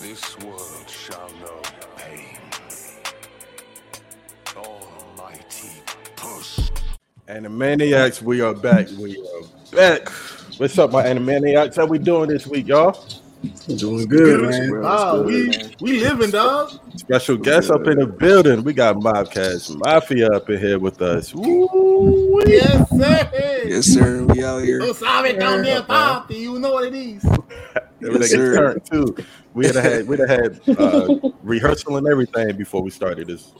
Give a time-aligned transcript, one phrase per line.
[0.00, 1.62] This world shall know
[1.96, 2.36] pain.
[4.56, 5.70] Almighty
[6.16, 6.70] push.
[7.28, 8.88] Animeniacs, we are back.
[8.98, 10.08] We are back.
[10.58, 11.76] What's up, my Animeniacs?
[11.76, 13.02] How we doing this week, y'all?
[13.76, 14.80] Doing good, man.
[14.82, 16.78] Wow, ah, we we living, dog.
[16.96, 18.64] Special guest up in the building.
[18.64, 21.34] We got Mobcast Mafia up in here with us.
[21.34, 22.42] Woo!
[22.46, 23.30] Yes, sir.
[23.66, 24.24] Yes, sir.
[24.24, 24.80] We out here.
[24.82, 26.36] Oh, sorry, down there, party.
[26.36, 27.24] You know what it is.
[28.00, 28.78] Yes, sir.
[28.78, 29.16] too.
[29.56, 33.54] We had had we had had uh, rehearsal and everything before we started this.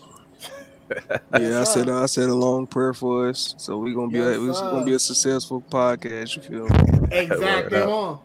[1.41, 4.37] Yeah, I said I said a long prayer for us, so we're gonna be Yes,
[4.37, 4.71] a, it's sir.
[4.73, 6.37] gonna be a successful podcast.
[6.37, 6.69] You feel?
[6.69, 7.09] me?
[7.17, 7.79] Exactly.
[7.81, 8.21] Word on.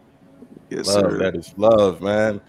[0.68, 1.18] Yes, Love, sir.
[1.18, 2.42] that is love, man.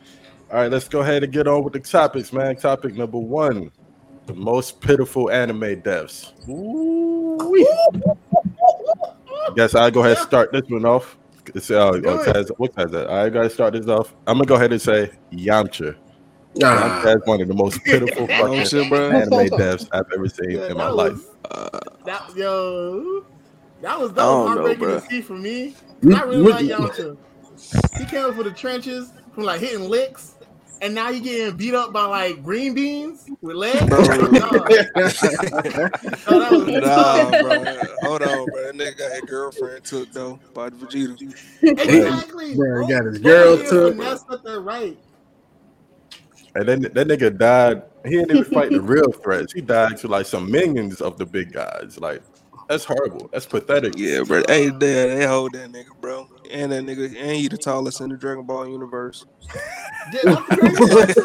[0.51, 2.57] All right, let's go ahead and get on with the topics, man.
[2.57, 3.71] Topic number one:
[4.25, 6.33] the most pitiful anime deaths.
[6.49, 7.65] Ooh-wee.
[9.55, 11.17] Guess I'll go ahead and start this one off.
[11.53, 12.03] It's, uh, Do it.
[12.27, 13.09] Taz, what Taz that?
[13.09, 14.13] I gotta start this off.
[14.27, 15.95] I'm gonna go ahead and say Yamcha.
[16.63, 17.01] Ah.
[17.03, 19.09] Yamcha is one of the most pitiful fucking Yamcha, bro.
[19.09, 21.19] anime deaths I've ever seen Yeah, in my that life.
[21.51, 23.25] Uh, That yo,
[23.81, 25.01] that was that I don't was heartbreaking bruh.
[25.01, 25.75] to see for me.
[26.15, 27.17] I really like Yamcha.
[27.97, 30.32] He came up for the trenches from like hitting licks,
[30.83, 33.85] and now you're getting beat up by like green beans with legs.
[33.87, 34.01] Bro.
[34.01, 34.49] Nah.
[36.25, 37.63] Oh, that was nah, bro.
[38.01, 38.63] Hold on, bro.
[38.63, 41.21] That nigga got his girlfriend took though by Vegeta.
[41.61, 42.55] Exactly.
[42.55, 43.97] Bro, he got his girl took.
[43.97, 44.97] That's what they're right.
[46.55, 47.83] And then that nigga died.
[48.03, 49.53] He didn't even fight the real threats.
[49.53, 51.97] He died to like some minions of the big guys.
[51.99, 52.21] Like
[52.67, 53.29] that's horrible.
[53.31, 53.97] That's pathetic.
[53.97, 54.43] Yeah, bro.
[54.47, 56.27] Hey, they, they hold that nigga, bro.
[56.53, 59.25] And that nigga, and he the tallest in the Dragon Ball universe.
[60.11, 61.23] Yeah, that's the crazy part, too.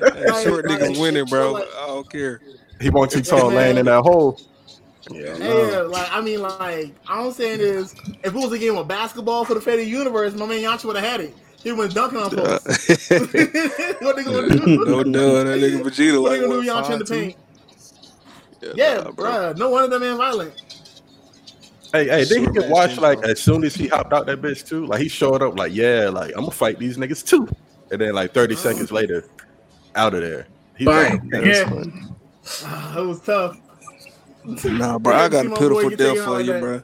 [0.00, 1.52] That Like- short nigga like, winning, bro.
[1.52, 2.40] like- I don't care.
[2.80, 3.56] He won't too tall man.
[3.56, 4.40] laying in that hole.
[5.10, 8.76] Yeah, Yeah, like I mean, like all I'm saying is, if it was a game
[8.76, 11.34] of basketball for the fate of the universe, my man Yamcha would have had it.
[11.62, 13.10] He went dunking on Uh, folks.
[13.10, 14.84] what they gonna do?
[14.86, 15.12] no done.
[15.12, 16.66] That nigga Vegeta What like they gonna do?
[16.74, 17.36] what, Yamcha in the paint?
[18.74, 19.56] Yeah, nah, bruh.
[19.56, 20.73] No wonder that man violent.
[21.94, 24.26] Hey, hey, then he Short get man washed like as soon as he hopped out
[24.26, 24.84] that bitch too?
[24.84, 27.46] Like he showed up like, yeah, like I'm gonna fight these niggas too.
[27.92, 29.24] And then like 30 seconds later,
[29.94, 30.48] out of there.
[30.76, 31.30] He's Bang.
[31.32, 31.64] like, Yeah.
[31.66, 31.92] funny.
[32.64, 33.56] Ah, it was tough.
[34.64, 36.60] Nah, bro, I got a pitiful get death for you, that.
[36.60, 36.82] bro.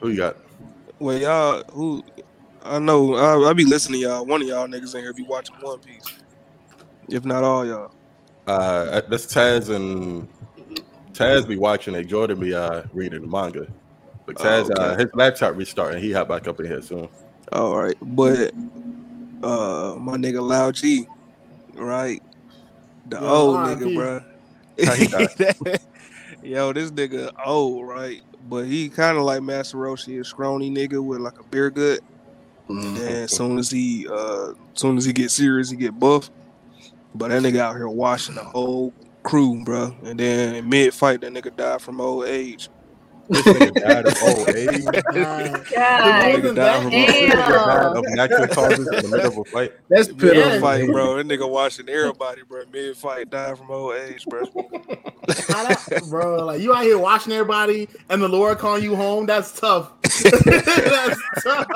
[0.00, 0.36] Who you got?
[0.98, 2.04] Well, y'all, who
[2.62, 4.26] I know, I, I be listening to y'all.
[4.26, 6.18] One of y'all niggas in here be watching One Piece,
[7.08, 7.94] if not all y'all.
[8.46, 10.28] Uh that's Taz and
[11.14, 12.04] Taz be watching it.
[12.04, 13.66] Jordan be uh reading the manga.
[14.26, 14.82] But Taz, Oh, okay.
[14.82, 16.02] uh, his laptop restarting.
[16.02, 17.08] He hop back up in here soon.
[17.52, 18.52] All right, but
[19.42, 21.06] uh, my nigga Lao G,
[21.74, 22.22] right?
[23.08, 24.20] The Yo, old nigga, bro.
[24.84, 25.80] How he died?
[26.42, 28.22] Yo, this nigga old, right?
[28.48, 32.00] But he kind of like Master Roshi, a scrawny nigga with like a beer gut.
[32.68, 36.30] And as soon as he, uh, soon as he get serious, he get buff.
[37.14, 38.92] But that nigga out here washing the whole
[39.24, 39.96] crew, bro.
[40.04, 42.68] And then mid fight, that nigga died from old age.
[43.28, 44.84] This nigga died of old age.
[44.84, 45.66] God.
[45.72, 47.96] that This nigga died Damn.
[47.96, 49.72] of natural causes in the middle of a fight.
[49.88, 50.60] That's Mid pitiful.
[50.60, 51.16] fight, bro.
[51.16, 52.64] That nigga watching everybody, bro.
[52.72, 54.44] Mid fight, died from old age, bro.
[55.48, 55.76] How
[56.10, 59.26] bro, like you out here watching everybody and the Lord calling you home.
[59.26, 59.92] That's tough.
[60.44, 61.66] that's tough.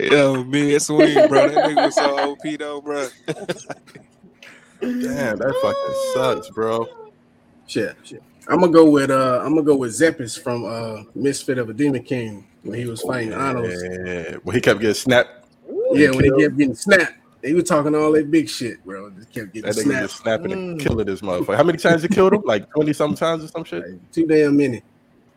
[0.00, 1.48] Yo, mid swing, bro.
[1.48, 3.08] That nigga was so OP though, bro.
[4.80, 6.86] Damn, that fucking sucks, bro.
[7.66, 8.22] Shit, shit.
[8.48, 11.74] I'm gonna go with uh I'm gonna go with Zepes from uh Misfit of a
[11.74, 13.82] Demon King when he was fighting Anos.
[13.82, 15.30] Yeah, when he kept getting snapped,
[15.92, 17.14] Yeah, when he kept getting snapped.
[17.42, 19.10] He was talking all that big shit, bro.
[19.10, 20.02] Just kept getting that nigga snapped.
[20.02, 20.82] just snapping and Mm.
[20.82, 21.56] killing this motherfucker.
[21.56, 22.42] How many times he killed him?
[22.44, 23.82] Like twenty some times or some shit.
[23.88, 24.82] Like, too damn many.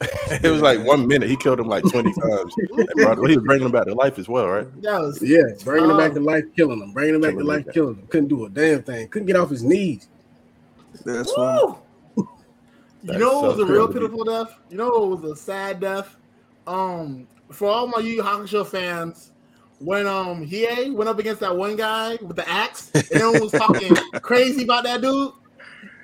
[0.43, 1.29] it was like one minute.
[1.29, 2.53] He killed him like twenty times.
[2.57, 4.81] And bro, he was bringing him back to life as well, right?
[4.81, 6.15] That was Yeah, bringing him back Oh.
[6.15, 6.91] to life, killing him.
[6.91, 7.73] Bringing him back to life, him.
[7.73, 8.07] killing him.
[8.07, 9.07] Couldn't do a damn thing.
[9.09, 10.07] Couldn't get off his knees.
[11.05, 11.61] That's funny.
[12.15, 12.29] Woo!
[13.03, 14.55] You know what was a real pitiful death?
[14.69, 16.15] You know what was a sad death?
[16.67, 19.31] Um, for all my Yu Yu Hakusho fans,
[19.79, 23.51] when um Hiei went up against that one guy with the axe, and everyone was
[23.53, 25.31] talking crazy about that dude,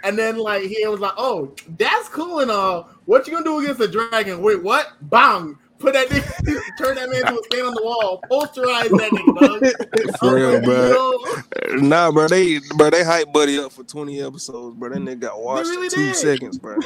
[0.03, 2.89] and then like Hiei was like, "Oh, that's cool and all.
[3.07, 4.41] What you gonna do against the dragon?
[4.41, 4.91] Wait, what?
[5.09, 5.57] Bang!
[5.79, 10.09] Put that nigga, turn that man to a stain on the wall, posterize that nigga,
[10.09, 10.17] dog.
[10.19, 11.77] For real, I was like, bro.
[11.87, 14.89] Nah, bro, they bro, they hype Buddy up for 20 episodes, bro.
[14.89, 16.15] That nigga got washed really in two did.
[16.15, 16.77] seconds, bro.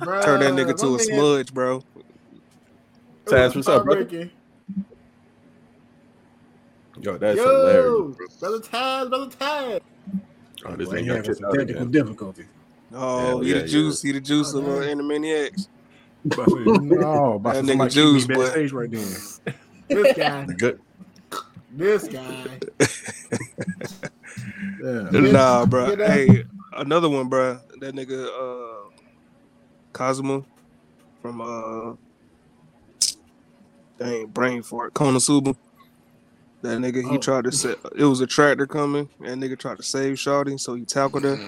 [0.00, 1.78] bruh, Turn that nigga to a man- smudge, bro.
[1.78, 1.82] it
[3.30, 3.94] Taz, what's up, bro?
[3.96, 4.30] heartbreaking.
[7.00, 7.74] Yo, that's hilarious.
[7.84, 8.26] Yo, bro.
[8.40, 9.80] brother Taz, brother Taz.
[10.66, 11.82] Oh, this Boy, he nigga having got some technical
[12.30, 12.48] again.
[12.90, 13.04] Difficulty.
[13.04, 14.98] Oh, Hell he yeah, the juice, he the juice of uh, Oh, man.
[14.98, 15.68] Animeniacs.
[16.56, 18.44] No, about That nigga juice, shoot me boy.
[18.44, 19.16] backstage right then.
[19.90, 20.46] This guy.
[20.46, 20.80] The good,
[21.70, 22.60] This guy.
[24.78, 25.10] Yeah.
[25.10, 25.86] Nah, You bro.
[25.96, 26.06] know?
[26.06, 27.60] Hey, another one, bro.
[27.80, 28.90] That nigga uh
[29.94, 30.44] Kazuma
[31.22, 31.94] from uh
[33.98, 35.56] dang brain fart Konosuba.
[36.62, 37.18] That nigga he Oh.
[37.18, 40.74] tried to say it was a tractor coming, and nigga tried to save Shawty, so
[40.74, 41.40] he tackled her,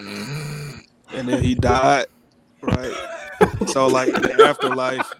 [1.12, 2.06] and then he died.
[2.62, 2.98] Right.
[3.66, 5.12] So like in the afterlife,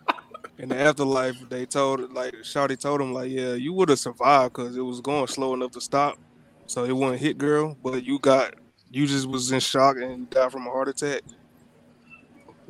[0.59, 4.55] in the afterlife, they told like Shawty told him like, yeah, you would have survived
[4.55, 6.19] because it was going slow enough to stop,
[6.67, 8.55] so it wouldn't hit girl, but you got
[8.91, 11.23] you just was in shock and you died from a heart attack.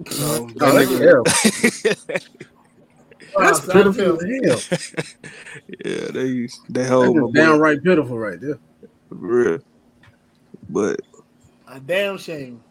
[0.08, 1.32] So Oh, that's nigga, hell.
[3.36, 4.64] That's pitiful as hell.
[5.84, 8.58] yeah, they they That's held my downright pitiful right there.
[9.08, 9.58] for real.
[10.68, 11.00] But
[11.68, 12.64] A damn shame.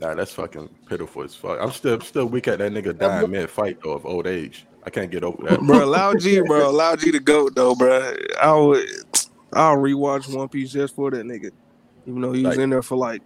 [0.00, 1.58] Nah, that's fucking pitiful as fuck.
[1.60, 4.64] I'm still still weak at that nigga dying mid fight though of old age.
[4.84, 5.60] I can't get over that.
[5.60, 8.14] bro, allow G, bro, Lao G to go though, bro.
[8.40, 8.88] I would,
[9.52, 11.50] I'll rewatch One Piece just for that nigga.
[12.06, 13.20] even though he was Like- in there for like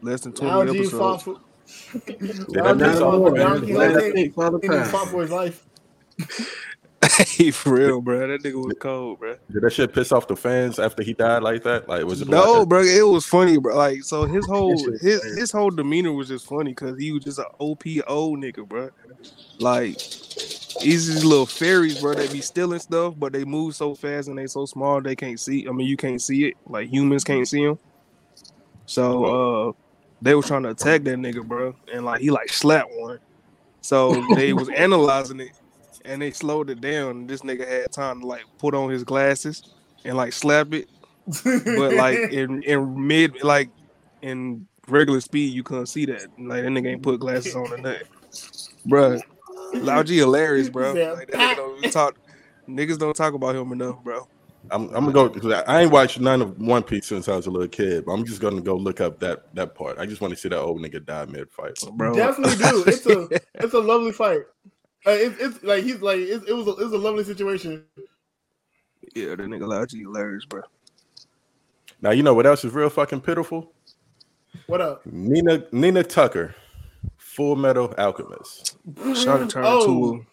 [0.00, 1.22] less than twenty Algae episodes.
[1.24, 1.40] for.
[1.94, 3.70] Yeah, Algae that Not piss fought for the Don fans.
[3.70, 5.06] Let Quixote, that Father he fought time.
[5.08, 5.66] for his life.
[7.26, 8.26] he for real, bro.
[8.26, 9.36] That nigga was cold, bro.
[9.50, 11.88] Did that shit piss off the fans after he died like that?
[11.88, 13.76] Like was it No, like bro, it was funny, bro.
[13.76, 17.38] Like, so his whole his his whole demeanor was just funny because he was just
[17.38, 18.90] an OPO nigga, bro.
[19.58, 22.14] Like, he's these little fairies, bro.
[22.14, 25.38] They be stealing stuff, but they move so fast and they so small they can't
[25.38, 25.66] see.
[25.68, 26.54] I mean, you can't see it.
[26.66, 27.78] Like humans can't see them.
[28.86, 29.72] So, uh,
[30.20, 33.18] they was trying to attack that nigga, bro, and like he like slapped one.
[33.80, 35.52] So they was analyzing it,
[36.04, 37.26] and they slowed it down.
[37.26, 39.74] This nigga had time to like put on his glasses
[40.04, 40.88] and like slap it
[41.26, 43.70] but like in in mid like
[44.22, 46.26] in regular speed you couldn't see that.
[46.38, 48.06] Like that nigga ain't put glasses on or nothing.
[48.86, 49.20] Bruh.
[49.74, 50.92] Loud hilarious, bro.
[50.92, 52.18] Like, nigga don't talk
[52.68, 54.28] niggas don't talk about him enough, bro.
[54.70, 57.46] I'm, I'm gonna go because I ain't watched none of One Piece since I was
[57.46, 58.06] a little kid.
[58.06, 59.98] But I'm just gonna go look up that that part.
[59.98, 61.78] I just want to see that old nigga die mid fight.
[61.92, 62.14] Bro.
[62.14, 62.84] Definitely do.
[62.86, 64.40] It's a it's a lovely fight.
[65.06, 67.84] Uh, it's, it's like he's like it's, it was a, it was a lovely situation.
[69.14, 70.62] Yeah, the nigga Lao G hilarious, bro.
[72.00, 73.72] Now you know what else is real fucking pitiful?
[74.66, 75.04] What up?
[75.06, 76.54] Nina Nina Tucker,
[77.18, 78.76] Full Metal Alchemist.
[79.14, 79.86] Shot it turned Oh.
[79.86, 80.26] to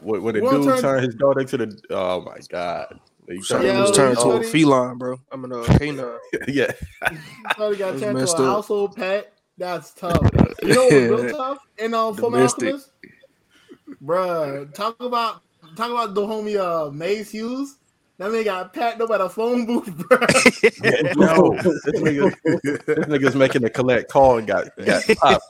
[0.00, 3.00] When, when the Well, dude turn- turned his daughter to the oh my god.
[3.28, 5.18] He a turned- Yeah, was turned to a feline, bro.
[5.32, 6.18] I mean a canine.
[6.46, 6.70] yeah.
[7.50, 9.32] Probably got That's turned to a household pet.
[9.58, 10.18] That's tough.
[10.62, 11.58] You know what's real tough?
[11.78, 12.90] In uh, Full Metal Alchemist,
[14.04, 14.72] bruh.
[14.74, 15.42] Talk about
[15.76, 17.78] talk about the homie uh Maes Hughes.
[18.16, 21.16] That man got packed up at a phone booth, bruh.
[21.16, 22.32] No, this nigga,
[22.86, 25.44] this nigga's making a collect call and got got popped.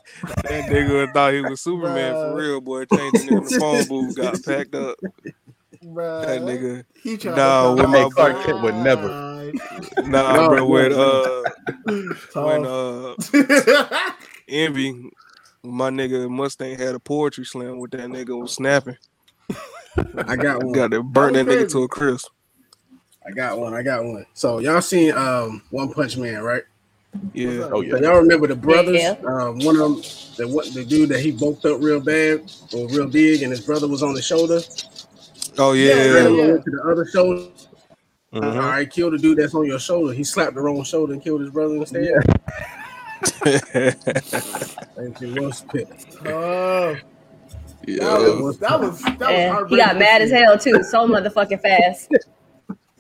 [0.45, 2.31] That nigga thought he was Superman Bruh.
[2.33, 2.85] for real, boy.
[2.87, 4.97] Changing in the phone booth, got packed up.
[5.85, 6.25] bruh.
[6.27, 6.85] That nigga.
[7.03, 9.09] He tried Nah, to with my Clark Kent would never.
[10.07, 11.43] Nah, No, bro, when uh
[12.35, 14.11] when uh uh,
[14.49, 15.11] Envy,
[15.65, 18.97] my nigga Mustang had a poetry slam with that nigga was snapping.
[20.27, 20.73] I got one.
[20.73, 22.29] Got to burn that That nigga to a crisp.
[23.27, 23.73] I got one.
[23.75, 24.27] I got one.
[24.35, 26.63] So y'all seen um One Punch Man, right?
[27.33, 27.69] Yeah.
[27.73, 27.97] Oh So yeah.
[27.97, 29.01] y'all remember the brothers?
[29.01, 29.17] Yeah.
[29.27, 29.95] Um, one of them,
[30.37, 33.61] the what the dude that he bulked up real bad or real big, and his
[33.61, 34.61] brother was on the shoulder.
[35.57, 36.11] Oh Yeah, yeah.
[36.13, 36.43] Ran yeah.
[36.43, 37.49] over to the other shoulder.
[38.35, 38.57] Mhm.
[38.61, 40.13] All right, kill the dude that's on your shoulder.
[40.13, 42.15] He slapped the wrong shoulder and killed his brother instead.
[44.97, 46.19] And he was pissed.
[46.27, 46.97] oh,
[47.87, 52.09] that was that was that was he got mad as hell too, so motherfucking fast.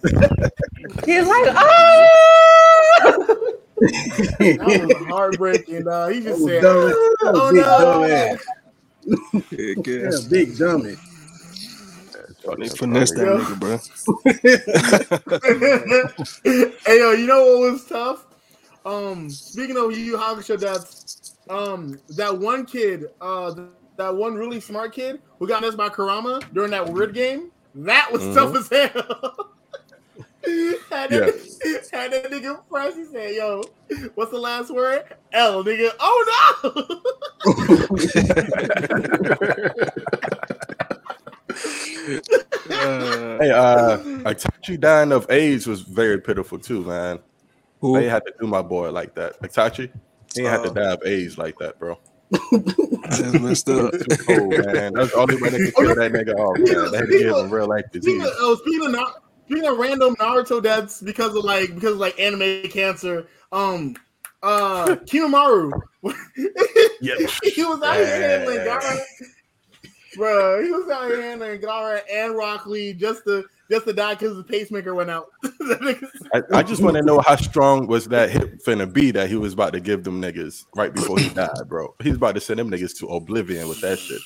[1.06, 3.54] he was like, oh!
[3.80, 5.88] That was heartbreaking.
[5.88, 6.88] Uh, he just said, dumb.
[6.88, 8.44] That was "Oh big no!" dumb ass.
[9.50, 9.74] Yeah,
[10.12, 10.96] Yeah, big dummy.
[12.58, 13.78] They finessed that nigga, bro.
[16.84, 18.26] hey yo, you know what was tough?
[18.84, 23.54] Um, speaking of Yu Yu Hakusho, that's um that one kid, uh,
[23.96, 27.50] that one really smart kid who got missed by Kurama during that weird game.
[27.74, 28.34] That was Mhm.
[28.34, 29.50] tough as hell.
[30.90, 32.94] had, that, had that nigga press.
[32.94, 33.62] He said, "Yo,
[34.14, 35.04] what's the last word?
[35.32, 35.90] L, nigga.
[35.98, 36.60] Oh
[42.70, 47.18] Uh, Hey, uh, Itachi dying of AIDS was very pitiful too, man.
[47.84, 48.00] Who?
[48.00, 49.40] They had to do my boy like that.
[49.42, 49.90] Itachi,
[50.34, 50.74] he had to Oh.
[50.74, 51.98] die of AIDS like that, bro.
[52.30, 53.92] That's messed up.
[53.92, 54.94] Too cold, man.
[54.94, 56.90] That's the only way they could kill that nigga off, man.
[56.90, 58.00] They had to give him real life no!
[58.00, 58.26] Speaking disease.
[58.26, 59.12] of, oh, speaking of, Na-
[59.46, 63.26] speaking of random Naruto deaths because of like because of like anime cancer.
[63.52, 63.94] Um,
[64.42, 65.72] uh, Kimaru.
[67.00, 67.14] Yeah.
[67.42, 68.64] he was out here handling Yeah.
[68.80, 69.00] guys.
[70.16, 70.64] Bro.
[70.64, 74.36] He was out here handling Gaara and Rock Lee just to just to die because
[74.36, 75.26] the pacemaker went out.
[75.44, 79.36] I, I just want to know how strong was that hit finna be that he
[79.36, 81.94] was about to give them niggas right before he died, bro.
[82.02, 84.20] He's about to send them niggas to oblivion with that shit.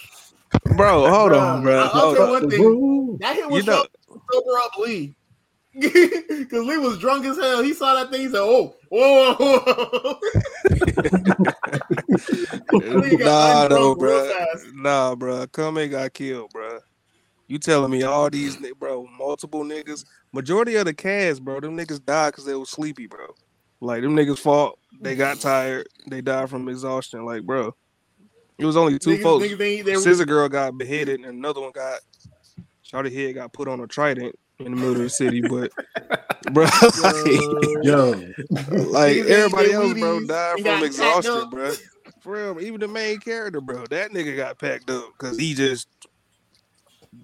[0.76, 1.78] Bro, hold Bruh, on, bro.
[1.80, 3.18] I'll Hold tell you one thing.
[3.20, 3.84] That hit You was know-
[4.32, 5.14] sober up Lee.
[6.38, 7.62] Because Lee was drunk as hell.
[7.62, 8.22] He saw that thing.
[8.22, 9.58] He said, "Oh, whoa, whoa,
[9.92, 10.18] whoa."
[12.72, 14.54] Nah, got though, undrunk real bro.
[14.74, 15.46] Nah, bro.
[15.48, 16.78] Come got killed, bro.
[17.48, 22.04] You telling me all these, bro, multiple niggas, majority of the cast, bro, them niggas
[22.04, 23.26] died because they was sleepy, bro.
[23.80, 27.24] Like them niggas fought, they got tired, they died from exhaustion.
[27.24, 27.74] Like, bro,
[28.58, 29.46] it was only two Niggas- folks.
[29.46, 32.00] niggas they were- Scissor girl got beheaded, and another one got
[32.82, 35.40] Shorty head got put on a trident in the middle of the city.
[35.40, 35.70] But,
[36.52, 36.64] bro,
[36.98, 37.24] like,
[37.82, 38.14] Yo,
[38.50, 41.72] like everybody else, bro, died from exhaustion, bro.
[42.20, 45.88] For real, even the main character, bro, that nigga got packed up because he just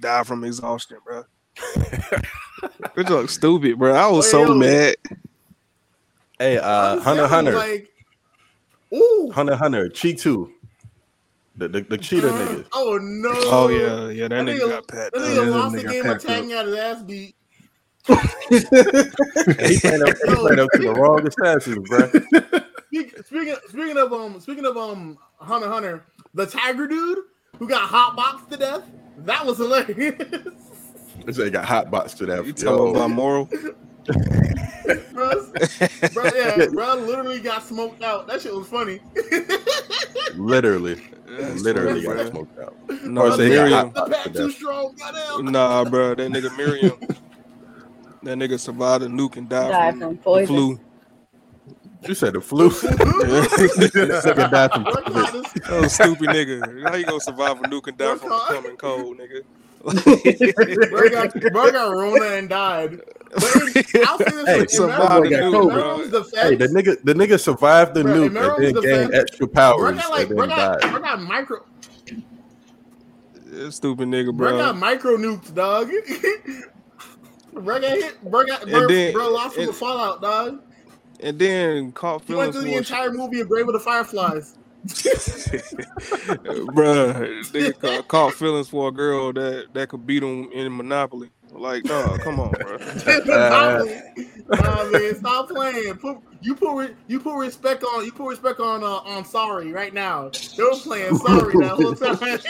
[0.00, 1.24] died from exhaustion, bro.
[2.94, 3.94] Which looks stupid, bro.
[3.94, 4.54] I was Hey, so yo.
[4.54, 4.94] mad.
[6.38, 7.88] Hey, uh, I'm Hunter just Hunter, Like,
[8.94, 9.32] ooh.
[9.34, 10.50] Hunter Hunter, Cheetu,
[11.56, 12.66] the the, the cheetah nigga.
[12.72, 13.30] Oh no.
[13.34, 15.28] Oh yeah, yeah, that That nigga nigga- got packed That up.
[15.28, 16.30] nigga Yeah, lost the nigga game of packed up.
[16.30, 17.36] tagging out his ass beat.
[18.50, 22.10] He playing up, he playing up to the wrong assassins, bro.
[23.26, 27.18] Speaking speaking of um speaking of um Hunter Hunter, the Tiger dude
[27.58, 28.82] who got hot boxed to death,
[29.18, 30.14] that was hilarious.
[31.24, 32.44] This nigga got hot box to that.
[32.44, 32.90] You talking Yo.
[32.94, 33.46] about moral?
[35.12, 35.30] bro,
[36.12, 38.26] bro, yeah, bro, literally got smoked out.
[38.26, 39.00] That shit was funny.
[40.36, 41.23] Literally, That's
[41.62, 42.74] literally funny, got smoked out.
[43.04, 43.94] No, Or say he got Meruem.
[43.94, 44.96] the box pack to too strong.
[45.42, 47.16] Nah, bro, that nigga Meruem.
[48.22, 50.80] That nigga survived a nuke and died, Died from, from the flu.
[52.06, 52.68] You said the flu.
[52.70, 55.12] This nigga died from COVID.
[55.12, 56.88] caught this- Oh, stupid nigga.
[56.88, 59.42] How you gonna survive a nuke and die Bro, from caught- coming cold, nigga?
[60.90, 63.00] Bro got, bro got Rona and died.
[63.34, 66.22] But I'll say this Hey, in survived the in nuke, Meruem's bro.
[66.22, 69.46] defense, Hey, the nigga, the nigga survived the Bro, nuke and then gained defense, extra
[69.46, 70.90] bro powers got like and bro then got, died.
[70.92, 71.64] bro got micro
[73.46, 74.58] That stupid nigga, bro bro.
[74.58, 75.90] got micro nukes, dog.
[77.52, 78.22] bro got hit.
[78.30, 80.60] Bro got And bro, then- bro lost from the fallout, dog.
[81.20, 83.80] And then caught He went feelings through the for entire movie of Grave with the
[83.80, 84.56] Fireflies.
[86.74, 91.30] Bruh, nigga caught, caught feelings for a girl that, that could beat him in Monopoly.
[91.54, 92.78] Like, no, come on, bro.
[94.46, 95.94] Uh, nah, man, stop playing.
[95.96, 99.72] Put you put re- you put respect on you put respect on uh, on sorry
[99.72, 100.30] right now.
[100.56, 102.40] They were playing sorry that whole time.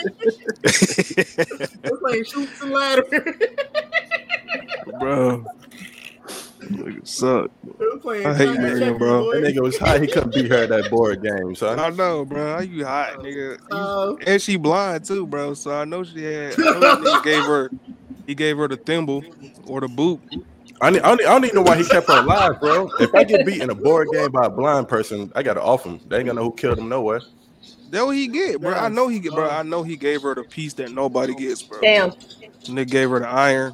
[1.83, 3.03] They're playing shoots and ladder.
[4.99, 5.45] bro.
[6.59, 7.51] Nigga suck.
[7.79, 9.23] they were playing I hate checkers, Meruem, bro.
[9.23, 9.41] boy.
[9.41, 9.99] That nigga was high.
[9.99, 12.55] He couldn't beat her at that board game, So I know, bro.
[12.55, 13.59] How you hot, nigga?
[13.71, 15.53] Uh, and she blind too, bro.
[15.53, 16.55] So I know she had.
[16.59, 17.69] I know gave her.
[18.25, 19.23] He gave her the thimble
[19.67, 20.21] or the boot.
[20.81, 22.89] I, need, I, don't, I don't even know why he kept her alive, bro.
[22.99, 25.85] If I get beat in a board game by a blind person, I gotta off
[25.85, 25.99] him.
[26.07, 27.21] They ain't gonna know who killed him nowhere.
[27.91, 28.73] That what he get, bro.
[28.73, 29.49] I know he get, bro.
[29.49, 31.79] I know he gave her the piece that nobody gets, bro.
[31.81, 32.11] Damn.
[32.63, 33.73] Nigga gave her the iron.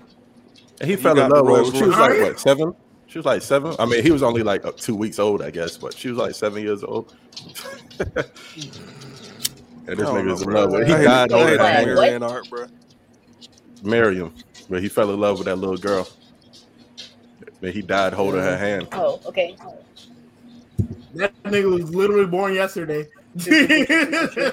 [0.79, 1.77] And he You fell in love with her.
[1.79, 2.75] She was like what seven?
[3.07, 3.75] She was like seven.
[3.79, 6.17] I mean, he was only like uh, two weeks old, I guess, but she was
[6.17, 7.13] like seven years old.
[7.99, 8.27] and this
[9.87, 10.87] nigga don't nigga's in love with.
[10.87, 12.09] He I hate- died I over that Mary What?
[12.09, 12.65] Ann Art, bro.
[13.83, 14.31] Meruem,
[14.69, 16.07] but he fell in love with that little girl.
[17.61, 18.63] And he died holding her mm-hmm.
[18.63, 18.87] hand.
[18.91, 19.55] Oh, okay.
[21.15, 23.07] that nigga was literally born yesterday.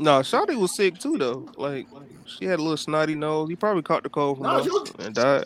[0.00, 1.46] No, Shawty was sick too though.
[1.58, 1.86] Like
[2.24, 3.50] she had a little snotty nose.
[3.50, 5.44] He probably caught the cold from No, her she was- and died.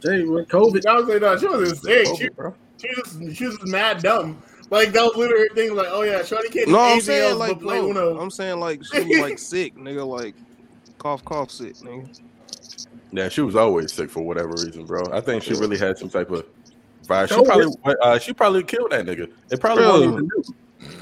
[0.00, 0.86] Tell you what, COVID.
[0.86, 2.06] I was like, no, she wasn't sick.
[2.18, 2.54] She, bro.
[2.78, 4.42] she was she was just mad dumb.
[4.70, 5.76] Like that was literally her thing.
[5.76, 8.18] Like, oh yeah, Shorty can't do No, I'm saying else like but play no, Uno.
[8.18, 10.04] I'm saying like she was like sick, nigga.
[10.04, 10.34] Like
[10.98, 12.08] cough, cough, sick, nigga.
[13.12, 15.04] Yeah, she was always sick for whatever reason, bro.
[15.12, 16.44] I think she really had some type of
[17.06, 17.30] virus.
[17.30, 19.30] She probably, uh, she probably killed that nigga.
[19.50, 19.92] It probably Bro.
[19.92, 20.44] wasn't even new.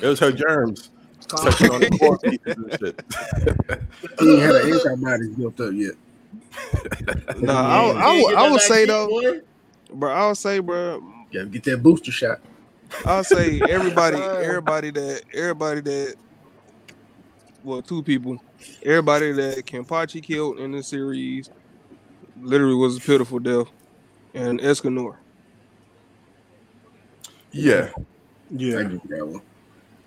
[0.02, 0.90] It was her germs
[1.28, 3.02] touching on the core pieces and shit.
[4.20, 5.94] He ain't had an antibodies built up yet.
[7.38, 9.40] Nah, I, You I, would- I would say though, boy?
[9.92, 10.12] bro.
[10.12, 11.02] I would say, bro.
[11.32, 12.40] Gotta get that booster shot.
[13.04, 16.14] I'll say everybody, everybody that, everybody that,
[17.64, 18.38] well, two people,
[18.85, 21.50] everybody that Kenpachi killed in the series,
[22.40, 23.68] literally was a pitiful death,
[24.35, 25.16] and Escanor.
[27.52, 27.90] Yeah,
[28.50, 29.42] Yeah, give you that one.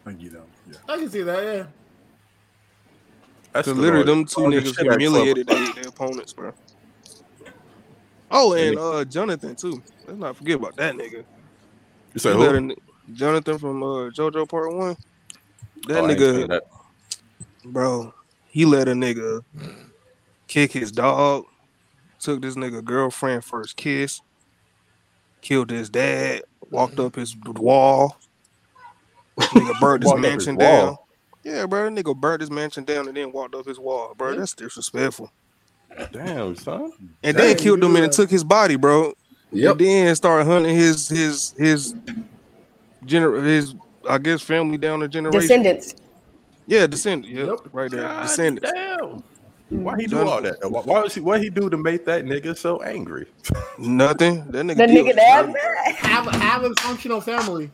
[0.05, 0.43] I get that.
[0.69, 0.77] Yeah.
[0.87, 1.43] I can see that.
[1.43, 1.65] Yeah.
[3.53, 4.07] that's Cause literally Lord.
[4.07, 6.53] them two niggas humiliated their, their opponents, bro.
[8.31, 9.83] Oh, and uh, Jonathan too.
[10.05, 11.25] Let's not forget about that nigga.
[12.13, 12.39] You say who?
[12.39, 12.75] let a n-
[13.13, 14.97] Jonathan from uh, JoJo Part One.
[15.87, 16.63] That Oh, I ain't nigga, that.
[17.67, 18.13] Bro.
[18.47, 19.75] he let a nigga mm.
[20.47, 21.45] kick his dog,
[22.19, 24.21] took this nigga girlfriend first kiss,
[25.41, 27.05] killed his dad, walked mm.
[27.05, 28.17] up his wall,
[29.37, 30.85] nigga burnt his Walked up his mansion wall?
[30.85, 30.97] down.
[31.43, 34.35] Yeah, bro, that nigga burnt his mansion down and then walked up his wall, bro.
[34.35, 35.31] That's disrespectful.
[36.11, 36.91] Damn, son.
[37.23, 39.13] And then killed him do and took his body, bro.
[39.51, 39.71] Yep.
[39.71, 41.95] And then started hunting his his his
[43.05, 43.75] gener his
[44.07, 45.39] I guess family down the generation.
[45.39, 45.95] Descendants.
[46.67, 47.33] Yeah, descendant.
[47.33, 47.59] Yep, Yep.
[47.71, 48.01] right there.
[48.01, 48.71] God Descendants.
[48.71, 49.23] Damn.
[49.69, 50.57] Why he do all that?
[50.69, 51.21] Why, why was he?
[51.21, 53.25] What he do to make that nigga so angry?
[53.77, 54.45] Nothing.
[54.51, 54.77] That nigga.
[54.77, 55.45] The killed nigga that
[55.87, 57.69] his Have have a functional family.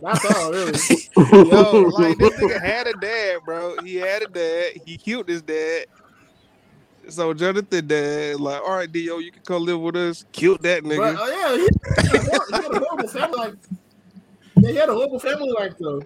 [0.00, 0.72] That's all, really.
[1.48, 3.76] Yo, like this nigga had a dad, bro.
[3.84, 4.72] He had a dad.
[4.84, 5.86] He killed his dad.
[7.08, 10.24] So Jonathan dad, like, all right, Dio, you can come live with us.
[10.32, 11.16] Killed that But nigga.
[11.16, 11.68] uh, yeah, he,
[12.02, 13.54] he had a horrible family life.
[14.56, 16.02] Yeah, he had a horrible family life though.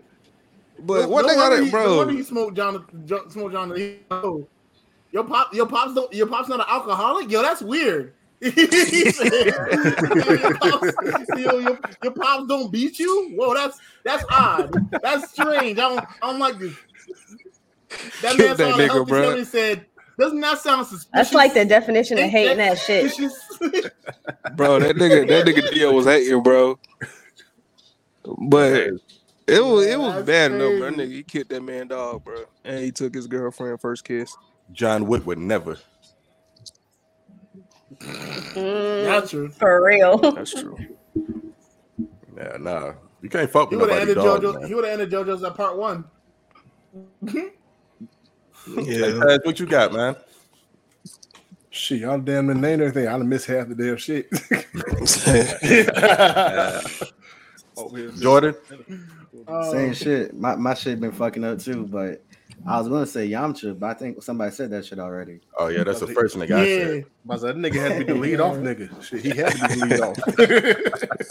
[0.84, 1.96] But No- what no they got wonder it, he- No bro?
[1.98, 2.84] wonder he smoked John.
[3.04, 3.76] Jo- Smoked John.
[3.76, 4.46] He, oh,
[5.12, 6.12] your pop, your pops don't.
[6.12, 7.30] Your pops not an alcoholic.
[7.30, 8.14] Yo, that's weird.
[8.42, 8.50] Your,
[10.58, 10.92] pops,
[11.36, 13.30] yo, your, your pops don't beat you.
[13.36, 14.74] Whoa, that's that's odd.
[15.00, 15.78] That's strange.
[15.78, 16.74] I don't, I don't like this.
[18.22, 19.22] That man that nigga, bro.
[19.28, 19.86] family said,
[20.18, 23.12] "Doesn't that sound suspicious?" That's like the definition of hating that shit.
[24.56, 26.80] Bro, that nigga, that nigga Dio was hating, bro.
[28.48, 28.88] But
[29.46, 30.90] it was it was bad enough, bro.
[30.90, 32.44] That nigga he killed that man dog, bro.
[32.64, 34.36] And he took his girlfriend first kiss.
[34.72, 35.78] John Wick would never.
[38.00, 39.48] Mm, That's true.
[39.50, 40.18] for real.
[40.18, 40.76] That's true.
[42.34, 42.94] Yeah, nah.
[43.20, 44.60] You can't fuck with would nobody ended dog, JoJo.
[44.60, 44.68] man.
[44.68, 46.04] He would have ended JoJo's at part one.
[47.22, 47.50] Yeah.
[48.66, 50.16] Taz, what you got, man?
[51.70, 53.06] Shit, y'all damn near named everything.
[53.06, 54.28] I done missed half the damn shit.
[58.20, 58.54] Jordan?
[59.48, 60.34] Um, Same shit.
[60.34, 62.24] My my shit been fucking up too, but
[62.66, 65.40] I was gonna say Yamcha, but I think somebody said that shit already.
[65.58, 67.04] Oh yeah, that's the first nigga I yeah, said.
[67.24, 69.02] But that nigga had to be the lead off nigga.
[69.02, 70.16] Shit, he had to be the lead off.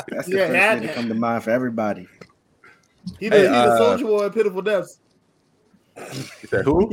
[0.07, 2.07] That's the Yeah, first that- thing to come to mind for everybody.
[3.19, 4.99] he the, Hey, he the uh, soldier boy at Pitiful Deaths.
[5.97, 6.89] You said who?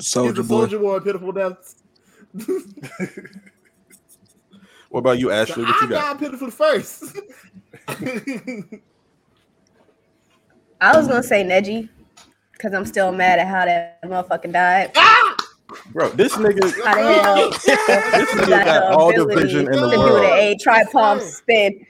[0.00, 0.48] Soldier boy.
[0.48, 1.76] soldier boy at Pitiful Deaths.
[4.90, 5.64] What about you, So Ashley?
[5.64, 6.00] What I you got?
[6.00, 7.16] got Pitiful first.
[10.80, 11.88] I was gonna say Neji,
[12.52, 14.92] because I'm still mad at how that motherfucking died.
[14.96, 15.36] ah!
[15.92, 19.80] Bro, this nigga, How the hell this nigga got got all the vision in to
[19.80, 20.24] the do the world.
[20.24, 21.86] A tripod spin.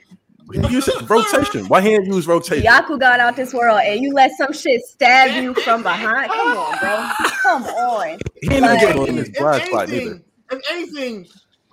[0.53, 1.65] He used rotation.
[1.67, 2.65] Why he ain't use rotation?
[2.65, 6.29] Yaku got out this world and you let some shit stab you from behind.
[6.29, 7.09] Come on, bro.
[7.41, 8.07] Come on.
[8.41, 10.01] He ain't even Like- get in his if blind spot neither.
[10.01, 11.27] anything, if anything,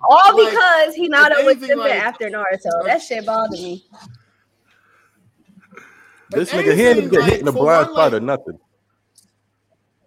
[0.09, 2.85] All Like, because he not if up with anything, Simba like- after Naruto.
[2.87, 3.85] That shit bothered me.
[6.31, 8.21] This nigga, he ain't even anything, get hit in the blind one, spot like- or
[8.21, 8.59] nothing.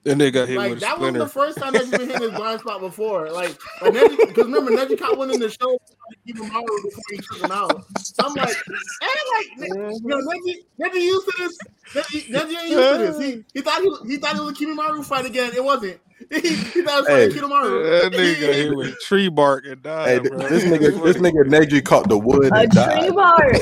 [0.03, 2.07] That nigga got hit like with a that wasn't the first time that he's been
[2.09, 3.29] hit in his blind spot before.
[3.29, 5.77] Like, like because remember Neji caught one in the show
[6.25, 7.85] even Maru before he took him out.
[7.99, 11.57] So I'm like, and like, you know, Neji, Neji used to this.
[11.93, 13.19] Neji, Neji ain't used to this.
[13.19, 15.51] He, he thought he, he thought it was a Kimaru fight again.
[15.55, 15.99] It wasn't.
[16.29, 17.29] He, he thought it was Hey.
[17.29, 20.37] fighting That nigga got hit with tree bark and died, Hey, bro.
[20.49, 23.15] this nigga, this nigga Neji caught the wood A and tree died.
[23.15, 23.53] bark.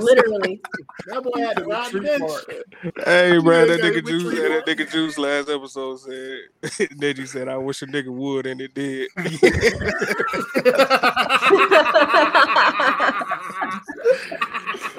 [0.00, 0.60] Literally.
[1.06, 2.30] That boy had to ride the bench.
[3.04, 7.26] Hey, bro, that yeah, nigga with Juice, tree that nigga Juice last episode said, Neji
[7.28, 9.08] said, I wish a nigga would, and it did.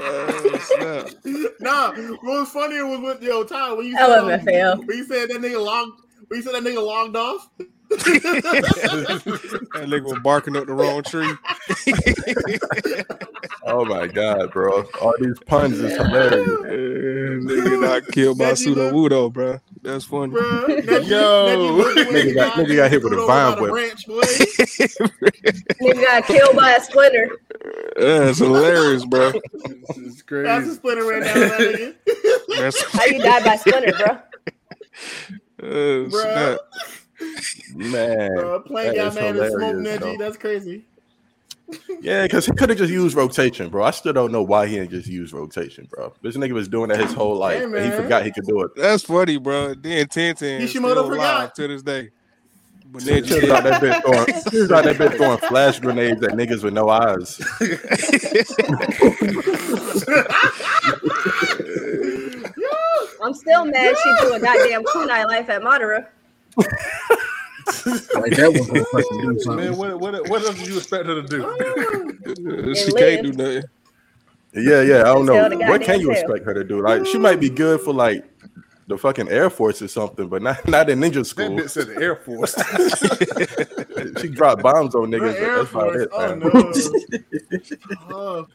[0.01, 1.09] Oh,
[1.59, 4.25] nah, what was funnier was with yo Ty when you said, um,
[4.85, 7.49] when you said that nigga logged when you said that nigga logged off.
[7.89, 11.31] That nigga was barking up the wrong tree.
[13.65, 14.83] Oh my god, bro!
[15.01, 16.47] All these puns is hilarious.
[17.45, 19.59] nigga not killed by Neji pseudo Wudo, bro.
[19.81, 20.33] That's funny.
[20.33, 21.45] Bruh, Neji- Yo.
[21.47, 23.61] Neji looked the way Nigga got- nigga got hit with a threw vine over by
[23.61, 23.71] whip.
[23.71, 24.05] branch.
[25.81, 27.29] Nigga got killed by a splinter.
[27.97, 29.31] That's hilarious, bro.
[29.53, 30.73] This is That's a crazy.
[30.75, 32.91] splinter right now, that nigga.
[32.91, 34.07] How you died by splinter, bro?
[35.61, 36.57] uh, Bruh.
[36.57, 36.59] snap.
[37.75, 40.17] Man, Bro, playing that guy is man and smoke hilarious, Neji.
[40.19, 40.85] That's crazy.
[42.01, 43.83] Yeah, because he could have just used rotation, bro.
[43.83, 46.13] I still don't know why he didn't just use rotation, bro.
[46.21, 48.61] This nigga was doing that his whole life, Hey, and he forgot he could do
[48.63, 48.71] it.
[48.75, 49.73] That's funny, bro.
[49.73, 51.35] Then Tenten is Kishimoto still forgot.
[51.35, 52.09] alive to this day.
[52.91, 56.23] But He Neji was out that bitch throwing, he out that bitch throwing flash grenades
[56.23, 57.39] at niggas with no eyes.
[63.21, 66.07] I'm still mad she threw a goddamn kunai life at Madara.
[68.15, 69.65] Like that was gonna fucking do something.
[69.69, 71.45] Man, what, what, what else did you expect her to do?
[71.45, 73.63] Uh, she And can't do nothing.
[74.53, 75.49] Yeah, yeah, I don't know.
[75.67, 76.81] What can you expect her to do?
[76.81, 78.25] Like, she might be good for like
[78.87, 81.49] the fucking Air Force or something, but not not in ninja That school.
[81.51, 82.55] bitch said the Air Force.
[84.21, 85.33] she dropped bombs on The niggas.
[85.33, 86.03] but Air That's about Force.
[86.03, 88.15] it, Oh no.
[88.15, 88.47] Oh.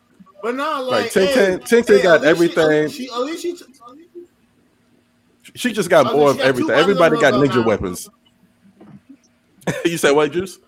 [0.43, 2.89] But no, Like, like, Ting hey, Ting- Ting Ting hey, got at least she- everything.
[2.91, 3.57] She, at least she,
[5.55, 6.75] She just got more of everything.
[6.75, 8.09] Everybody got ninja weapons.
[8.09, 8.15] now.
[9.67, 9.85] Weapons.
[9.93, 10.59] you said what, Juice?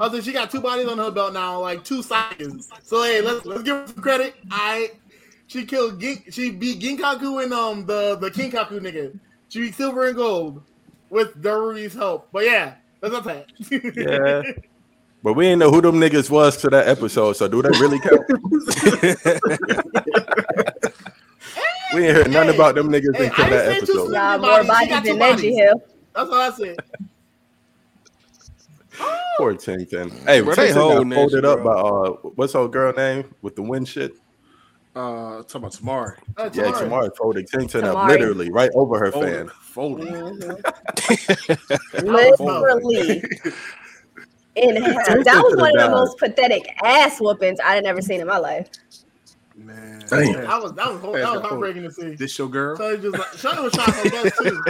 [0.00, 2.70] I think she got two bodies on her belt now, like two seconds.
[2.82, 4.34] So hey, let's let's give her some credit.
[4.50, 4.92] I
[5.46, 9.18] she killed Gin, she beat Ginkaku and um the the Kinkaku nigga.
[9.48, 10.62] She beat Silver and Gold
[11.10, 12.28] with Darui's help.
[12.32, 13.46] But yeah, that's not that.
[13.96, 14.42] Yeah.
[15.24, 18.00] But we didn't know who them niggas was to that episode, so do that really
[18.00, 18.26] count?
[21.94, 24.10] we ain't heard nothing Hey, about them niggas hey, until I that didn't two episode.
[24.10, 25.54] Nah, Bodies, more bodies got than two Neji.
[25.54, 25.80] Hill.
[26.14, 26.76] That's what I said.
[29.38, 30.10] Poor Ting Ting.
[30.26, 33.34] Hey, Bro, Ting they Ting got folded shit, up by uh, what's her girl name
[33.40, 34.12] with the wind shit?
[34.94, 36.16] Uh, talking about Temari.
[36.36, 36.78] Uh, Yeah, Temari.
[36.80, 39.48] Tamara folded Ting Ting up literally right over her Folded.
[39.48, 39.50] fan.
[39.62, 40.64] Folded.
[42.02, 43.22] Literally.
[44.54, 45.06] In half.
[45.24, 48.68] That was one of the most pathetic ass whoopings I'd ever seen in my life.
[49.56, 50.04] Man.
[50.10, 50.32] Damn.
[50.44, 52.14] That was that was that was heartbreaking to see.
[52.16, 52.76] This your girl?
[52.76, 54.62] So just like Shawty was trying her best too.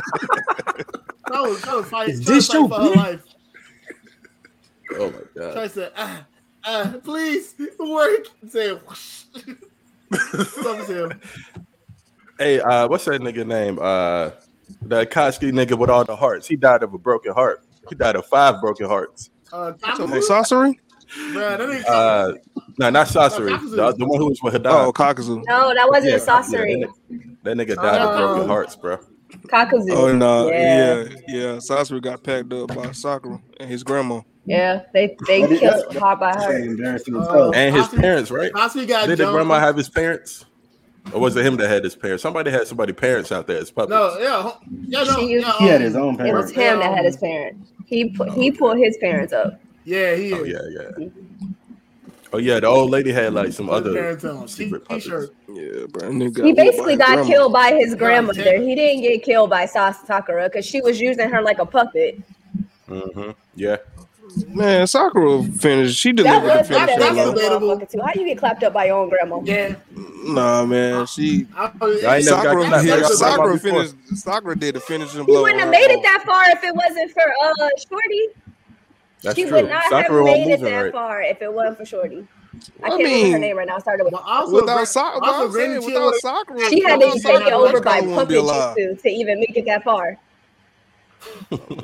[1.33, 3.23] That was that was fight, Is trying to this fight your for her life.
[4.95, 5.53] Oh my god.
[5.55, 6.27] Try said, ah,
[6.65, 8.27] ah, please work.
[8.49, 9.25] Say whoosh.
[10.89, 11.21] Him.
[12.39, 13.79] Hey, uh, what's that nigga name?
[13.81, 14.31] Uh,
[14.83, 16.47] the Koski nigga with all the hearts.
[16.47, 17.65] He died of a broken heart.
[17.89, 19.31] He died of five broken hearts.
[19.53, 20.75] Uh, Sasori?
[21.33, 22.33] Bruh, Uh,
[22.79, 23.51] no, not Sasori.
[23.51, 24.73] No, The, the one who was with Hadad.
[24.73, 25.43] Oh, Kakuzu.
[25.47, 26.81] No, that wasn't Yeah, a Sasori.
[26.81, 28.47] yeah, that, nigga, that nigga died of broken Oh.
[28.47, 28.99] hearts, bro.
[29.53, 29.91] Kakuzu.
[29.93, 30.49] Oh, no.
[30.51, 31.03] Yeah.
[31.03, 31.45] Yeah, yeah.
[31.57, 34.21] Sasori got packed up by Sakura and his grandma.
[34.47, 35.99] Yeah, they they What is killed that?
[35.99, 36.59] hard by her.
[36.59, 37.33] embarrassing as Oh.
[37.33, 37.55] hell.
[37.55, 38.53] And his Kakuzu- parents, right?
[38.53, 40.45] Kakuzu got Did the grandma have his parents?
[41.13, 42.23] Or was it him that had his parents?
[42.23, 43.91] Somebody had somebody parents out there as puppets.
[43.91, 44.53] No, yeah,
[44.87, 46.51] yeah, no, She- yeah, He had um, his own parents.
[46.53, 47.73] It was him that had his parents.
[47.87, 49.61] He put he pulled his parents up.
[49.85, 50.33] Yeah, he is.
[50.33, 51.09] Oh yeah, yeah.
[52.35, 55.05] Oh yeah, the old lady had like some other parents on t- secret puppets.
[55.05, 55.31] t-shirt.
[55.49, 56.09] Yeah, bro.
[56.09, 58.59] that Nigga He basically got his killed by his grandmother.
[58.59, 62.21] He didn't get killed by Sas Sakura because she was using her like a puppet.
[62.89, 63.31] Mm-hmm.
[63.55, 63.77] Yeah.
[64.49, 65.99] Man, Sakura finished.
[65.99, 66.87] She That delivered the was finish.
[66.87, 67.33] that's that though.
[67.33, 67.69] was debatable.
[67.77, 68.01] motherfucker too.
[68.01, 69.41] How you get clapped up by your own grandma?
[69.45, 69.75] Yeah,
[70.25, 71.05] Nah, man.
[71.07, 73.95] She I, I ain't never got Sakura, clapped yeah, by your Sakura finished.
[74.15, 75.43] Sakura did the finishing He blow.
[75.43, 78.29] wouldn't have made it that far if it wasn't for uh Shorty.
[79.23, 79.53] That's she true.
[79.63, 80.93] would not Sakura have made it that right.
[80.93, 82.27] far if it wasn't for Shorty.
[82.83, 83.77] I I can't remember her name right now.
[83.77, 85.15] I started with but also Without soccer.
[85.25, 88.01] Sakura, also I'm saying, without Chill- Sakura, she had to Also, be taken over by
[88.01, 90.19] wouldn't puppet jutsu to even make it that far.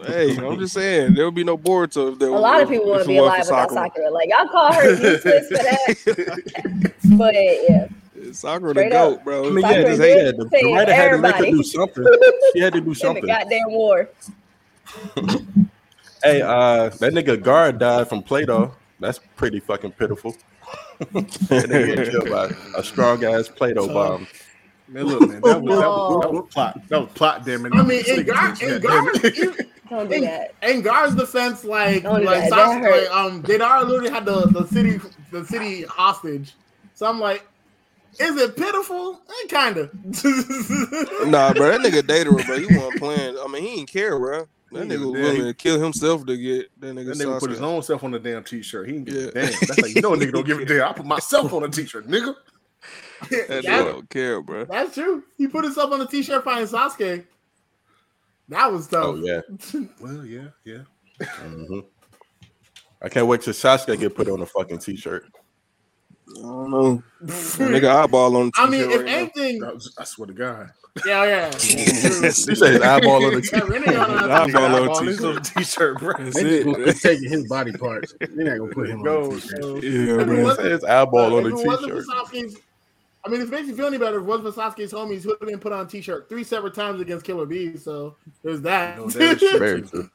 [0.06, 2.40] Hey, I'm just saying there would be no Boruto if there A was.
[2.40, 4.10] lot of people if wouldn't be alive for without Sakura.
[4.10, 9.24] Like y'all call her useless for that, but yeah, Sakura the goat, up.
[9.24, 9.46] bro.
[9.46, 11.44] I mean, yeah, Sakura just, did yeah, the, the save writer had to make her
[11.44, 12.04] do something.
[12.52, 13.26] She had to do in the something.
[13.26, 14.08] goddamn war.
[16.22, 18.72] Hey, uh, that nigga Gaara died from Play-Doh.
[19.00, 20.36] That's pretty fucking pitiful.
[20.98, 24.26] that nigga get killed by a strong ass Play-Doh bomb.
[24.88, 26.88] Man, look, man, that was, that was, that was plot.
[26.88, 27.72] That was plot, damn it.
[27.74, 30.54] I mean, in Gaara, in Gaara, Don't do in, that.
[30.62, 32.48] in Gaara's defense, like Don't do like, that.
[32.50, 33.02] Sas- That hurt.
[33.02, 34.98] like um, Deidara literally had the the city
[35.30, 36.54] the city hostage.
[36.94, 37.46] So I'm like,
[38.18, 39.20] is it pitiful?
[39.28, 39.90] Eh, kinda.
[41.28, 42.58] Nah, bro, that nigga dated her, bro.
[42.58, 43.36] He wasn't playing.
[43.38, 44.48] I mean, he didn't care, bro.
[44.72, 45.44] That nigga was was willing dead.
[45.46, 47.06] to kill himself to get that nigga.
[47.06, 48.86] That nigga put his own self on the damn t-shirt.
[48.86, 49.28] He didn't give Yeah.
[49.28, 49.44] a damn.
[49.60, 50.88] That's like you know a nigga don't give a damn.
[50.88, 52.34] I put myself on a t-shirt, nigga.
[53.22, 54.64] That nigga That- don't care, bro.
[54.66, 55.24] That's true.
[55.36, 57.24] He put himself on a t-shirt fighting Sasuke.
[58.50, 59.04] That was tough.
[59.04, 59.40] Oh yeah.
[60.00, 60.82] Well, yeah, yeah.
[61.20, 61.84] Mhm.
[63.02, 65.26] I can't wait till Sasuke get put on a fucking t-shirt.
[66.36, 67.02] I don't know.
[67.24, 68.46] Nigga eyeball on.
[68.46, 70.70] The I mean, if right anything, That was- I swear to God.
[71.06, 71.50] yeah, yeah.
[71.58, 73.68] He said his eyeball on the t-shirt.
[73.68, 75.08] Renee on Eyeball on Eyeball t-shirt.
[75.14, 76.12] is on the t-shirt, bro.
[76.18, 76.84] That's They it.
[76.86, 78.14] just taking his body parts.
[78.20, 79.36] They're not gonna put him Go, on.
[79.36, 79.64] a t-shirt.
[79.84, 80.48] Yeah, If it bro.
[80.48, 82.54] He said his eyeball on the t-shirt.
[83.24, 85.38] I mean, if it makes you feel any better, if it wasn't homies, who would
[85.40, 87.82] have been put on a t-shirt three separate times against Killer Bees.
[87.84, 88.96] So there's that.
[88.98, 89.58] No, that is true.
[89.58, 90.10] Very true.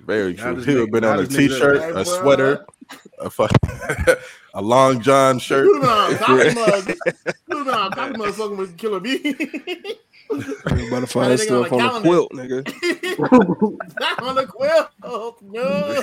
[0.00, 0.56] Very true.
[0.56, 2.64] He would have been on now a this nigga- t-shirt, a sweater,
[3.20, 3.50] a fuck,
[4.54, 5.64] a long john shirt.
[5.66, 6.96] He would have been on coffee mug.
[7.48, 9.36] He would have been on coffee mug fucking with Killer Bee.
[10.28, 14.00] You better That find nigga stuff on on a the quilt, nigga.
[14.00, 14.88] Not on the quilt.
[15.02, 16.02] Oh, no.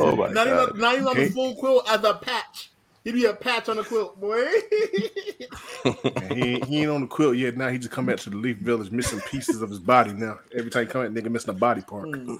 [0.00, 0.68] oh my not, god.
[0.70, 2.70] even, not even on the full quilt as a patch.
[3.04, 4.44] He'd be a patch on the quilt, boy.
[6.34, 7.56] He, ain't- he ain't on the quilt yet.
[7.56, 10.12] Now he just come back to the Leaf Village missing pieces of his body.
[10.12, 12.08] Now every time he come back, nigga missing a body part.
[12.08, 12.36] Hmm.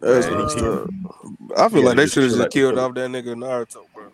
[0.00, 0.88] That's Yeah, messed he- up.
[1.56, 2.88] I feel Yeah, like they should have just out the killed quilt.
[2.90, 4.04] off that nigga Naruto, bro.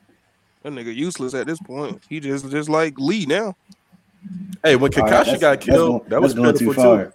[0.63, 2.03] That nigga useless at this point.
[2.09, 3.57] He just just like Lee now.
[4.65, 7.07] Hey, when Kakashi that's- got killed, going- that was going too far.
[7.07, 7.13] too.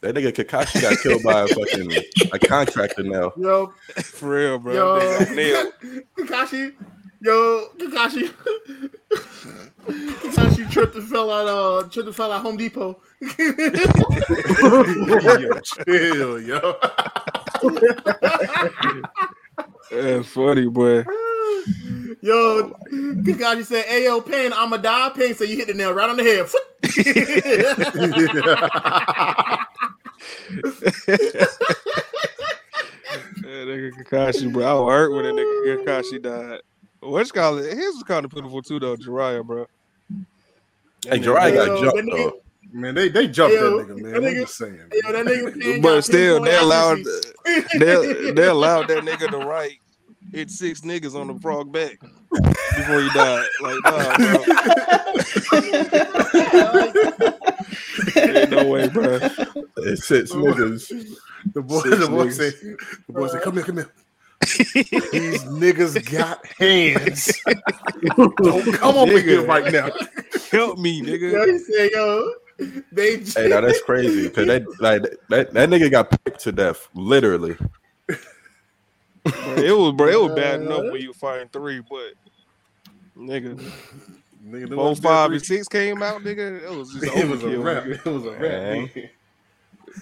[0.00, 1.92] That nigga Kakashi got killed by a fucking
[2.32, 3.32] a contractor now.
[3.36, 3.72] Yo,
[4.04, 4.72] For real, bro.
[4.74, 5.72] yo, They got nailed.
[6.18, 6.72] Kakashi,
[7.20, 8.32] yo, Kakashi,
[9.88, 11.48] Kakashi tripped and fell out.
[11.48, 13.00] Uh, tripped and fell at Home Depot.
[13.38, 13.52] yo,
[15.64, 16.76] chill, yo.
[19.90, 21.04] That's funny, boy.
[22.20, 26.10] Yo, Kakashi said, "Hey, yo, Pain, I'ma die." Pain So "You hit the nail right
[26.10, 26.48] on the head."
[33.48, 34.64] That nigga Kakashi, bro.
[34.64, 36.60] I was hurt when that nigga Kakashi died.
[37.00, 37.76] What's called it?
[37.76, 38.96] His was kind of pitiful too, though.
[38.96, 39.66] Jiraiya, bro.
[41.06, 42.40] Hey, Jiraiya got jumped though.
[42.72, 44.12] Man, they they jumped Yo, that nigga, man.
[44.22, 44.78] that I'm just saying.
[45.04, 46.98] Yo, that nigga Pain But still, they allowed
[47.78, 49.78] they they allowed that nigga to write
[50.32, 51.98] hit six niggas on the frog back
[52.76, 53.46] before he died.
[53.62, 54.44] Like, nah, bro.
[58.16, 59.20] Ain't no way, bro.
[59.78, 60.92] It's six niggas.
[61.54, 62.32] The boy, Six the boy niggas.
[62.34, 62.54] said,
[63.06, 63.90] the boy said, come here, come here.
[65.12, 67.40] These niggas got hands.
[68.42, 69.22] Don't come over Nigga.
[69.22, 69.90] here right now.
[70.52, 71.46] Help me, Yo, nigga.
[71.46, 72.32] he said, "Yo,
[72.92, 76.88] they." Hey, now that's crazy because that like that, that nigga got picked to death,
[76.94, 77.56] literally.
[79.24, 80.08] Bro, it was, bro.
[80.08, 82.14] It was bad enough when you fighting three, but
[83.16, 83.60] nigga,
[84.46, 86.62] Nigga, the five, and six came out, nigga.
[86.62, 87.64] It was just It was a overkill.
[87.64, 87.86] rap.
[87.86, 88.40] It was a rap.
[88.40, 88.88] Man.
[88.88, 89.10] nigga.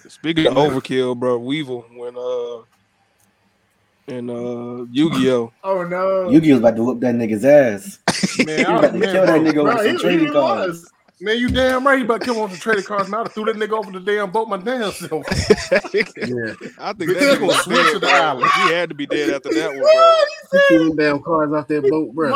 [0.09, 2.63] Speaking of overkill, bro, Weevil when uh
[4.09, 5.51] and uh Yu-Gi-Oh.
[5.63, 7.99] Oh no, Yugi was about to whoop that nigga's ass.
[8.45, 10.31] Man, He I, was about to man, kill that nigga Bro, with some he trading
[10.31, 10.91] cards.
[11.19, 11.25] Was.
[11.25, 11.97] man, you damn right.
[11.99, 13.09] He about to come on the trading cards.
[13.09, 15.25] Now I threw that nigga over the damn boat my damn self.
[16.27, 18.51] Yeah, I think that they gonna nigga was switch to the island.
[18.51, 20.13] He had to be dead after that one, bro.
[20.51, 22.33] He threw said, them damn cards off that boat, bro.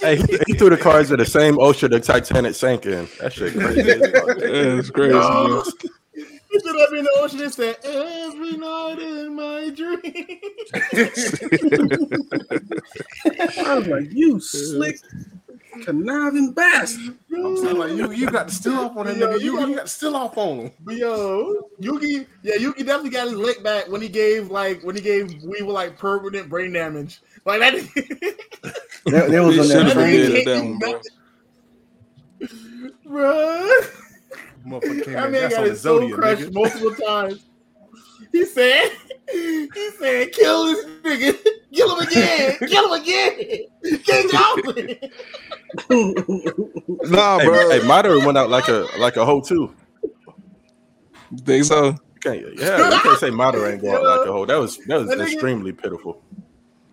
[0.00, 3.06] Hey, he, he threw the cars in the same ocean the Titanic sank in.
[3.20, 3.82] That shit crazy.
[3.82, 5.48] Yeah, it's crazy, No.
[5.48, 5.62] bro.
[6.14, 10.04] He stood up in the ocean and said, "Every night in my dreams."
[13.66, 14.96] I was like, you slick,
[15.82, 17.16] conniving bastard.
[17.34, 19.40] I'm saying like you, you got to still off on that Yo, nigga.
[19.40, 20.70] you You, got- to still off on him.
[20.80, 24.94] But yo, Yugi, yeah, Yugi definitely got his lick back when he gave like when
[24.94, 27.20] he gave Weevil like permanent brain damage.
[27.44, 27.74] Like that.
[29.06, 30.44] They, they was He on should've that train.
[30.44, 31.00] that one,
[33.06, 33.70] bro.
[34.66, 35.32] Motherfucker came That in.
[35.32, 36.54] man got his soul Zodiac, crushed nigga.
[36.54, 37.44] multiple times.
[38.32, 38.90] He said,
[39.30, 41.38] he said, kill this nigga,
[41.74, 43.66] kill him again, kill him again,
[44.04, 44.96] King Goblin.
[47.10, 47.70] Nah, hey, bro.
[47.70, 49.74] hey, Madara went out like a like a hoe too.
[51.44, 51.86] Think so?
[51.86, 54.46] You can't, yeah, you can't say Madara ain't going out like a hoe.
[54.46, 56.22] That was that was extremely pitiful.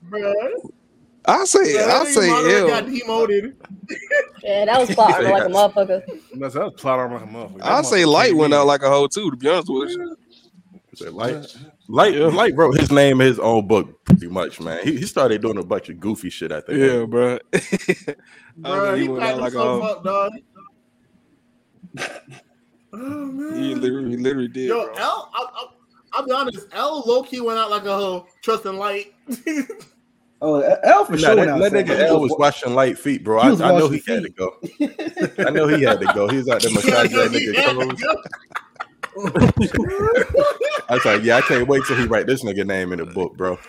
[0.10, 0.34] Bruh.
[1.26, 3.56] I say, Yeah, I that nigga say, Madara got demoted.
[4.44, 6.20] Yeah, that was plot armor like a motherfucker.
[6.39, 7.62] That's that was plot armor like a motherfucker.
[7.62, 9.30] I say, Light went out like a hoe too.
[9.30, 10.17] To be honest with you.
[11.04, 11.44] Say, Light, uh,
[11.88, 14.80] Light, Light wrote his name in his own book pretty much, man.
[14.84, 16.52] He, he started doing a bunch of goofy shit.
[16.54, 16.80] I think.
[16.80, 17.40] Yeah, bro.
[17.54, 20.32] I Bruh, think he he went packed out like a himself up, dog.
[22.94, 23.56] Oh man.
[23.56, 24.68] He literally, he literally did.
[24.68, 24.94] Yo, bro.
[24.98, 25.66] L, I, I,
[26.12, 26.68] I'll be honest.
[26.74, 29.14] L low key went out like a hoe, trusting light.
[30.44, 31.36] Oh, L for Nah, sure.
[31.36, 33.38] that, that nigga L was washing light feet, bro.
[33.42, 34.56] I, I know washing he had to go.
[35.48, 36.28] I know he had to go.
[36.28, 38.04] He was out there massaging that nigga clothes.
[39.17, 39.52] I
[40.89, 43.36] was like, yeah, I can't wait till he write this nigga name in the book,
[43.36, 43.56] bro.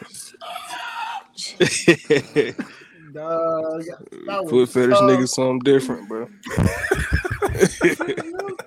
[3.12, 5.02] Dog, that Foot was fetish tough.
[5.10, 6.28] niggas something different, bro.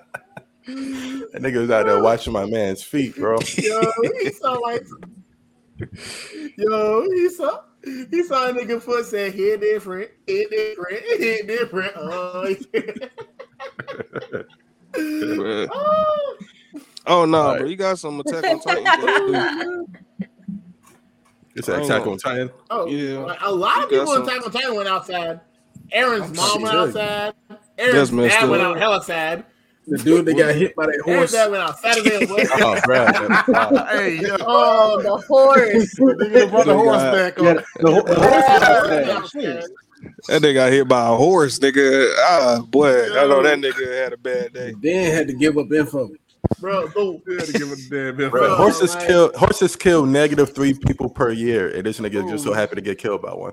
[0.66, 3.36] That nigga was out there watching my man's feet, bro.
[3.56, 3.80] Yo,
[4.20, 4.84] he saw like,
[6.56, 11.92] yo, he saw, he saw a nigga foot said, "Here different, here different, here different."
[11.96, 12.52] Oh,
[14.92, 15.68] Bruh.
[15.72, 16.36] oh.
[17.06, 17.60] Oh no, Alright.
[17.60, 19.86] bro, you got some Attack on Titan.
[21.58, 22.50] It's an attack on Titan.
[22.68, 23.34] Oh, Yeah.
[23.40, 25.40] a lot of You people in Attack on Titan went outside.
[25.90, 27.32] Eren's I'm mom went outside.
[27.48, 29.44] That's Eren's messed dad went out hella sad.
[29.86, 31.32] The dude that got hit by that Eren's horse.
[31.32, 32.26] dad went out Saturday.
[32.28, 33.06] Oh, bro.
[33.88, 34.36] Hey, yo.
[34.40, 35.94] Oh, the horse.
[35.98, 37.56] Nigga brought the horse got- back Yeah, on.
[37.56, 38.14] the, ho- the
[39.14, 39.70] horse Yeah, was.
[40.28, 42.12] That nigga got hit by a horse, nigga.
[42.18, 44.74] Ah, boy, I know that nigga had a bad day.
[44.82, 46.10] Then had to give up info.
[46.60, 46.88] Bro.
[46.88, 48.16] Don't had give a damn.
[48.16, 52.28] Bro, Bro, horses like- kill horses kill negative three people per year, and this nigga
[52.28, 53.52] just so happy to get killed by one.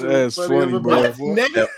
[0.00, 1.02] That's funny, bro.
[1.02, 1.18] That's.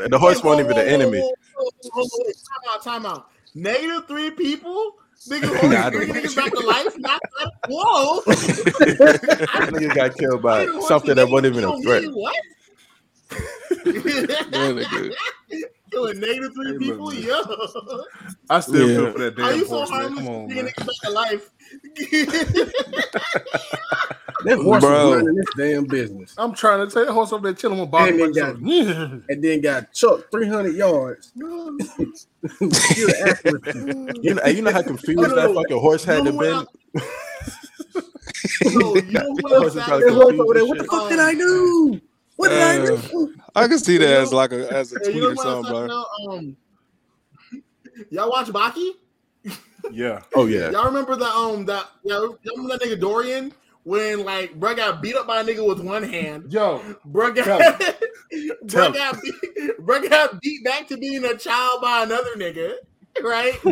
[0.00, 1.20] And the horse wasn't even the Whoa, whoa, enemy.
[1.20, 3.28] Time out, time out.
[3.54, 4.96] Negative three people?
[5.28, 6.98] Nigga, horse Nah, I bringing don't- niggas back to life?
[6.98, 8.20] Not, not, whoa.
[8.26, 12.04] That nigga got killed by something that wasn't even a threat.
[12.12, 12.36] What?
[15.94, 16.20] That nigga.
[16.20, 17.04] killing negative three Hey, people.
[17.06, 17.22] look, man.
[17.24, 18.04] Yo,
[18.50, 18.96] I still Yeah.
[18.96, 20.00] feel for that are damn you so horse, man.
[20.00, 20.24] harmless?
[20.24, 20.72] Come on, Bringing man.
[20.74, 21.50] niggas back to life.
[24.44, 24.90] That horse Bro.
[25.08, 26.34] was running this damn business.
[26.36, 28.10] I'm trying to tell that horse over there chilling with Bobby.
[28.22, 28.56] And they got-
[29.30, 31.32] And then got chucked 300 yards.
[34.20, 36.66] You know, you know how confused that fucking horse had to You know been.
[38.92, 40.88] what you know what Horse is probably That horse over there, confused what the as
[40.90, 42.00] fuck did uh, I do?
[42.36, 43.34] What did I do?
[43.54, 46.04] I can see that as like a as a tweet you or something, bro.
[46.28, 46.56] Um,
[48.10, 48.92] y'all watch Baki?
[49.90, 50.22] Yeah.
[50.34, 50.70] Oh yeah.
[50.70, 53.52] Y'all remember that um that y'all remember that nigga Dorian
[53.84, 56.50] when like bro got beat up by a nigga with one hand.
[56.52, 57.80] Yo, Bro got,
[58.66, 62.74] Tell bro, got beat, bro got beat back to being a child by another nigga,
[63.22, 63.52] right?
[63.52, 63.62] this,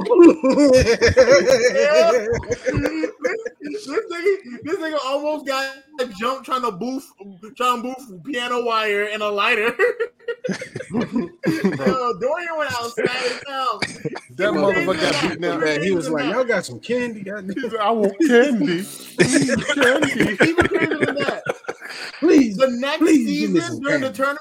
[3.88, 5.76] nigga, this nigga almost got
[6.18, 7.04] jumped trying to boof,
[7.56, 9.74] trying to boof piano wire and a lighter.
[10.92, 13.80] Yo, Dorian went outside his house.
[14.32, 15.60] that motherfucker got beat down.
[15.60, 17.20] Man, he was like, y'all got some candy.
[17.20, 17.70] He goddamn.
[17.70, 18.84] said, I want candy.
[19.74, 20.36] candy.
[20.44, 21.42] Even crazier than that.
[22.18, 22.56] Please.
[22.56, 24.40] The next Please season some during the tournament,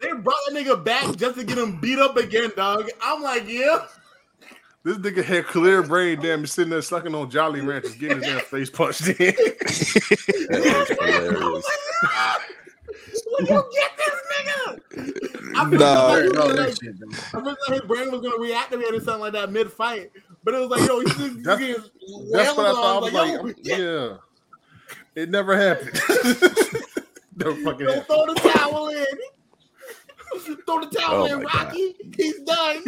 [0.00, 2.88] they brought that nigga back just to get him beat up again, dog.
[3.02, 3.86] I'm like, yeah.
[4.84, 8.18] This nigga had clear brain damage Damn, he's sitting there sucking on Jolly Ranchers, getting
[8.18, 9.14] his damn face punched in.
[9.16, 11.64] That is hilarious.
[13.26, 15.56] Will you get this nigga?
[15.56, 16.06] I feel Nah.
[16.06, 16.94] like, he All was that like, shit.
[17.02, 20.10] I feel like his brain was gonna reactivate or something like that mid fight,
[20.44, 21.82] but it was like, yo, he's just That's- getting
[22.32, 22.84] That's what I wailed thought.
[22.84, 23.02] I on.
[23.02, 24.16] was Like, like, yo, yeah.
[25.22, 25.92] It never happened.
[27.36, 28.06] Never fucking yo, happened.
[28.06, 29.06] throw the towel in.
[30.66, 31.66] Throw the towel Oh in, my God.
[31.66, 31.96] Rocky.
[32.16, 32.84] He's done.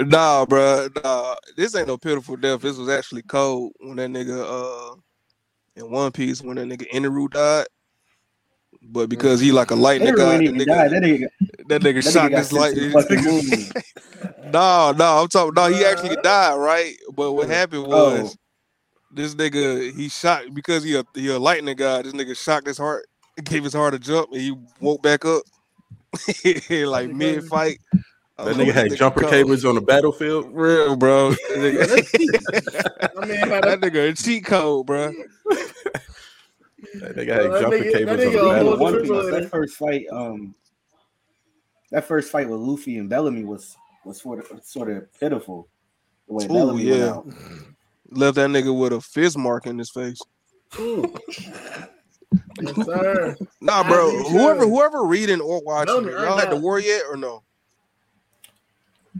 [0.10, 0.88] nah, bro.
[1.02, 2.60] Nah, this ain't no pitiful death.
[2.62, 4.96] This was actually cold when that nigga uh
[5.76, 7.66] in One Piece when that nigga Eneru died.
[8.82, 10.90] But because he like a lightning Henry god, that even died.
[10.90, 11.28] nigga, That nigga,
[11.68, 12.74] that nigga that shot nigga got this light.
[12.74, 13.72] to the.
[14.52, 15.54] No, no, I'm talking.
[15.54, 16.94] No, he actually died, right?
[17.14, 18.36] But what happened was Oh.
[19.12, 22.04] this nigga he shot because he a he a lightning god.
[22.06, 23.06] This nigga shocked his heart,
[23.44, 25.42] gave his heart a jump, and he woke back up
[26.70, 27.78] like mid fight.
[28.38, 30.52] That nigga had jumper cables on the battlefield.
[30.52, 31.30] Real, bro.
[31.54, 32.04] That
[33.16, 35.12] I nigga, mean, had that nigga a cheat code, bro.
[36.94, 38.80] That nigga had jumper nigga- cables that on the battlefield.
[38.80, 39.40] One triple Piece, it.
[39.42, 40.54] that first fight, um,
[41.90, 45.68] that first fight with Luffy and Bellamy was was sort of sort of pitiful.
[46.26, 47.08] The way Ooh, Bellamy went yeah.
[47.10, 47.26] out.
[48.10, 50.20] Left that nigga with a fist mark in his face.
[52.60, 53.36] Yes, sir.
[53.60, 54.10] Nah, bro.
[54.24, 56.62] Whoever whoever reading or watching, Bellamy it, y'all at the that.
[56.62, 57.42] war yet or no?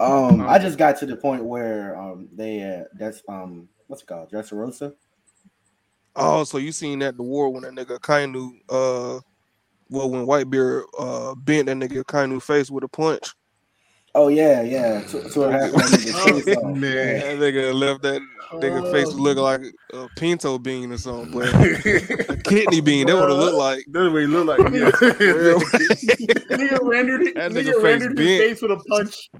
[0.01, 4.07] Um, I just got to the point where um they uh, that's um what's it
[4.07, 4.95] called Dressrosa.
[6.17, 9.21] Oh, so you seen that the war when that nigga Kainu uh
[9.91, 13.33] well when Whitebeard uh bent that nigga Kainu face with a punch.
[14.15, 15.07] Oh yeah, yeah.
[15.07, 15.75] So, so it happened.
[15.83, 16.65] That nigga's face off.
[16.77, 16.81] Man.
[17.41, 18.21] That nigga left that
[18.53, 18.93] nigga Oh.
[18.93, 19.63] face looking like
[19.95, 21.49] a pinto bean or something, but
[22.29, 23.07] a kidney bean.
[23.07, 24.59] That would have looked like That's what he look like.
[24.61, 24.69] Yeah.
[25.19, 25.61] real.
[25.61, 29.31] nigga rendered, That nigga nigga face rendered his face with a punch.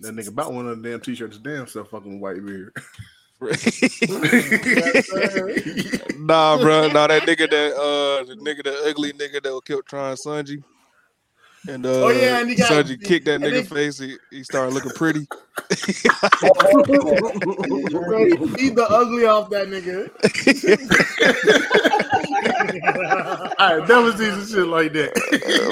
[0.00, 2.72] that nigga about one of the damn t-shirts damn self fucking white beard.
[6.18, 6.88] Nah, bro.
[6.88, 10.62] Nah, that nigga that uh the nigga that ugly nigga that kept trying Sanji.
[11.68, 13.98] And uh Oh, yeah, and he got- Sanji kicked that nigga they- face.
[13.98, 15.26] He, he started looking pretty.
[17.90, 20.10] Bro, he beat the ugly off that nigga.
[23.58, 25.12] I ain't never seen some shit like that.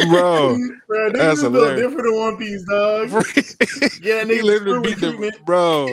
[0.11, 0.57] bro.
[0.87, 3.11] Bro, That's a little different than One Piece, dog.
[4.03, 5.45] Yeah, he nigga, literally screw beat the treatment.
[5.45, 5.89] bro.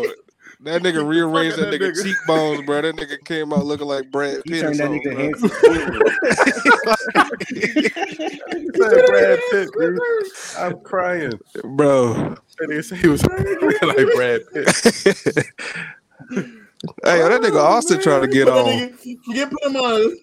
[0.62, 2.04] That nigga rearranged that that nigga, nigga.
[2.04, 2.82] cheekbones, bro.
[2.82, 4.64] That nigga came out looking like Brad Pitt.
[4.66, 5.16] Or turned that nigga bro.
[5.16, 5.50] handsome.
[9.08, 10.00] Brad Pitt, dude.
[10.58, 11.32] I'm crying.
[11.64, 12.14] bro.
[12.14, 14.68] That nigga said he was like Brad Pitt.
[17.04, 18.66] Hey, that nigga Austin oh, trying to get Put on.
[18.68, 20.18] nigga- forget put him on.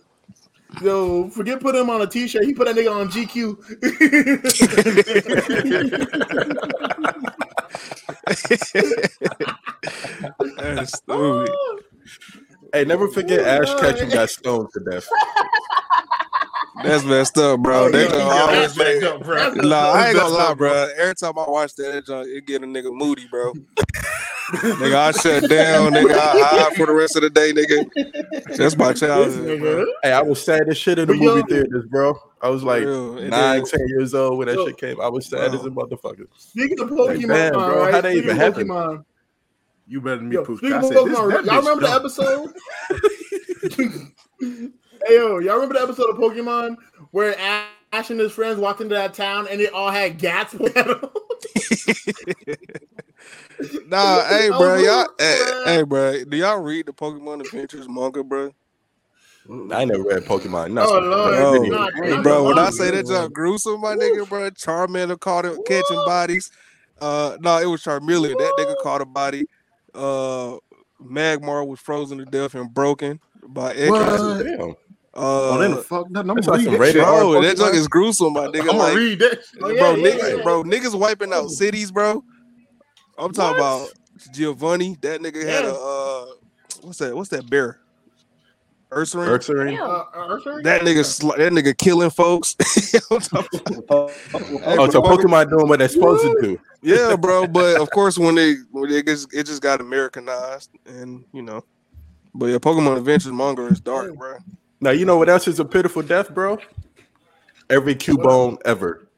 [0.82, 2.44] Yo, forget put him on a t-shirt.
[2.44, 3.56] He put that nigga on GQ.
[10.58, 11.50] That's stupid.
[12.72, 15.08] Hey, never forget Ash Ketchum got stoned to death.
[16.82, 17.84] That's messed up, bro.
[17.86, 19.02] Oh, they yeah, gonna yeah, always back make.
[19.04, 19.54] up, bro.
[19.54, 20.88] Nah, I ain't gonna That's lie, up, bro.
[20.98, 23.52] Every time I watch that, that junk, it get a nigga moody, bro.
[24.52, 26.12] nigga, I shut down, nigga.
[26.12, 28.54] I hide for the rest of the day, nigga.
[28.58, 29.86] That's my this childhood, bro.
[30.02, 32.14] Hey, I was sad as shit in the But yo- movie theaters, bro.
[32.42, 33.16] I was like Real.
[33.18, 34.66] And nine, then- ten years old when that Yo.
[34.66, 35.00] shit came.
[35.00, 35.60] I was sad Bro.
[35.60, 36.26] as a motherfucker.
[36.36, 37.94] Speaking of Like, Pokemon, damn, bro, right?
[37.94, 39.04] how that Speaking even of happen?
[39.86, 40.58] Pokemon, You better than me, yo, Pooch.
[40.58, 42.52] speaking I of said, this, y'all bitch remember the episode?
[45.06, 46.76] hey yo, y'all remember the episode of Pokemon
[47.12, 50.52] where Ash Ash and his friends walked into that town and they all had gats
[50.54, 51.00] with them.
[53.86, 57.88] Nah, hey, Oh, bro, y'all, look, hey, hey, bro, do y'all read the Pokemon Adventures
[57.88, 58.52] manga, bro?
[59.72, 60.72] I never read Pokemon.
[60.72, 61.36] Not Oh, some- Lord.
[61.36, 62.16] Bro, video.
[62.16, 65.96] Nah, bro, when I say that y'all gruesome, my nigga, bro, Charmander caught him catching
[66.04, 66.50] bodies.
[67.00, 68.36] Uh, no, it was Charmeleon.
[68.36, 69.46] That nigga caught a body.
[69.96, 70.58] Uh,
[71.02, 73.90] Magmar was frozen to death and broken by Ekans.
[73.90, 74.76] What?
[75.18, 76.30] Oh, then Uh, the fuck nothing.
[76.30, 77.58] I'm That's gonna like read that rated bro, that Pokemon.
[77.58, 78.60] junk is gruesome, my nigga.
[78.60, 79.38] I'm gonna Like, read that.
[79.62, 80.42] Oh, yeah, bro, yeah, niggas, yeah.
[80.42, 82.22] bro, niggas wiping out cities, bro.
[83.18, 83.82] I'm talking What?
[83.86, 83.92] about
[84.34, 84.96] Giovanni.
[85.00, 86.26] That nigga had a uh,
[86.82, 87.16] what's that?
[87.16, 87.80] What's that bear?
[88.90, 89.28] Ursaring.
[89.28, 89.78] Ursaring.
[89.80, 90.62] Uh, Ursula?
[90.62, 92.54] That nigga, sli- that nigga killing folks.
[93.10, 96.60] I'm talking about- Hey, Oh, so bro, Pokemon doing what they're supposed to do.
[96.82, 97.46] yeah, bro.
[97.48, 101.64] But of course, when they when it gets it just got Americanized, and you know.
[102.34, 104.36] But yeah, Pokemon Adventures manga is dark, bro.
[104.80, 106.58] Now you know what else is a pitiful death, bro?
[107.70, 109.08] Every Cubone ever.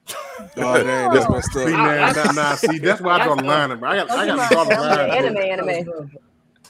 [0.56, 1.68] Oh, dang, that's messed See, up.
[1.70, 3.90] man, nah, nah, see, that's why I draw the line, bro.
[3.90, 5.10] I got, I got to draw the Pokemon line.
[5.10, 6.10] anime, anime.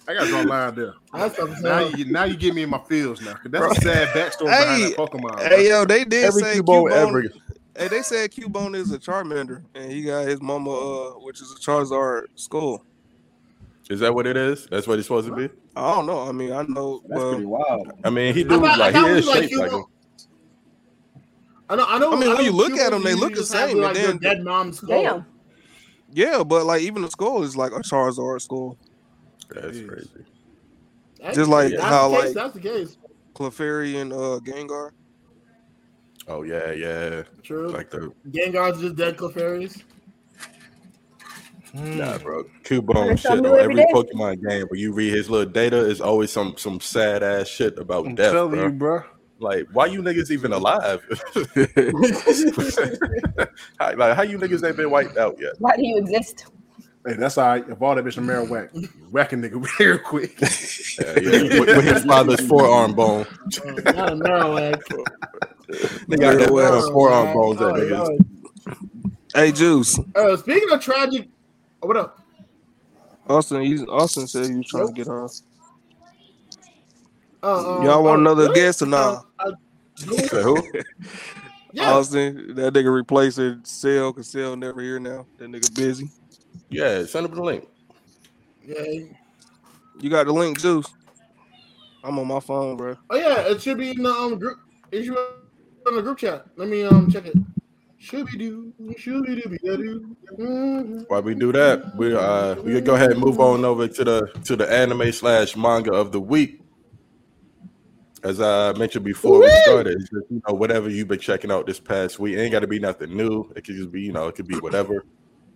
[0.09, 0.95] I got to draw the line there.
[1.13, 1.99] That's what I'm Now saying.
[1.99, 3.35] you, now you get me in my feels now.
[3.45, 5.21] that's a sad backstory behind Hey, that Pokemon.
[5.37, 5.49] bro.
[5.49, 6.93] Hey, yo, they did Every say Cubone Cubone.
[7.09, 7.23] ever.
[7.77, 11.53] Hey, they said Cubone is a Charmander, and he got his mama, uh, which is
[11.53, 12.83] a Charizard skull.
[13.91, 14.67] Is that what it is?
[14.67, 15.49] That's what it's supposed to be.
[15.77, 16.21] I don't know.
[16.29, 17.01] I mean, I know.
[17.07, 17.93] That's well, pretty wild.
[18.03, 19.71] I mean, he I do thought- like he is it is like shaped you like
[19.73, 19.85] know- him.
[21.71, 21.85] I know.
[21.87, 22.13] I know.
[22.13, 24.07] I mean, when know you look at Cubone them, they look the same, Like and
[24.07, 25.03] then- dead mom's skull.
[25.03, 25.27] Damn.
[26.13, 28.77] yeah, but like even the skull is like a Charizard skull.
[29.51, 29.87] That's Yes.
[29.87, 30.09] crazy.
[31.19, 32.97] That's- Just like that's how, the case, like- that's the case.
[33.35, 34.91] Clefairy and uh, Gengar.
[36.27, 37.23] Oh yeah, yeah.
[37.43, 37.69] True.
[37.69, 39.83] Like the Gengar's just dead Clefairies.
[41.75, 42.39] nah, bro.
[42.39, 43.87] Learn Cubone shit on every every day.
[43.93, 47.79] Pokemon game where you read his little data is always some some sad ass shit
[47.79, 48.65] about I'm death, telling bro.
[48.65, 49.03] you, bro.
[49.41, 51.01] Like, why you niggas even alive?
[53.79, 55.53] how, like, how you niggas ain't been wiped out yet?
[55.61, 56.47] Why do you exist?
[57.09, 57.67] Hey, that's all right.
[57.67, 60.39] If all that bitch Marowak, whacking nigga real quick.
[60.39, 61.59] Yeah, yeah.
[61.59, 63.27] with, with his father's forearm bone.
[63.27, 64.83] Uh, not a Marowak.
[66.07, 68.19] They got that Well, uh, forearm bones that oh, niggas.
[68.69, 69.09] oh.
[69.35, 69.99] Hey, Juice.
[70.15, 71.29] Uh, speaking of tragic,
[71.83, 72.19] oh, what up?
[73.27, 75.31] Austin, he's, Austin said he was trying to get on.
[77.43, 78.55] Uh, uh, Y'all want oh, another really?
[78.55, 79.23] guest or nah?
[79.39, 79.53] Uh,
[80.03, 80.63] uh, who?
[81.73, 81.91] yeah.
[81.91, 85.25] Austin, that nigga replacing Cell because Cell never here now.
[85.39, 86.11] That nigga busy.
[86.71, 87.67] Yeah, send him the link.
[88.65, 88.85] yeah.
[90.01, 90.87] You got the link, Juice?
[92.05, 92.97] I'm on my phone, bro.
[93.11, 94.59] Oh yeah, it should be in the um group.
[94.93, 96.47] It should be in the group chat.
[96.57, 97.37] Let me um check it.
[97.99, 98.73] Should be do.
[98.97, 99.49] Should be do.
[99.49, 101.05] Be do.
[101.09, 104.05] While we do that, we uh we can go ahead and move on over to
[104.05, 106.61] the to the anime slash manga of the week.
[108.23, 111.67] As I mentioned before we started, it's just, you know whatever you've been checking out
[111.67, 112.35] this past week.
[112.35, 113.51] It ain't got to be nothing new.
[113.57, 115.05] It could just be you know it could be whatever.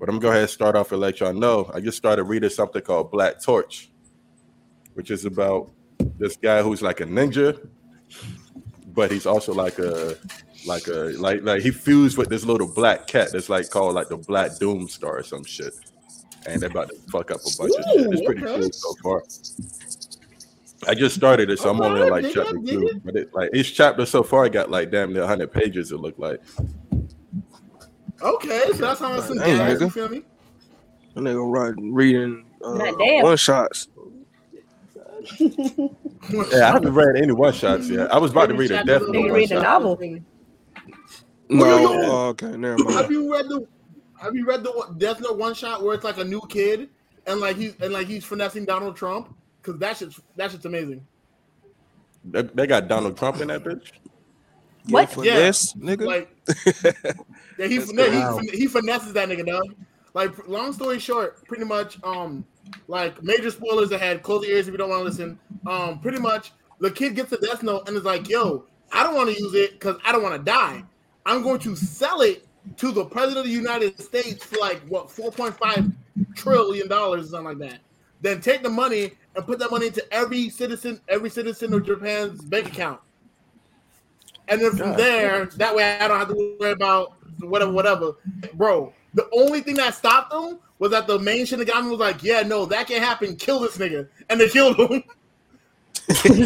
[0.03, 1.70] But I'm gonna go ahead and start off and let y'all know.
[1.72, 3.92] I just started reading something called Black Torch,
[4.94, 5.70] which is about
[6.18, 7.68] this guy who's like a ninja,
[8.88, 10.16] but he's also like a
[10.66, 14.09] like a like like he fused with this little black cat that's like called like
[14.09, 15.72] the Black Doom Star or some shit,
[16.48, 18.12] and they're about to fuck up a bunch of shit.
[18.12, 18.61] It's pretty okay.
[18.61, 19.22] cool so far.
[20.88, 23.00] I just started it, so I'm only like chapter two.
[23.05, 25.92] But it, like each chapter so far, I got like damn near 100 pages.
[25.92, 26.40] It looked like.
[28.22, 29.80] Okay, so that's how it's some Dang, gas.
[29.80, 29.92] You nigga.
[29.92, 30.22] feel me?
[31.14, 33.22] That nigga writing, reading uh, God damn.
[33.24, 33.88] one shots.
[36.30, 38.12] Yeah, I haven't read any one shots yet.
[38.12, 39.98] I was about to read a Death Note Nigga one read a novel.
[41.48, 42.10] No, yo, yo.
[42.10, 42.90] oh, okay, never mind.
[42.90, 43.10] Have mind.
[43.10, 43.66] you read the?
[44.20, 46.90] Have you read the one- Death Note one shot where it's like a new kid
[47.26, 49.34] and like he's and like he's finessing Donald Trump?
[49.60, 51.04] Because that shit's that shit's amazing.
[52.24, 53.90] They, they got Donald Trump in that bitch.
[54.88, 55.10] What?
[55.10, 55.36] For Yeah.
[55.36, 56.06] this, nigga?
[56.06, 56.31] Like,
[57.59, 59.74] yeah, he, no, he, he finesses that nigga, dog.
[60.14, 62.45] Like, long story short, pretty much, um,
[62.88, 64.22] like major spoilers ahead.
[64.22, 65.38] Close your ears if you don't want to listen.
[65.66, 69.14] Um, pretty much, the kid gets a death note and is like, "Yo, I don't
[69.14, 70.84] want to use it because I don't want to die.
[71.24, 75.09] I'm going to sell it to the president of the United States for like what
[75.09, 75.93] 4.5
[76.34, 77.80] trillion dollars or something like that.
[78.20, 82.43] Then take the money and put that money into every citizen, every citizen of Japan's
[82.43, 83.01] bank account."
[84.49, 84.99] And then from God.
[84.99, 88.12] there, that way I don't have to worry about whatever, whatever.
[88.55, 92.43] Bro, the only thing that stopped them was that the main Shinigami was like, yeah,
[92.43, 93.36] no, that can't happen.
[93.36, 94.09] Kill this nigga.
[94.28, 95.05] And they killed him.
[96.24, 96.43] yeah,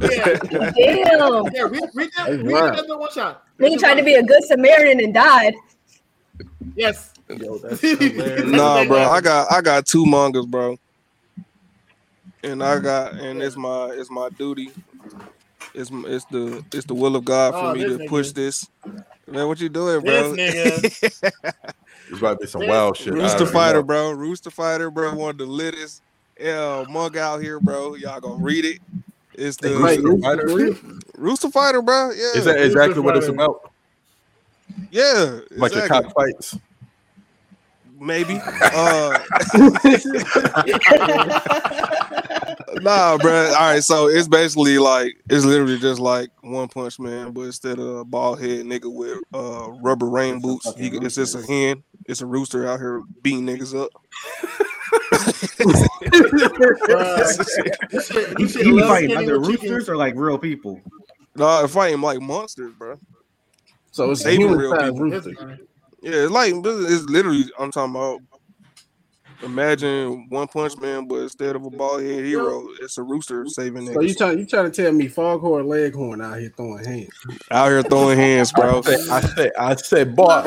[0.00, 1.46] Damn.
[1.52, 2.70] yeah, read, read that, Oh, read wow.
[2.70, 3.44] that in one shot.
[3.58, 5.54] Nigga tried to be a good Samaritan and died.
[6.74, 7.12] Yes.
[7.28, 7.58] Yo.
[8.46, 10.78] Nah, bro, I got I got two mangas, bro.
[12.42, 14.70] And I got and it's my it's my duty
[15.74, 18.08] It's it's the it's the will of God for Oh, me to nigga.
[18.08, 18.68] push this.
[19.26, 20.34] Man, what you doing, bro?
[20.34, 21.52] This nigga.
[22.10, 23.14] It's about to be some wild shit.
[23.14, 23.84] I Rooster Fighter, know.
[23.84, 24.10] bro.
[24.10, 25.14] Rooster Fighter, bro.
[25.14, 26.02] One of the littest
[26.38, 27.94] L mug out here, bro.
[27.94, 28.80] Y'all gonna read it.
[29.34, 30.78] It's the Right, Rooster Fighter?
[31.16, 32.10] Rooster Fighter, bro.
[32.10, 33.36] Yeah, Is that exactly what it's Fighter.
[33.40, 33.72] about?
[34.90, 35.88] yeah, Bunch of exactly.
[35.88, 36.58] cockfights.
[38.02, 38.38] Maybe.
[38.74, 39.18] Uh,
[42.80, 43.46] nah, bro.
[43.48, 47.78] All right, so it's basically like it's literally just like One Punch Man, but instead
[47.78, 51.82] of a bald head nigga with uh rubber rain boots, he, it's just a hen.
[52.06, 53.90] It's a rooster out here beating niggas up.
[56.00, 57.76] This shit-
[58.38, 60.80] this shit You be fighting skinny other roosters or like real people?
[61.36, 62.98] Nah, fighting like monsters, bro.
[63.90, 65.10] So it's a They be human real people.
[65.10, 65.58] This rooster.
[66.02, 66.10] Guy.
[66.10, 67.44] Yeah, it's like it's literally.
[67.58, 68.20] I'm talking about.
[69.42, 73.86] Imagine One Punch Man, but instead of a bald head hero, it's a rooster saving
[73.86, 74.16] So you niggas.
[74.18, 77.08] trying you trying to tell me Foghorn Leghorn out here throwing hands?
[77.50, 78.78] Out here throwing hands, bro.
[78.78, 80.26] I said, I said, I said, boy.
[80.28, 80.44] I,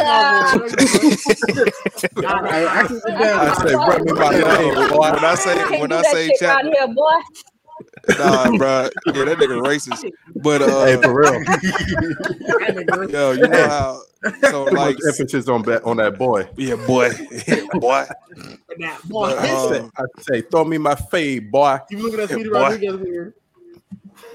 [2.69, 3.39] I can get down.
[3.39, 5.11] I said, run me my name, boy.
[5.11, 7.19] When I say Can't when I say shit chapter, around here, boy.
[8.17, 8.89] nah, bro.
[9.13, 10.09] Yeah, that nigga racist.
[10.41, 11.43] But uh, Hey, for real.
[13.09, 14.01] yo, you know how?
[14.41, 16.47] So Too like, much emphasis on that on that boy.
[16.57, 17.11] yeah, boy,
[17.47, 18.05] yeah, boy.
[18.77, 21.79] Nah, boy, But, I um, say, I say, throw me my fade, boy.
[21.89, 22.59] you looking at Speedy boy.
[22.59, 23.33] Rodriguez weird.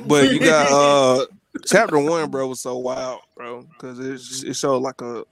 [0.06, 1.26] But you got uh
[1.66, 5.24] chapter one, bro, was so wild, bro, because it it showed like a,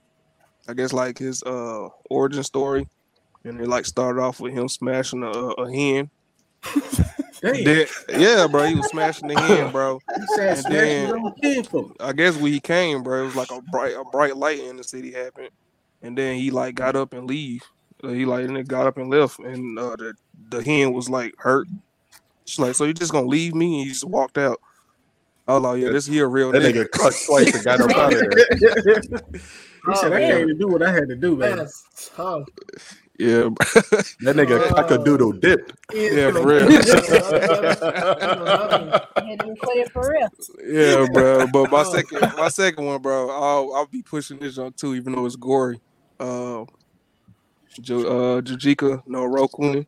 [0.67, 2.87] I guess like his uh origin story,
[3.43, 6.09] and it like started off with him smashing a, a hen.
[7.41, 9.99] Damn, Then, yeah, bro, he was smashing the hen, bro.
[10.19, 11.95] he said and then- his own kinfolk.
[11.99, 14.75] I guess when he came, bro, it was like a bright a bright light in
[14.77, 15.49] the city happened,
[16.01, 17.61] and then he like got up and leave.
[18.03, 20.13] Uh, he like and then got up and left, and uh, the
[20.49, 21.67] the hen was like hurt.
[22.45, 23.79] She's like, so you just gonna leave me?
[23.79, 24.59] And he just walked out.
[25.47, 26.83] I was like, yeah, this here real That nigga.
[26.85, 29.31] nigga clutched twice and got up out of there.
[29.87, 31.57] He said, I Oh, can't even do what I had to do, man.
[31.57, 32.43] That's tough.
[33.19, 33.49] Yeah.
[34.21, 35.73] That nigga cockadoodle dipped.
[35.93, 36.71] Yeah, for real.
[36.71, 36.79] Yeah,
[39.35, 40.29] them quit it for real.
[40.65, 41.47] yeah, bro.
[41.47, 45.13] But my second, my second one, bro, I'll I'll be pushing this on too, even
[45.13, 45.81] though it's gory.
[46.19, 46.63] Uh,
[47.81, 49.85] Ju- uh, Jujika no Rokun.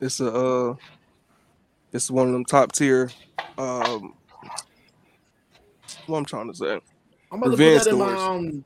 [0.00, 0.74] It's a uh,
[1.92, 3.10] it's one of them top tier.
[3.58, 4.14] Um,
[6.06, 6.80] what I'm trying to say.
[7.30, 8.64] I'm gonna Revenge put that in my um.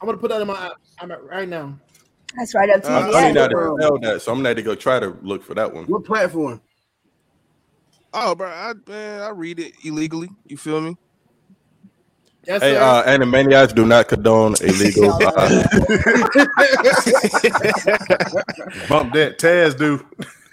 [0.00, 0.72] I'm gonna put that in my.
[0.98, 1.78] I'm at right now.
[2.36, 3.12] That's right up to Uh, I you.
[3.12, 3.50] don't even know how Yeah.
[3.50, 5.86] to spell that, so I'm gonna have to go try to look for that one.
[5.86, 6.60] What platform?
[8.12, 10.28] Oh, bro, I man, I read it illegally.
[10.46, 10.96] You feel me?
[12.46, 12.76] Yes, Hey, sir.
[12.76, 15.14] uh, Animeniacs do not condone illegal.
[15.36, 15.64] Uh,
[18.88, 19.38] Bump that.
[19.38, 20.04] Taz do.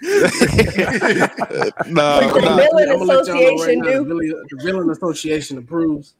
[1.86, 2.50] Nah, The nah.
[2.50, 4.04] Villain I'ma let Association now, do.
[4.04, 6.14] The villain, association approves.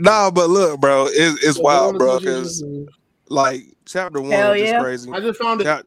[0.00, 2.62] Nah, but look, bro, it's, it's So, wild, bro, because this?
[3.32, 4.80] Like chapter one Hell is just yeah.
[4.80, 5.10] crazy.
[5.10, 5.64] I just found it.
[5.64, 5.86] Chap-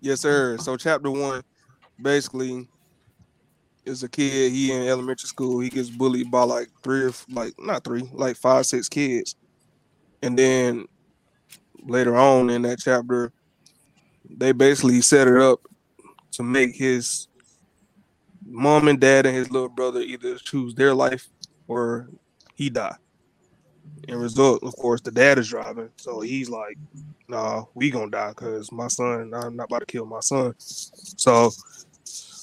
[0.00, 0.56] yes, sir.
[0.58, 1.42] So chapter one,
[2.00, 2.66] basically,
[3.84, 4.52] is a kid.
[4.52, 5.60] He in elementary school.
[5.60, 9.36] He gets bullied by like three or like not three, like five, six kids,
[10.22, 10.86] and then
[11.82, 13.30] later on in that chapter,
[14.28, 15.60] they basically set it up
[16.32, 17.28] to make his
[18.44, 21.28] mom and dad and his little brother either choose their life
[21.68, 22.08] or
[22.54, 22.96] he die.
[24.08, 26.78] In result, of course, the dad is driving, so he's like,
[27.28, 29.32] "Nah, we gonna die because my son.
[29.34, 31.50] I'm not about to kill my son." So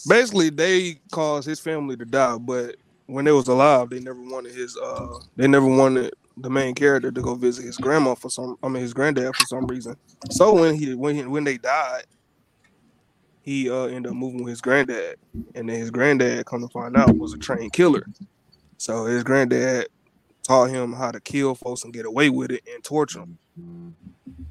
[0.07, 2.75] basically, they caused his family to die, but
[3.07, 4.77] when they was alive, they never wanted his.
[4.77, 8.57] uh They never wanted the main character to go visit his grandma for some.
[8.63, 9.95] I mean, his granddad for some reason.
[10.31, 12.05] So when he when he, when they died,
[13.41, 15.17] he uh ended up moving with his granddad,
[15.55, 18.05] and then his granddad, come to find out, was a trained killer.
[18.77, 19.87] So his granddad
[20.43, 23.95] taught him how to kill folks and get away with it and torture them.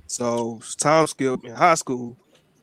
[0.07, 2.17] So time skip in high school,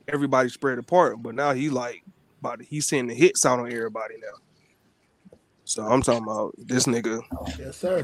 [0.08, 2.04] everybody spread apart, but now he like
[2.42, 5.38] about he's sending hits out on everybody now.
[5.66, 7.22] So I'm talking about this nigga,
[7.60, 8.04] Yes, sir.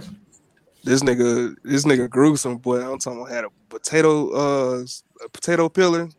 [0.83, 2.79] this nigga, this nigga gruesome boy.
[2.79, 4.85] I'm talking about had a potato, uh,
[5.23, 6.09] a potato peeler,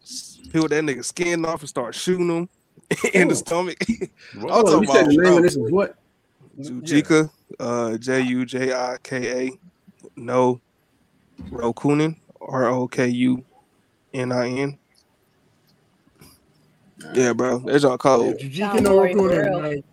[0.50, 2.48] peeled that nigga skin off and start shooting him
[3.14, 3.76] in the stomach.
[4.34, 5.96] I'm talking you said about, the name of this is what?
[6.59, 7.30] Jujika,
[7.61, 9.50] uh, J U J I K A,
[10.16, 10.61] no,
[11.50, 13.44] Rokunin, R O K U
[14.14, 14.78] N I N.
[17.14, 18.38] Yeah, bro, that's all Yeah, cold.
[18.38, 19.62] Jujiki Sound no boring for Raccoon.
[19.62, 19.84] Like,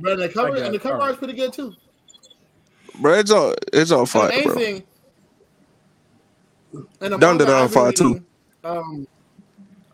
[0.00, 1.74] but the cover and the cover art's pretty good too.
[3.00, 4.54] Bro, it's all it's all And fire, main bro.
[4.54, 4.84] thing.
[7.00, 8.24] And the Dun Dun manga Dun I've been fire, too.
[8.64, 9.06] Um,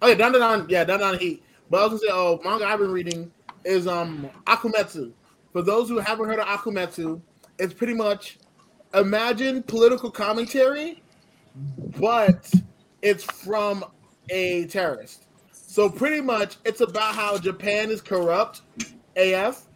[0.01, 1.43] oh yeah, Dun Dun Dun, yeah, Dun Dun Heat.
[1.69, 3.31] But I was gonna say, oh, manga I've been reading
[3.65, 5.13] is um Akumetsu,
[5.53, 7.21] for those who haven't heard of Akumetsu,
[7.59, 8.39] it's pretty much
[8.95, 11.03] imagine political commentary,
[11.99, 12.51] but
[13.03, 13.85] it's from
[14.31, 15.27] a terrorist.
[15.53, 18.63] So pretty much, it's about how Japan is corrupt,
[19.17, 19.67] AF,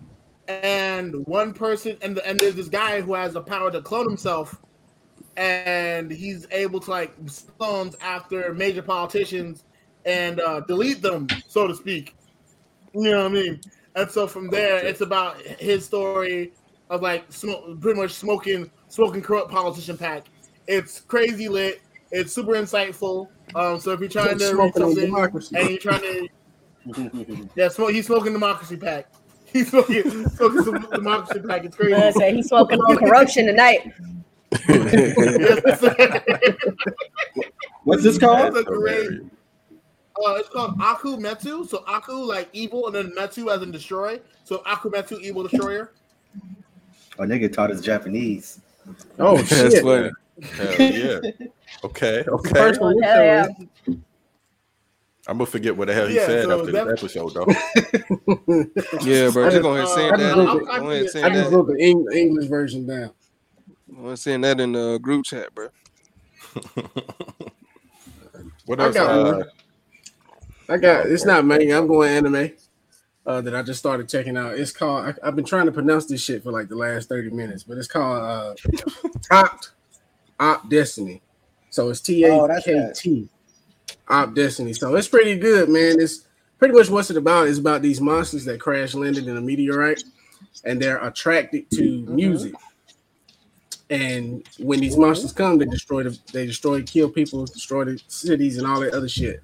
[0.49, 4.07] and one person, and the, and there's this guy who has the power to clone
[4.07, 4.61] himself,
[5.37, 7.15] and he's able to like
[7.59, 9.65] clones after major politicians
[10.05, 12.15] and uh, delete them, so to speak.
[12.95, 13.61] You know what I mean?
[13.95, 16.53] And so from there, it's about his story
[16.91, 20.27] of like sm- pretty much smoking smoking corrupt politician pack.
[20.67, 21.81] It's crazy lit.
[22.11, 23.29] It's super insightful.
[23.55, 25.57] Um, so if you're trying to read something democracy.
[25.57, 26.29] and you're trying to,
[27.57, 29.09] yeah, smoke, he's smoking democracy pack.
[29.55, 31.65] He's smoking, smoking some democracy pack.
[31.65, 31.95] It's crazy.
[31.95, 33.93] I say he's smoking on corruption tonight.
[37.85, 38.57] What's this called?
[40.17, 40.35] That's a great.
[40.35, 41.69] Uh, it's called Aku Metsu.
[41.69, 44.21] So Aku like evil, and then Metsu as in destroy.
[44.45, 45.93] So Aku Metsu, evil destroyer.
[47.19, 48.61] Oh, nigga taught us Japanese.
[49.19, 49.83] Oh That's shit!
[49.83, 50.11] funny.
[50.43, 51.21] Hell yeah.
[51.83, 52.51] Okay, okay.
[52.51, 53.47] First one, Hell yeah.
[55.27, 57.47] I'm gonna forget what the hell he Yeah, said so after that- this episode, though.
[59.03, 59.47] Yeah, bro.
[59.47, 60.35] I Just just- go ahead and uh, send I that.
[60.35, 63.11] just Go wrote the- ahead and I send just wrote the Eng- English version down.
[63.91, 65.69] Go ahead and send that in the group chat, bro.
[68.67, 68.95] What I else?
[68.95, 69.45] got Uh, one.
[70.69, 71.77] I got it's not manga.
[71.77, 72.53] I'm going anime
[73.27, 74.59] uh, that I just started checking out.
[74.59, 75.07] It's called.
[75.07, 77.79] I, I've been trying to pronounce this shit for like the last thirty minutes, but
[77.79, 78.55] it's called uh,
[79.31, 79.73] Topped
[80.41, 81.23] Op Destiny.
[81.71, 82.93] So it's T Oh, A K.
[82.95, 83.29] T
[84.09, 84.73] Op Destiny.
[84.73, 86.01] So it's pretty good, man.
[86.01, 86.27] It's
[86.59, 87.49] pretty much what's it about.
[87.49, 90.05] It's about these monsters that crash landed in a meteorite,
[90.65, 92.55] and they're attracted to music.
[93.91, 98.57] And when these monsters come, they destroy the, they destroy, kill people, destroy the cities,
[98.57, 99.43] and all that other shit.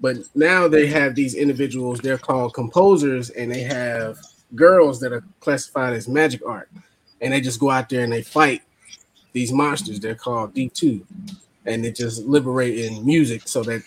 [0.00, 2.00] But now they have these individuals.
[2.00, 4.18] They're called composers, and they have
[4.54, 6.68] girls that are classified as magic art,
[7.20, 8.62] and they just go out there and they fight
[9.32, 9.98] these monsters.
[9.98, 11.04] They're called D two,
[11.64, 13.82] and they just liberate in music so that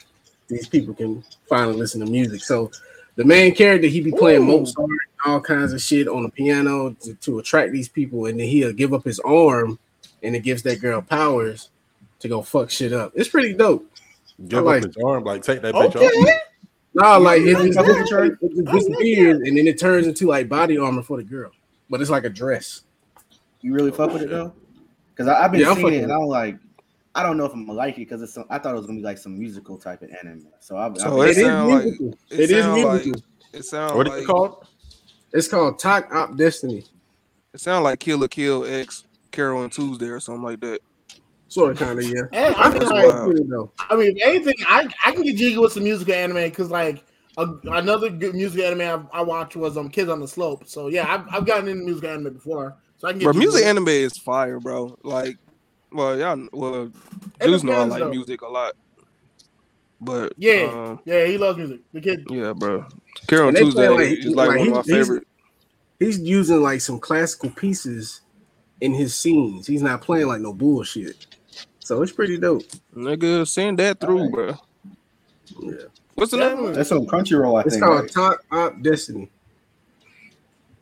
[0.47, 2.41] these people can finally listen to music.
[2.41, 2.71] So
[3.15, 4.59] the main character he be playing Ooh.
[4.59, 4.89] Mozart,
[5.25, 8.73] all kinds of shit on the piano to, to attract these people, and then he'll
[8.73, 9.77] give up his arm,
[10.23, 11.69] and it gives that girl powers
[12.19, 13.11] to go fuck shit up.
[13.15, 13.85] It's pretty dope.
[14.47, 16.05] Give like- up his arm, like take that bitch Okay.
[16.05, 16.41] off.
[16.95, 18.23] No, like it, just, Yeah.
[18.23, 21.51] it just disappears and then it turns into like body armor for the girl,
[21.89, 22.81] but it's like a dress.
[23.61, 24.53] You really fuck with it though?
[25.13, 26.57] Because I've been Yeah, I'm seeing it and I'm like,
[27.13, 28.85] I don't know if I'm gonna like it because it's some, I thought it was
[28.87, 30.47] gonna be like some musical type of anime.
[30.61, 32.07] So I, So I, it It is sound like- musical.
[32.29, 33.21] it It is sound like- musical.
[33.53, 34.67] It sounds What is like it called?
[35.33, 36.85] It's called Takt Op Destiny.
[37.53, 40.79] it sounds like Kill la Kill X Carol and Tuesday or something like that.
[41.49, 42.21] Sort of, kind of, yeah.
[42.31, 43.27] Hey, I mean, like, wild.
[43.33, 43.69] With it.
[43.89, 47.03] I mean, if anything, I I can get jiggy with some musical anime because like
[47.37, 50.67] a, another good musical anime I, I watched was um Kids on the Slope.
[50.67, 53.25] So yeah, I've, I've gotten into musical anime before, so I can get.
[53.25, 54.95] Bro, music anime is fire, bro.
[55.03, 55.37] Like,
[55.91, 56.91] well, y'all, well,
[57.41, 58.09] It Juice know I like though.
[58.11, 58.73] music a lot,
[59.99, 60.69] but Yeah.
[60.71, 61.79] um, Yeah, he loves music.
[61.93, 62.27] The kid.
[62.29, 62.85] yeah, bro.
[63.27, 65.27] Carol And and play, Tuesday like, is like, like, one of my he's- favorite.
[65.99, 68.21] He's using like some classical pieces
[68.81, 69.67] in his scenes.
[69.67, 71.25] He's not playing like no bullshit.
[71.89, 72.61] So it's pretty dope.
[72.95, 74.31] Nigga, send that through, Alright.
[74.31, 74.55] bro.
[75.59, 75.73] Yeah.
[76.13, 76.49] What's the name?
[76.49, 76.73] Definitely.
[76.73, 77.57] that's on Crunchyroll.
[77.57, 77.83] I It's think.
[77.83, 78.11] called right?
[78.11, 79.31] Takt Op Destiny.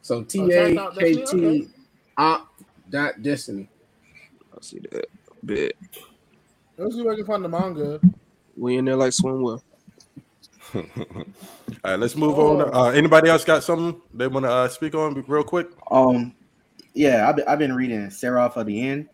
[0.02, 1.60] So T Talk A Op K Destiny?
[1.62, 1.72] T Okay.
[2.18, 2.50] Op
[2.90, 3.70] dot Destiny.
[4.52, 5.06] I see that.
[5.44, 5.72] Bet
[6.78, 8.02] Let's see if I can find the manga.
[8.58, 9.62] we in there like swimwear.
[10.76, 10.84] All
[11.86, 12.70] right, let's move on.
[12.76, 15.70] Uh, anybody else got something they want to uh, speak on real quick?
[15.90, 16.36] Um,
[16.94, 19.08] yeah, I've been, I've been reading Seraph of the End.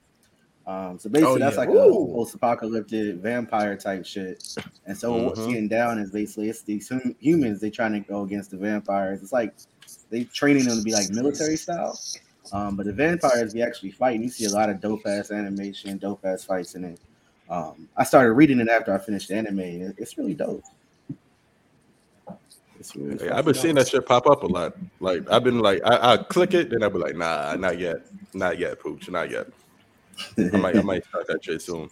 [0.66, 1.60] Um, so basically, Oh, that's yeah.
[1.62, 2.10] like Ooh.
[2.12, 4.56] a post-apocalyptic vampire type shit.
[4.86, 5.48] And so what's Mhm.
[5.50, 9.22] getting down is basically it's these hum- humans they trying to go against the vampires.
[9.22, 9.54] It's like
[10.10, 12.00] they training them to be like military style.
[12.54, 14.24] Um, but the vampires be actually fighting.
[14.24, 17.00] You see a lot of dope ass animation, dope ass fights in it.
[17.50, 19.60] Um, I started reading it after I finished the anime.
[19.60, 20.64] it- It's really dope.
[22.80, 24.76] It's really Hey, I've been seeing that shit pop up a lot.
[25.00, 27.98] Like I've been like, I, I click it, then I'll be like, nah, not yet,
[28.34, 29.48] not yet, pooch, not yet.
[30.38, 31.90] I might, I might start that shit soon.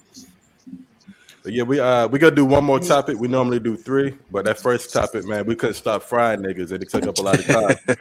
[1.44, 3.18] But yeah, we uh we gonna do one more topic.
[3.18, 6.84] We normally do three, but that first topic, man, we couldn't stop frying niggas, and
[6.84, 7.98] it took up a lot of time.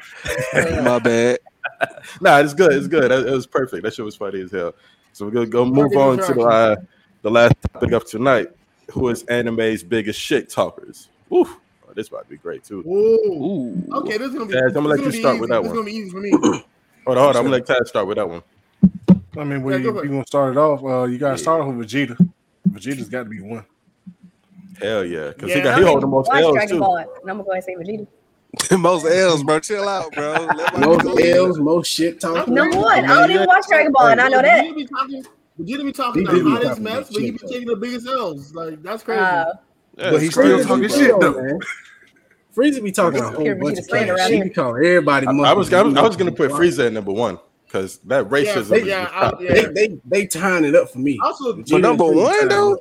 [0.85, 1.39] My bad.
[2.21, 3.11] nah, it's good, it's good.
[3.11, 3.83] It, it was perfect.
[3.83, 4.75] That shit was funny as hell.
[5.13, 6.77] So we're gonna go move on to the uh,
[7.23, 8.49] the last topic of tonight.
[8.93, 11.09] Who is anime's biggest shit talkers?
[11.33, 12.81] Ooh, oh, this might be great too.
[12.81, 13.33] Ooh.
[13.33, 13.97] Ooh.
[13.99, 14.55] Okay, this is gonna be.
[14.55, 15.77] Taz, I'm gonna let you start be with that This is one.
[15.77, 16.31] gonna be easy for me.
[16.31, 16.63] Hold on,
[17.07, 17.27] hold on.
[17.29, 18.43] I'm gonna let Taz start with that one.
[19.41, 20.85] I mean, we Yeah, you, go gonna start it off.
[20.85, 22.17] Uh, you gotta start off with Vegeta.
[22.69, 23.65] Vegeta's got to be one.
[24.79, 26.81] Hell yeah, because Yeah, he got I he mean, hold the most L's Dragon too.
[26.81, 28.79] Ball, and I'm gonna go ahead and say Vegeta.
[28.81, 29.61] Most L's, bro.
[29.61, 30.47] Chill out, bro.
[30.79, 31.21] Most.
[31.21, 32.53] L's, most shit talking.
[32.53, 34.65] Number one, I don't even watch Dragon Ball, and I know that.
[34.65, 35.25] Vegeta be talking,
[35.59, 38.55] Vegeta be talking He the hottest mess, but he be taking the biggest L's.
[38.55, 39.21] Like that's crazy.
[39.21, 39.53] Uh,
[39.97, 41.43] Yeah, But he's still talking Frieza shit though.
[41.43, 41.59] man.
[42.57, 44.29] Frieza be talking a whole bunch of stand cash.
[44.31, 45.27] He be calling everybody.
[45.27, 46.59] I, I was I was, I was gonna put Frieza.
[46.59, 47.39] Frieza at number one
[47.71, 48.69] because that racism.
[48.69, 49.53] they- is yeah, just I- yeah.
[49.53, 51.19] They, they they tying it up for me.
[51.23, 52.81] Also, Vegeta But number one though, up.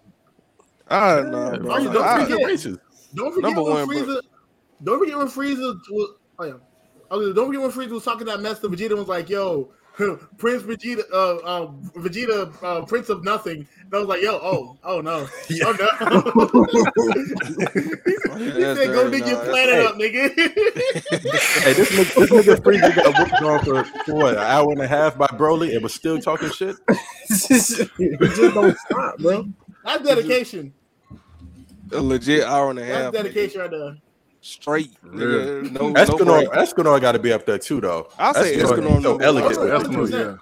[0.90, 1.76] Ah, I don't know, bro.
[1.76, 2.80] Frieza, don't I- forget- racist.
[3.14, 3.88] Don't forget Number when one.
[3.88, 4.22] Frieza.
[4.84, 6.16] Don't forget when Frieza was.
[6.40, 6.54] Oh yeah.
[7.12, 9.70] Okay, don't forget when Frieza was talking that mess to Vegeta and was like, "Yo,
[10.38, 14.78] Prince Vegeta, uh, uh, Vegeta, uh, Prince of Nothing." And I was like, "Yo, oh,
[14.84, 15.28] oh no,
[15.66, 15.88] oh no."
[18.38, 20.30] he that's said, "Go dirty, dig your planet that's- up, nigga."
[21.64, 24.82] Hey, this nigga, this nigga Frieza got whooped on for, for what, an hour and
[24.82, 26.76] a half by Broly and was still talking shit.
[27.28, 29.48] he just don't stop, bro.
[29.84, 30.74] That's dedication.
[31.92, 33.18] a legit hour and a That's half, nigga.
[33.24, 33.98] dedication right there.
[34.42, 34.92] Straight.
[35.04, 35.72] Nigga.
[35.72, 36.50] No, no Escanor, break.
[36.52, 38.10] Escanor got to be up there too, though.
[38.18, 39.58] I'll say Escanor, Escanor he's so number elegant.
[39.58, 40.00] one.
[40.00, 40.18] with it.
[40.18, 40.38] Eskimo, yeah.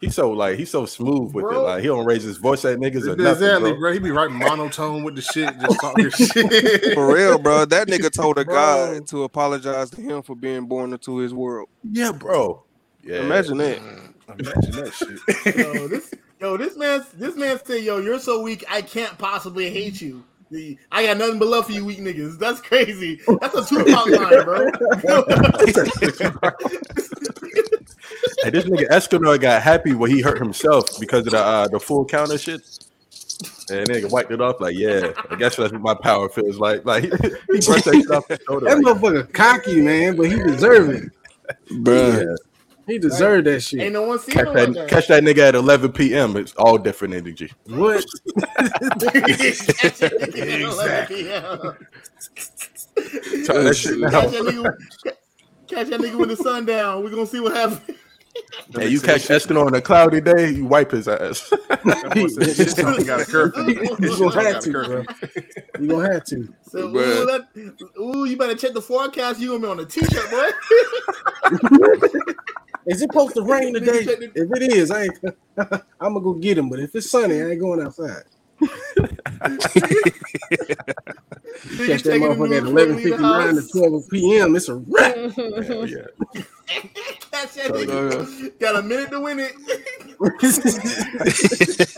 [0.00, 1.56] He's so like he's so smooth with it.
[1.56, 3.78] Like he don't raise his voice at niggas or nothing, Exactly, bro.
[3.80, 3.92] bro.
[3.92, 6.94] He be writing monotone with the shit, just talking shit.
[6.94, 7.64] For real, bro.
[7.66, 8.54] That nigga told a Bro.
[8.54, 11.68] god to apologize to him for being born into his world.
[11.88, 12.64] Yeah, bro.
[13.04, 13.20] Yeah.
[13.20, 13.78] Imagine that.
[13.78, 15.56] Mm, imagine that shit.
[15.56, 19.70] Yo, this, yo, this man, this man said, "Yo, you're so weak, I can't possibly
[19.70, 22.38] hate you." The, I got nothing but love for you, weak niggas.
[22.38, 23.18] That's crazy.
[23.40, 24.66] That's a Tupac line, bro.
[28.42, 31.80] Hey, this nigga Escanor got happy when he hurt himself because of the uh, the
[31.80, 32.60] full counter shit.
[33.70, 36.84] And nigga wiped it off like, yeah, I guess that's what my power feels like.
[36.84, 38.66] Like he brushed that shit off his shoulder.
[38.66, 41.10] That Like, motherfucker cocky, man, but he deserve it.
[41.82, 41.94] Bro.
[41.94, 42.34] yeah.
[42.86, 43.80] He deserved that shit.
[43.80, 44.88] Ain't no one seen Catch him that, like that.
[44.90, 46.36] catch that nigga at 11 p.m.
[46.36, 47.50] It's all different energy.
[47.66, 48.04] What?
[49.14, 51.24] exactly.
[53.44, 54.26] Try that shit Catch now.
[54.26, 54.74] that nigga.
[55.68, 57.02] Catch that nigga with the sun down.
[57.04, 57.80] We're gonna see what happens.
[58.74, 61.50] Hey, you catch Escanor on a cloudy day, you wipe his ass.
[61.68, 63.62] That boy said, "Shit, something got a curfew."
[64.00, 65.04] You gonna have to, curfew.
[65.04, 65.14] bro.
[65.78, 66.48] You gonna have to.
[66.70, 66.92] So, ooh,
[67.26, 67.48] that,
[68.00, 69.38] ooh, you better check the forecast.
[69.38, 70.50] You gonna be on a t-shirt, boy.
[72.92, 74.04] Is it supposed to rain today?
[74.04, 75.18] Nigga, check the- If it is, I ain't.
[76.00, 76.68] I'm gonna go get him.
[76.70, 78.22] But if it's sunny, I ain't going outside.
[81.86, 83.66] Catch that motherfucker at news before you leave the 11:59 house.
[83.72, 84.56] to 12 p.m.
[84.56, 85.14] It's a wrap.
[85.16, 86.06] Hell yeah.
[87.30, 88.58] Catch that So, nigga.
[88.60, 89.52] Got a minute to win it.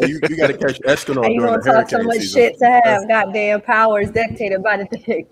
[0.09, 2.41] You, you got to catch Escanor How you during gonna the talk so much season.
[2.41, 5.27] shit to have goddamn powers dictated by the thing?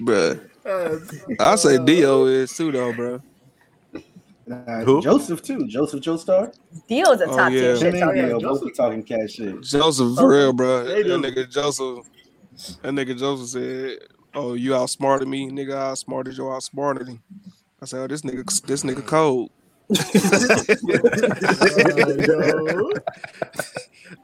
[0.00, 0.38] Bro.
[0.64, 0.98] Uh,
[1.40, 3.20] I say Dio is pseudo, bro.
[4.50, 5.00] Uh, Who?
[5.02, 5.66] Joseph too.
[5.66, 6.54] Joseph Joestar.
[6.88, 7.60] Dio's a Oh, top yeah.
[7.60, 8.14] tier Him shit and talker.
[8.26, 9.60] Dio both be talking cash shit.
[9.62, 10.84] Joseph for real, bro.
[10.84, 11.18] They That do.
[11.22, 12.06] nigga Joseph.
[12.82, 13.98] That nigga Joseph said,
[14.34, 15.74] "Oh, you outsmarted me, nigga.
[15.76, 16.50] I outsmarted you.
[16.50, 17.22] Outsmarted him."
[17.80, 19.50] I said, "Oh, this nigga, this nigga cold."
[22.26, 22.90] yo.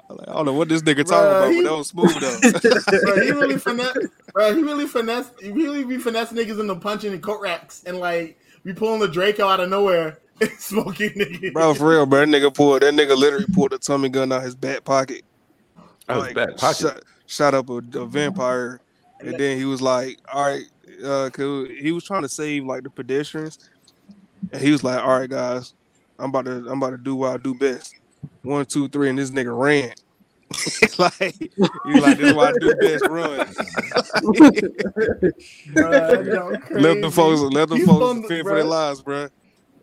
[0.08, 1.88] I'm like, I don't know what this nigga talking Bruh, about, he- but that was
[1.88, 3.00] smooth though.
[3.04, 3.96] bro, he really finesse,
[4.32, 4.54] bro.
[4.54, 5.30] He really finesse.
[5.40, 9.00] He really be finesse niggas in the punching and coat racks and like be pulling
[9.00, 11.52] the Draco out of nowhere and smoking nigga.
[11.52, 12.20] bro, for real, bro.
[12.20, 12.82] That nigga pulled.
[12.82, 15.22] That nigga literally pulled a Tommy gun out his back pocket.
[16.06, 16.76] That was Like, bad pocket.
[16.80, 18.80] Shot, shot up a, a vampire,
[19.20, 20.64] and then he was like, "All right,"
[21.04, 23.58] uh, 'cause he was trying to save like the pedestrians,
[24.52, 25.74] and he was like, "All right, guys,
[26.18, 27.94] I'm about to, I'm about to do what I do best.
[28.42, 29.92] One, two, three, and this nigga ran."
[30.98, 33.06] like you like this is what I do best.
[33.06, 33.46] Run.
[35.74, 37.10] Bruh, Let them crazy.
[37.10, 39.28] folks, let them He's folks on the- fend for their lives, bro.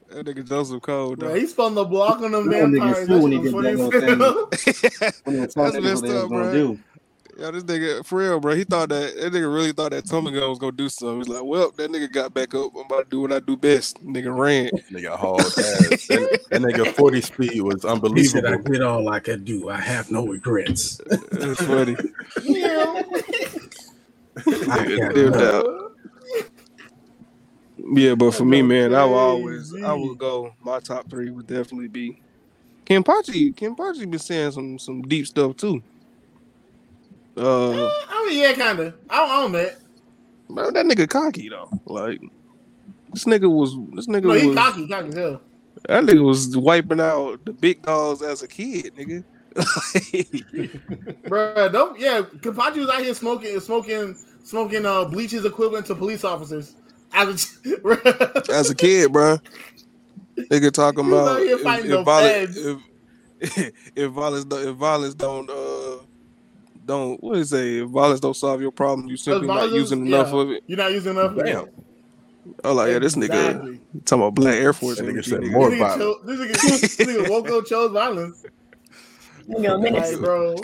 [0.09, 1.35] That nigga Joseph Cold, Bro, though.
[1.35, 3.07] he spun the block on them That nigga vampires.
[3.07, 4.15] flew when he did that little funny.
[5.25, 6.79] That's were talking, that's messed what they was up, gonna bro.
[7.37, 7.43] Do.
[7.43, 8.55] Yeah, this nigga, for real, bro.
[8.55, 11.17] He thought that that nigga really thought that Tommy gun was gonna do something.
[11.19, 12.71] He's like, well, that nigga got back up.
[12.75, 14.03] I'm about to do what I do best.
[14.03, 14.69] Nigga ran.
[14.91, 15.55] Nigga hauled ass.
[16.07, 18.15] That, that nigga 40 speed was unbelievable.
[18.21, 18.73] He said, "I unbelievable.
[18.73, 19.69] did all I could do.
[19.69, 21.95] I have no regrets." It's funny.
[22.43, 23.03] Yeah.
[24.37, 25.43] Nigga got dipped none.
[25.43, 25.65] out.
[27.93, 30.07] Yeah, but for me, man, I will always, I Crazy.
[30.07, 30.53] would go.
[30.61, 32.21] My top three would definitely be
[32.85, 33.55] Kenpachi.
[33.55, 35.81] Kenpachi been saying some some deep stuff too.
[37.37, 38.93] Uh, I mean, yeah, kind of.
[39.09, 39.77] I don't own that.
[40.49, 41.69] bro, that nigga cocky though.
[41.85, 42.19] Like
[43.13, 45.41] this nigga was, this nigga No, he was, cocky, cocky hell.
[45.87, 49.23] that nigga was wiping out the big dogs as a kid, nigga.
[51.27, 52.21] Bro, don't yeah.
[52.21, 56.75] Kenpachi was out here smoking, smoking, smoking uh bleaches equivalent to police officers.
[57.13, 59.37] As a, as a kid, bro.
[60.37, 65.53] Nigga talking about if, if, violence, if, if violence don't- if violence don't uh
[66.87, 67.85] don't what is it?
[67.87, 69.07] Violence don't solve your problem.
[69.07, 70.39] You simply not violence- using enough yeah.
[70.39, 70.63] of it.
[70.67, 71.31] You're not using enough.
[71.33, 71.45] of it.
[71.45, 71.67] Damn.
[72.63, 73.79] Oh, like yeah, this nigga Exactly.
[74.05, 74.97] talking about black Air Force.
[74.97, 76.01] That nigga said more This nigga, violence.
[76.01, 78.45] chose, this nigga, this nigga woke up chose violence.
[79.49, 80.11] Nigga, minutes.
[80.13, 80.55] Like, bro.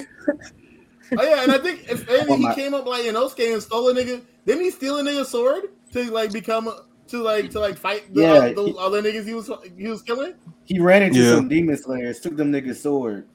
[1.17, 3.15] Oh yeah, and I think if oh, anything, Oh, he my- came up like in
[3.15, 4.21] Osuke and stole a nigga.
[4.45, 8.13] Didn't he steal a nigga's sword to like become a, to like to like fight
[8.13, 10.33] the, Yeah, those he- other niggas he was he was killing?
[10.63, 11.35] He ran into Yeah.
[11.35, 13.27] some demon slayers, took them niggas' sword,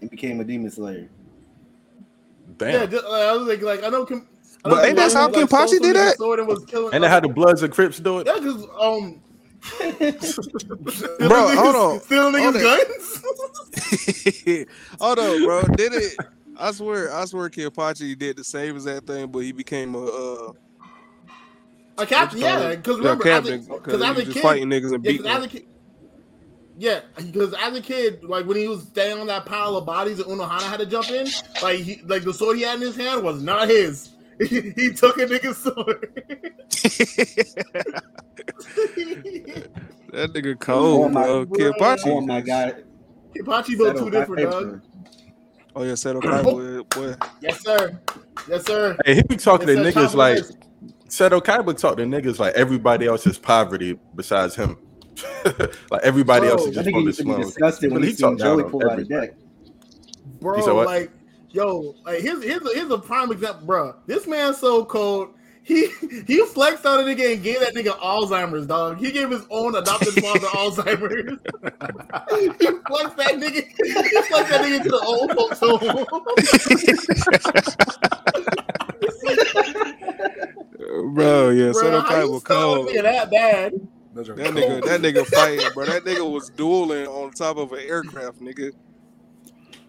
[0.00, 1.10] and became a demon slayer.
[2.56, 2.72] Damn.
[2.72, 4.04] Yeah, just, like, I was like, like I know.
[4.06, 4.26] Kim,
[4.64, 6.16] I But ain't that Kim how Wong, like, Kenpachi did that?
[6.16, 6.92] Sword and was killing.
[6.94, 8.26] and they had the Bloods and Crips do it.
[8.26, 9.22] yeah, because um.
[11.28, 12.00] Bro, hold on.
[12.00, 13.22] Stealing Hold niggas' guns.
[15.00, 15.66] Hold on, bro.
[15.68, 16.12] Did it?
[16.58, 20.04] I swear, I swear, Kenpachi did the same as that thing, but he became a
[20.04, 20.52] uh,
[21.98, 22.76] A captain, what you call yeah.
[22.76, 24.92] Because remember, captain, as a, 'cause because as he a was just kid, fighting niggas
[24.94, 25.42] and Yeah, beating 'cause as them.
[25.44, 25.66] a kid,
[26.76, 30.18] yeah, because as a kid, like when he was standing on that pile of bodies
[30.18, 31.26] that Unohana had to jump in,
[31.62, 34.10] like he, like the sword he had in his hand was not his.
[34.38, 36.08] He, he took a nigga's sword.
[40.12, 41.46] That nigga cold, Oh my- bro.
[41.46, 42.06] Kenpachi.
[42.06, 42.84] Oh my god!
[43.34, 44.82] Hibachi built two my different, dog.
[45.74, 47.14] Oh yeah, Seto Kaiba, boy.
[47.40, 47.98] Yes, sir.
[48.46, 48.94] Yes, sir.
[49.06, 50.58] Hey, he be talking to It's at niggas like list.
[51.08, 54.76] Seto Kaiba talk to niggas like everybody else is poverty besides him.
[55.90, 57.34] like everybody Bro, else is just I just think from he the used to be
[57.42, 59.26] disgusted when But he, he seen down Joey on pull out a everybody.
[59.26, 59.36] deck.
[60.40, 60.56] bro.
[60.66, 60.86] You what?
[60.86, 61.10] Like,
[61.50, 63.94] yo, like here's here's a, here's a prime example, bro.
[64.06, 65.34] This man's so cold.
[65.64, 65.86] He
[66.26, 68.98] he flexed on a nigga and gave that nigga Alzheimer's, dog.
[68.98, 71.38] He gave his own adopted father Alzheimer's.
[72.58, 73.64] he flexed that nigga.
[73.84, 73.92] He
[74.22, 75.78] flexed that nigga to the old folks home.
[81.14, 83.72] Bro, yeah, Bro, Seto how you Kaiba stole a nigga that bad?
[84.14, 84.56] Those are That cold.
[84.56, 85.86] nigga, that nigga fighting, bro.
[85.86, 88.72] That nigga was dueling on top of an aircraft, nigga.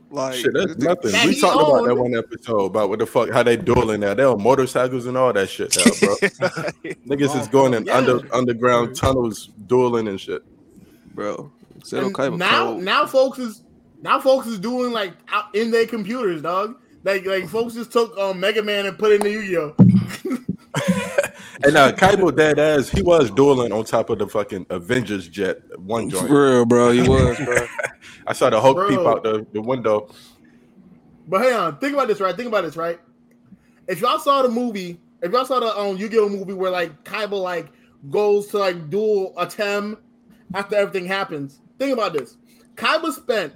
[0.09, 1.11] Like Shit, that's nigga- nothing.
[1.11, 3.99] That We he talked about that one episode about what the fuck how they dueling
[4.01, 4.13] now.
[4.13, 6.15] They on motorcycles and all that shit now, bro.
[7.07, 7.97] Niggas is going in Yeah.
[7.97, 10.43] under underground tunnels dueling and shit.
[11.15, 11.51] bro.
[11.79, 12.83] Seto And Kaiba now cold.
[12.83, 13.63] now folks is
[14.03, 16.75] now folks is doing like out in their computers, dog.
[17.03, 19.75] Like like folks just took um Mega Man and put it in the Yu-Gi-Oh.
[21.67, 25.59] And uh Kaiba dead ass, he was dueling on top of the fucking Avengers jet
[25.79, 26.31] one For joint.
[26.31, 26.91] real, bro.
[26.91, 27.67] He was, bro.
[28.27, 28.89] I saw the Hulk Bro.
[28.89, 30.09] peep out the, the window.
[31.27, 32.35] But hang on, think about this, right?
[32.35, 32.99] Think about this, right?
[33.87, 37.41] If y'all saw the movie, if y'all saw the um Yu-Gi-Oh movie where like Kaiba
[37.41, 37.71] like
[38.09, 39.97] goes to like duel Atem
[40.53, 42.37] after everything happens, think about this.
[42.75, 43.53] Kaiba spent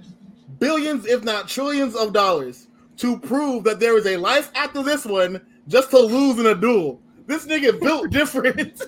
[0.58, 5.04] billions, if not trillions, of dollars to prove that there is a life after this
[5.04, 7.00] one just to lose in a duel.
[7.28, 8.82] This nigga built different.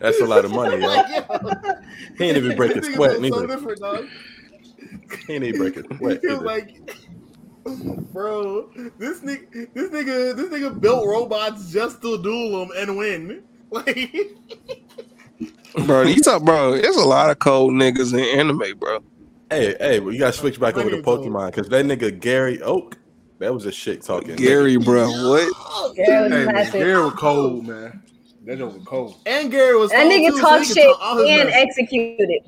[0.00, 0.88] That's a lot of money, yo.
[0.88, 1.74] Like, yo,
[2.18, 3.46] He ain't even break a this nigga sweat so neither.
[3.46, 4.06] different, dog.
[5.26, 6.44] He ain't even break a sweat He was either.
[6.44, 6.74] like,
[8.12, 13.42] bro, this nigga, this nigga, this nigga built robots just to duel them and win.
[13.70, 14.10] Like,
[15.84, 16.72] bro, you talk, bro.
[16.80, 19.00] There's a lot of cold niggas in anime, bro.
[19.50, 22.96] Hey, hey, well, you gotta switch back over to Pokemon because that nigga Gary Oak,
[23.38, 24.30] that was a shit talking.
[24.30, 24.38] nigga.
[24.38, 25.08] Gary, bro.
[25.08, 25.94] What?
[25.96, 26.72] Yeah, it was Hey, man.
[26.72, 28.02] Gary was cold, man.
[28.44, 29.16] That joke was cold.
[29.26, 31.54] and Gary was That cold, nigga too, talk he shit talk and mess.
[31.54, 32.46] execute it.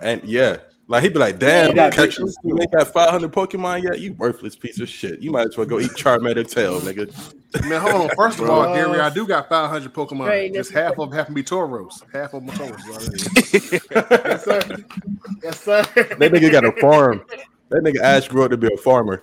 [0.00, 0.56] And yeah,
[0.88, 4.00] like he'd be like, "Damn, Yeah, you, catch, you ain't got 500 Pokemon yet?
[4.00, 5.20] You worthless piece of shit.
[5.20, 7.12] You might as well go eat Charmander tail, nigga."
[7.68, 8.16] Man, hold on.
[8.16, 10.26] First of all, Gary, I do got 500 Pokemon.
[10.26, 12.02] Right, Just that's- half of them have to be Tauros.
[12.12, 13.84] Half of them are Tauros.
[14.28, 14.84] Yes, sir.
[15.42, 15.82] Yes, sir.
[15.94, 17.24] That nigga got a farm.
[17.70, 19.22] That nigga Ash grew up to be a farmer.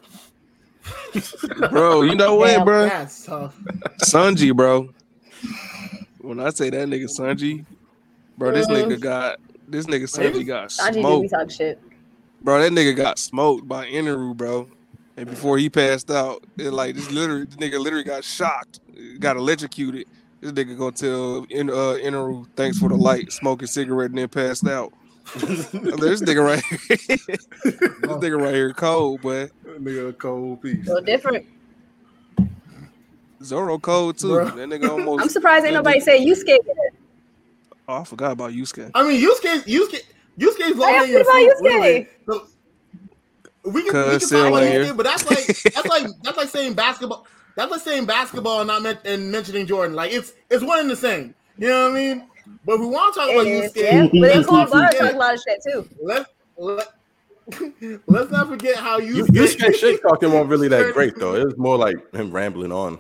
[1.70, 2.86] Bro, you know what, Damn, bro?
[2.86, 3.58] That's tough.
[4.04, 4.90] Sanji, bro.
[6.20, 7.66] When I say that nigga Sanji,
[8.38, 11.30] bro, this nigga got this nigga Sanji got Sanji do smoked.
[11.30, 11.82] talk shit.
[12.42, 14.68] Bro, that nigga got smoked by Eneru, bro.
[15.18, 18.80] And before he passed out, it like this literally this nigga literally got shocked,
[19.20, 20.08] got electrocuted.
[20.42, 24.28] This nigga gonna tell in uh Eneru thanks for the light, smoking cigarette, and then
[24.28, 24.92] passed out.
[25.34, 27.48] This nigga right here, this
[28.02, 30.86] nigga right here cold, but Nigga, a cold piece.
[30.86, 31.46] So different.
[33.44, 34.30] Zoro cold too.
[34.34, 34.46] Bro.
[34.52, 35.24] That nigga almost.
[35.24, 36.62] I'm surprised ain't nobody nigga- say you scared.
[37.88, 38.90] Oh, I forgot about Yusuke.
[38.96, 40.02] I mean, Yusuke, Yusuke,
[40.40, 41.46] Yusuke's low I hanging asked fruit.
[41.46, 41.62] about Yusuke.
[41.64, 42.08] really.
[42.26, 42.48] So,
[43.66, 44.86] we can, we Cuz can still talk about ain't here.
[44.86, 47.28] Yusuke, but that's like that's like that's like saying basketball.
[47.56, 49.96] That's like saying basketball and not men- and mentioning Jordan.
[49.96, 51.36] Like it's it's one and the same.
[51.58, 52.28] You know what I mean?
[52.66, 53.76] But we want to talk about Yeah, Yusuke.
[53.76, 54.02] yeah.
[54.04, 55.90] But then let's Cold not Blooded forget- talk a lot of shit too.
[56.02, 56.88] Let's let,
[58.08, 59.36] let's not forget how You, Yusuke.
[59.36, 61.36] you shit, shit talking wasn't really that great though.
[61.36, 63.00] It was more like him rambling on,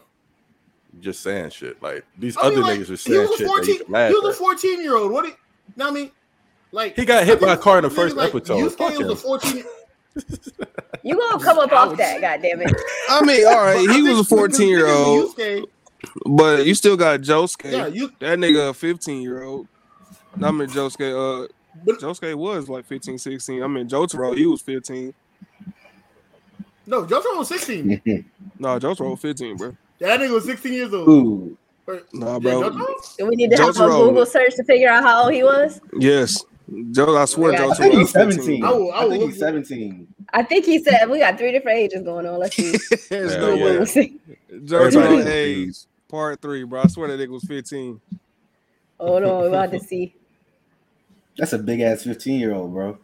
[0.99, 1.81] just saying shit.
[1.81, 3.47] Like these I mean, other like, niggas were he saying shit.
[3.47, 3.73] 14.
[3.75, 5.11] you could He was a 14 year old.
[5.11, 5.23] What?
[5.23, 5.35] Do you,
[5.77, 6.11] know what I mean,
[6.71, 8.57] like He got hit I by a car in the first like episode.
[8.59, 9.17] Yusuke Fuck was a him.
[9.17, 9.63] 14.
[11.03, 12.21] You gonna come up off that?
[12.21, 12.71] God damn it!
[13.09, 15.65] I mean, all right, he was a 14 year old, Yusuke-
[16.25, 17.71] but you still got Josuke.
[17.71, 18.11] Yeah, you.
[18.19, 19.67] That nigga a 15 year old.
[20.41, 21.47] I mean Josuke, uh
[21.85, 23.63] But Josuke was like 15, 16.
[23.63, 25.13] I mean Jotaro, he was 15.
[26.87, 28.01] no, Jotaro was 16.
[28.59, 29.75] No, Jotaro was 15, bro.
[29.99, 31.07] That nigga was 16 years old.
[31.09, 31.57] Ooh,
[31.87, 32.69] Or- Nah, bro.
[32.69, 33.17] Jotaro?
[33.17, 35.81] Do we need to have a Google search to figure out how old he was?
[35.99, 36.43] Yes.
[36.91, 38.63] Joe, I swear Yeah, I I think was he's 17.
[38.63, 40.07] I will- I I think he's 17.
[40.33, 42.39] I think he said we got three different ages going on.
[42.39, 42.71] Let's see.
[43.09, 43.63] There's Yeah, no yeah.
[43.65, 43.79] way.
[43.79, 44.19] Let's see.
[44.51, 45.75] Jotaro Everybody- age
[46.09, 46.81] part three, bro.
[46.81, 47.99] I swear that nigga was 15.
[48.99, 50.15] Hold on, we're about to see.
[51.37, 52.97] That's a big ass 15 year old, bro.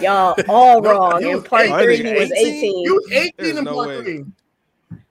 [0.00, 1.22] Y'all all wrong.
[1.24, 2.46] In part eight- three, he was 18.
[2.46, 2.60] 18.
[2.84, 4.02] He was 18 There's in no part way.
[4.02, 4.24] three.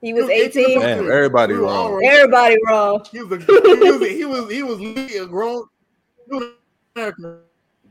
[0.00, 0.72] He was He was 18 18.
[0.74, 1.92] in Damn, part everybody We were all wrong.
[1.94, 2.04] wrong.
[2.04, 3.04] Everybody wrong.
[3.10, 5.64] He was a, he was he was he was legally a grown
[6.30, 6.52] he was an
[6.96, 7.38] American.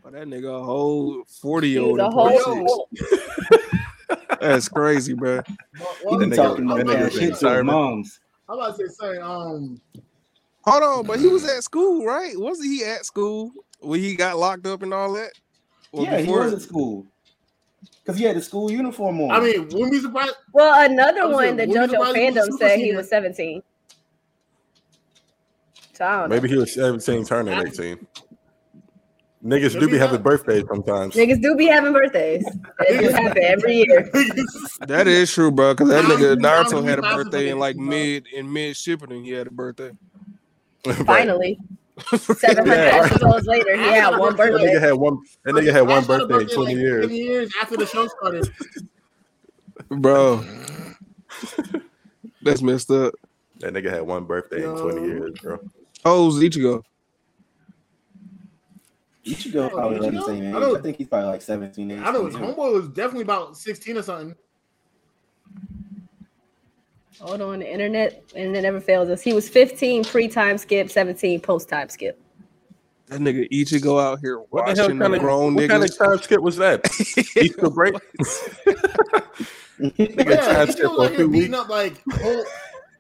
[0.04, 1.98] But that nigga a whole 40 year He old.
[1.98, 2.90] was a in part whole.
[4.40, 5.36] That's crazy, bro.
[5.36, 5.46] Well,
[6.00, 8.20] He well, been nigga- talking that nigga bad been shit to his moms.
[8.50, 9.18] I'm about to say.
[9.18, 9.80] Um,
[10.66, 12.34] Hold on, but he was at school, right?
[12.38, 15.32] Wasn't he at school when he got locked up and all that?
[15.92, 17.06] Or Yeah, he was at school.
[18.04, 19.32] Because he had the school uniform on.
[19.32, 20.36] I mean, wouldn't be surprised.
[20.54, 23.10] Well, another one, saying, the wouldn't JoJo surprised if he was fandom said he was
[23.10, 23.64] 17.
[25.94, 26.36] So I don't know.
[26.36, 28.08] Maybe he was 17, turning 18.
[29.44, 31.16] Niggas do be having birthdays sometimes.
[31.16, 32.46] Niggas do be having birthdays.
[32.80, 34.10] It do happen every year.
[34.88, 35.74] That is true, bro.
[35.74, 39.24] Because that nigga nah, Naruto had a birthday in like mid in mid Shippuden.
[39.26, 39.92] He had a birthday.
[41.06, 41.60] Finally.
[42.18, 43.02] 700 Yeah.
[43.06, 44.80] episodes later, he had one That nigga birthday.
[44.80, 45.18] had one.
[45.44, 47.08] That nigga had one Ash birthday in 20 like, years.
[47.08, 48.50] 10 years after the show started.
[49.90, 50.44] Bro.
[52.42, 53.14] That's messed up.
[53.60, 55.60] That nigga had one birthday in 20 years, bro.
[56.06, 56.82] Oh, Ichigo.
[59.26, 60.26] Ichigo Oh, probably around the Ichigo?
[60.26, 60.54] same age.
[60.56, 61.92] I know- I think he's probably like 17.
[62.04, 64.36] I know his homeboy was definitely about 16 or something.
[67.22, 69.22] Hold on, the internet, and it never fails us.
[69.22, 72.20] He was 15 pre-time skip, 17 post-time skip.
[73.08, 75.84] That nigga Ichigo out here What the hell watching kind the of grown what kind
[75.84, 76.82] of time skip was that?
[77.38, 77.94] Easter break?
[79.80, 81.54] Nigga Yeah, time skip Ichigo's for out a here beating weeks.
[81.60, 82.46] up like whole.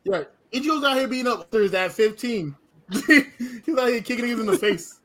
[0.03, 2.55] Yeah, Ichigo's out here beating up others at 15.
[2.91, 4.99] He's out here kicking niggas in the face.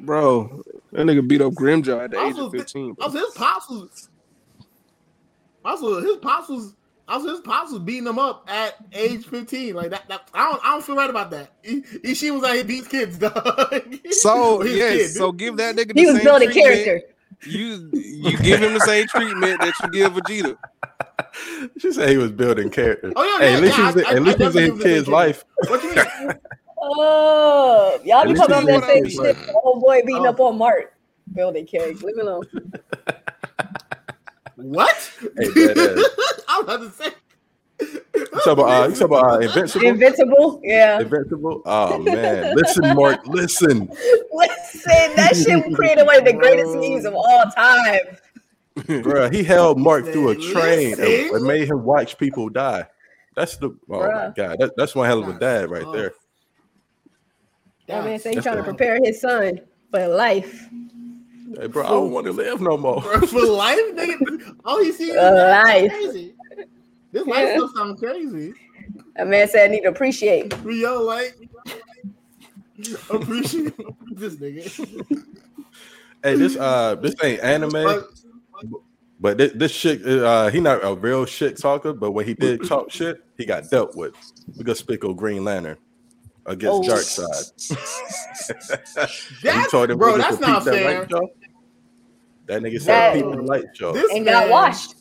[0.00, 2.94] Bro, that nigga beat up Grimmjow at the age of 15.
[2.94, 3.04] bro.
[3.06, 4.08] Also, his pops was.
[5.64, 6.74] Also, his pops was.
[7.08, 9.74] Also, his pops was beating him up at age 15.
[9.74, 10.08] Like that.
[10.08, 10.64] that I don't.
[10.64, 11.52] I don't feel right about that.
[11.64, 13.34] I- Isshin was out here beats kids, dog.
[14.10, 15.08] So yes, kid.
[15.10, 16.84] so give that nigga the He was same building treatment.
[16.84, 17.08] character.
[17.46, 20.56] You you give him the same treatment that you give Vegeta.
[21.78, 23.12] She said he was building character.
[23.14, 24.44] Oh, yeah, hey, yeah, at least yeah, he was, I- I- at least I he
[24.46, 25.44] was in his kid's life.
[25.68, 26.06] What you mean?
[26.80, 29.36] Oh, y'all be least coming he up that same shit.
[29.46, 30.30] The whole boy beating Oh.
[30.30, 30.94] up on Mark.
[31.34, 32.06] Building character.
[32.06, 32.44] Leave me alone.
[34.56, 35.12] What?
[35.38, 36.04] Hey, dead ass.
[36.48, 37.10] I'm about to say.
[37.80, 39.86] You talking about, uh, you talking about uh, Invincible?
[39.86, 40.60] Invincible.
[40.64, 41.00] Yeah.
[41.00, 41.62] Invincible?
[41.64, 42.56] Oh, man.
[42.56, 43.86] Listen, Mark, listen.
[44.32, 48.00] Listen, that shit created one of the greatest memes of all time.
[49.02, 52.84] Bro, he held Mark through a train and, and made him watch people die.
[53.36, 54.56] That's the, oh my God.
[54.58, 55.92] That, that's one hell of a dad right Oh.
[55.92, 56.12] there.
[57.88, 59.60] That man said he's trying to prepare his son
[59.90, 60.68] for life.
[61.58, 63.00] Hey, bro, I don't want to live no more.
[63.00, 64.54] Bro, for life, nigga.
[64.64, 65.90] All he see is For life.
[65.90, 66.34] crazy.
[67.12, 67.56] This life Yeah.
[67.56, 68.52] stuff sounds crazy.
[69.16, 70.56] That man said I need to appreciate.
[70.62, 71.34] We yo like
[73.10, 73.74] appreciate
[74.12, 75.24] this nigga.
[76.22, 78.08] Hey, this uh, this ain't anime, But-
[79.20, 81.92] but this, this shit, uh, he not a real shit talker.
[81.92, 84.14] But when he did talk shit, he got dealt with.
[84.56, 85.76] We go spickle Green Lantern
[86.48, 86.92] against Oh.
[86.92, 87.76] Darkseid.
[89.42, 91.30] he That's, told him bro, that's not peep that light show.
[92.46, 94.94] That nigga That- said, "Peep the light show." This And got man- washed.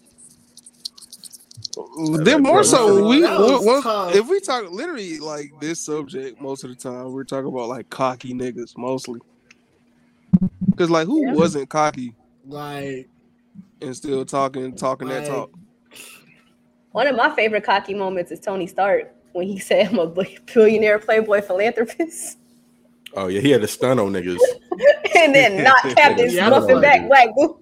[2.24, 4.16] Then more so, we That was once- tough.
[4.16, 7.89] if we talk literally like this subject, most of the time we're talking about like
[7.89, 9.20] cocky niggas mostly.
[10.66, 11.34] Because like who Yeah.
[11.34, 12.16] wasn't cocky
[12.48, 13.08] Like,
[13.82, 15.52] and still talking talking that talk?
[16.93, 21.00] One of my favorite cocky moments is Tony Stark when he said I'm a billionaire
[21.00, 22.38] playboy philanthropist.
[23.14, 24.40] Oh yeah, he had a stun on niggas.
[25.16, 27.60] and then not Captain Yeah, I Smuffin back like- Black Boo.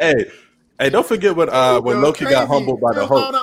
[0.00, 0.30] hey,
[0.78, 3.34] hey, don't forget when uh when yo, Loki got humbled by the Hulk.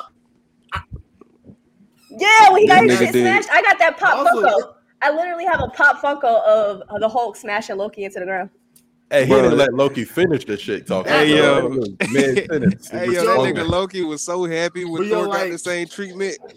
[2.10, 3.50] Yeah, when he got his shit smashed.
[3.52, 4.74] I got that pop Also- Funko.
[5.04, 8.50] I literally have a pop Funko of of the Hulk smashing Loki into the ground.
[9.10, 9.41] Hey, he Bro.
[9.43, 11.10] didn't let Loki finish the shit talking.
[11.12, 11.70] Hey, yo.
[12.12, 12.89] man, sentence.
[12.89, 15.58] Hey yo, that nigga Loki was so happy when But yo, Thor got like- the
[15.58, 16.38] same treatment.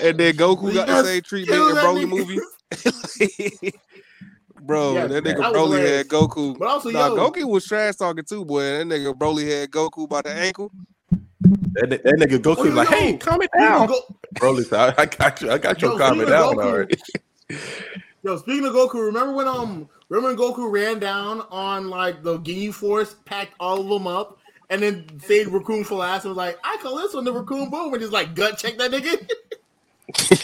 [0.00, 2.38] and then Goku got the same treatment in that Broly movie.
[4.60, 6.58] Bro, Yeah, that that nigga was Broly had Goku.
[6.58, 8.62] But also, Nah, yo, Goku was trash talking too, boy.
[8.62, 10.70] That nigga Broly had Goku by the ankle.
[11.72, 12.96] That, that nigga Goku Oh, like, yo.
[12.96, 15.50] "Hey, calm it down." of Go- Broly said, "I, I got you.
[15.50, 16.94] I got your Yo, calming speaking down already."
[18.24, 22.38] Yo, speaking of Goku, remember when um remember when Goku ran down on like the
[22.40, 24.38] Ginyu Force, packed all of them up,
[24.70, 27.70] and then saved Recoome for last and was like, I call this one the Recoome
[27.70, 29.28] Boom and just like gut check that nigga.
[30.12, 30.36] Hey,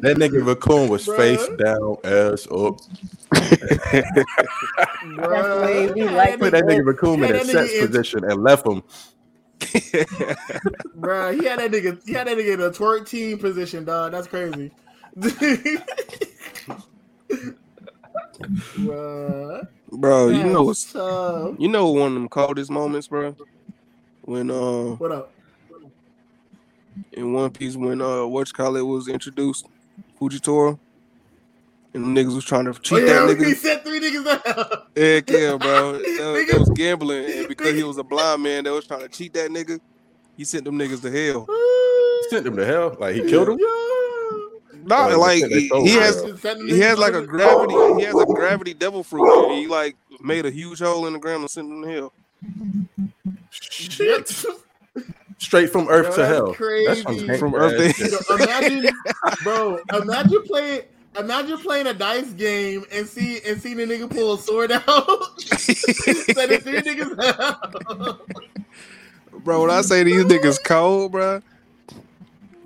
[0.00, 1.16] that nigga Recoome was Bruh.
[1.16, 2.78] face down, ass up.
[5.16, 8.42] That's we like Put that nigga Recoome in a that nigga set is- position and
[8.42, 8.82] left him.
[10.98, 14.12] Bruh, he had that nigga he had that nigga in a twerk team position, dog.
[14.12, 14.70] That's crazy.
[18.78, 21.56] Bruh, Bro, you know what's that's tough.
[21.58, 23.34] you know one of them coldest moments, bro?
[24.22, 25.34] When uh What up?
[27.12, 29.66] in One Piece when uh what call it was introduced,
[30.20, 30.78] Fujitora.
[31.94, 33.46] And them niggas was trying to cheat Oh, yeah, that nigga.
[33.46, 33.56] he nigga.
[33.56, 34.66] set three niggas down.
[34.94, 35.92] Heck yeah, bro.
[36.18, 37.24] That, that was gambling.
[37.38, 39.80] And because he was a blind man that was trying to cheat that nigga,
[40.36, 41.46] he sent them niggas to hell.
[42.28, 42.94] Sent him to hell.
[43.00, 43.56] Like he killed him.
[43.58, 43.66] Nah,
[44.90, 46.22] Oh, like they he, he has
[46.68, 50.46] he has like a gravity he has a gravity devil fruit and he like made
[50.46, 52.12] a huge hole in the ground and sent him to hell.
[53.50, 54.44] Shit.
[55.38, 56.52] Straight from Earth Yo, to that's hell.
[56.54, 57.02] crazy.
[57.28, 58.12] some From Earth to- shit.
[58.40, 58.90] Imagine,
[59.44, 59.78] bro.
[60.02, 60.82] Imagine playing.
[61.18, 65.40] Imagine playing a dice game and see and seeing a nigga pull a sword out.
[65.40, 68.20] Sending three niggas out.
[69.44, 71.40] Bro, when I say these niggas cold, bro,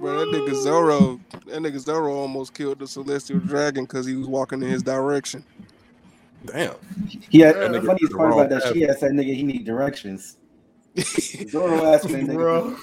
[0.02, 4.28] bro, that nigga Zoro, that nigga Zoro almost killed the celestial dragon because he was
[4.28, 5.46] walking in his direction.
[6.44, 6.76] Damn.
[7.30, 8.76] Yeah, That the nigga funniest took part about that path.
[8.76, 10.38] she asked that nigga he need directions.
[11.48, 12.46] Zoro asked that nigga.
[12.46, 12.76] Bro.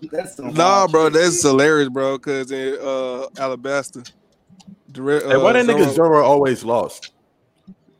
[0.12, 1.10] That's some Nah, bro, shit.
[1.10, 2.18] that's hilarious, bro.
[2.18, 4.06] Cause in uh Alabasta,
[4.90, 7.12] direct, Hey, why uh, that nigga Zoro- Zoro always lost?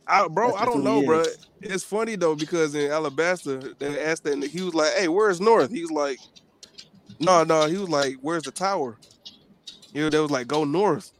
[0.06, 1.24] I, bro, That's I don't know, bro.
[1.62, 5.40] It's funny though because in Alabasta, they asked that nigga, he was like, "Hey, where's
[5.40, 6.20] North?" He was like,
[7.20, 8.98] "No, no." He was like, "Where's the tower?"
[9.92, 11.12] He was, they was like, "Go north."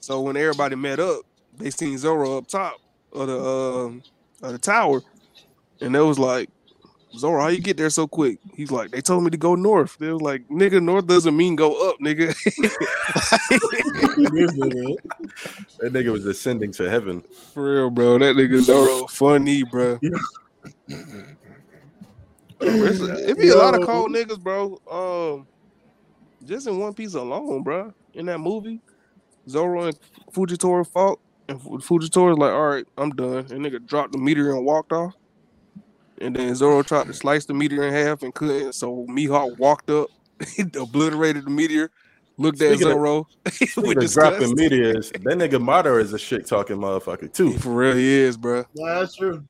[0.00, 1.22] So when everybody met up,
[1.58, 2.76] they seen Zoro up top
[3.12, 4.02] of the um
[4.42, 5.02] of the tower,
[5.80, 6.50] and they was like,
[7.18, 9.96] "Zoro, how you get there so quick?" He's like, "They told me to go north."
[9.98, 12.34] They was like, "Nigga, north doesn't mean go up, nigga."
[14.16, 14.96] Nigga.
[15.80, 17.22] That nigga was ascending to heaven.
[17.54, 18.18] For real, bro.
[18.18, 20.00] That nigga Zoro funny, bro.
[22.60, 24.80] It's- It be a lot of cold niggas, bro.
[24.90, 25.46] Um,
[26.44, 27.92] just in One Piece alone, bro.
[28.14, 28.80] In that movie,
[29.48, 29.98] Zoro and
[30.32, 34.64] Fujitora fought, and Fujitora's like, "All right, I'm done." And nigga dropped the meteor and
[34.64, 35.14] walked off.
[36.20, 38.74] And then Zoro tried to slice the meteor in half and couldn't.
[38.74, 40.08] So Mihawk walked up,
[40.80, 41.90] obliterated the meteor,
[42.38, 46.18] looked at Speaking of- Zoro Speaking with of dropping meteors, that nigga Madara is a
[46.18, 47.52] shit talking motherfucker too.
[47.58, 48.64] For real, he is, bro.
[48.72, 49.44] Yeah, that's true.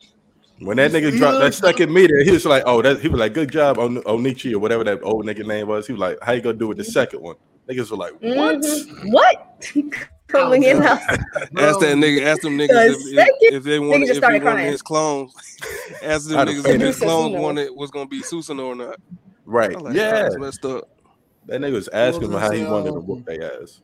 [0.59, 3.35] When that nigga dropped that second meteor, he was like, "Oh, that." He was like,
[3.35, 6.33] "Good job, on Onichi or whatever that old nigga name was." He was like, "How
[6.33, 7.37] you gonna do with the second one?"
[7.69, 9.13] Niggas were like, "What?" Mhm.
[9.13, 9.73] What?
[10.29, 11.01] Coming in house.
[11.57, 14.33] Ask that nigga, ask them niggas The if, if, if they wanted, nigga if just
[14.33, 15.33] he wanted his clones.
[16.03, 18.97] ask them niggas if his clones wanted was gonna be Susanoo or not.
[19.45, 19.77] Right?
[19.77, 20.23] I'm like, yeah.
[20.23, 20.89] that's messed up.
[21.47, 23.83] That nigga was asking him how he wanted to whoop their ass.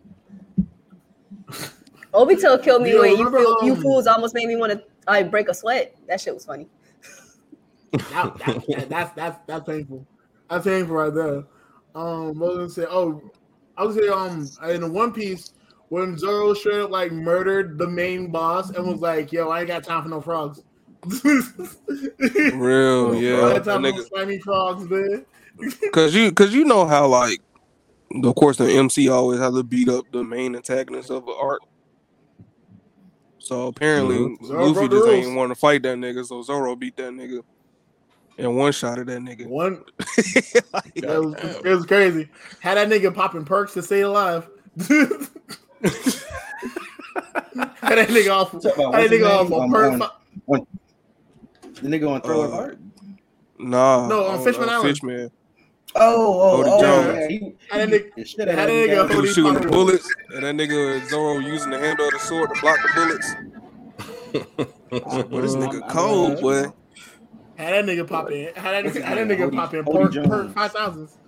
[2.13, 4.83] Obito killed me Yo, when you, feel, you um, fools almost made me want to
[5.07, 5.97] like break a sweat.
[6.09, 6.69] That shit was funny.
[7.93, 8.39] That, that,
[8.69, 10.07] that- that's that's that's painful.
[10.51, 11.45] That's painful right there.
[11.95, 12.87] Um, what was gonna say?
[12.91, 13.23] Oh,
[13.77, 15.53] I was gonna say um in the One Piece
[15.89, 19.69] when Zoro straight up like murdered the main boss and was like, "Yo, I ain't
[19.69, 20.63] got time for no frogs."
[21.05, 21.13] Real,
[23.13, 23.31] I yeah.
[23.31, 25.27] ain't got That time for no nigga, slimy frogs, man.
[25.93, 27.41] cause you, cause you know how like,
[28.25, 31.61] of course, the MC always has to beat up the main antagonist of an arc.
[33.43, 34.45] So apparently, Mm-hmm.
[34.47, 35.09] Luffy just rules.
[35.09, 37.43] ain't want to fight that nigga, so Zoro beat that nigga
[38.39, 39.47] and one shot at that nigga.
[39.47, 39.85] One,
[40.73, 42.29] Like, it was, it was crazy.
[42.61, 44.49] Had that nigga popping perks to stay alive.
[47.83, 48.53] Had that nigga off.
[48.53, 49.61] Had Talk that nigga off name?
[49.61, 50.11] on perk.
[50.49, 50.67] on-
[51.75, 52.79] The nigga on throw it Uh, hard.
[53.59, 54.89] nah, No, on on, Fishman uh, Island.
[54.89, 55.31] Fishman.
[55.95, 57.19] Oh, oh, Hody oh, Jones.
[57.19, 57.29] yeah.
[57.29, 59.11] He, Had that nigga- he shit had out that nigga.
[59.11, 62.51] He was shooting the bullets, and that nigga Zoro using the handle of the sword
[62.55, 63.35] to block the bullets.
[64.91, 66.65] But this nigga cold, boy.
[67.57, 68.55] Had that nigga pop in.
[68.55, 69.85] Had that nigga, his had that nigga pop in.
[69.85, 71.19] Odie Perk, five thousands.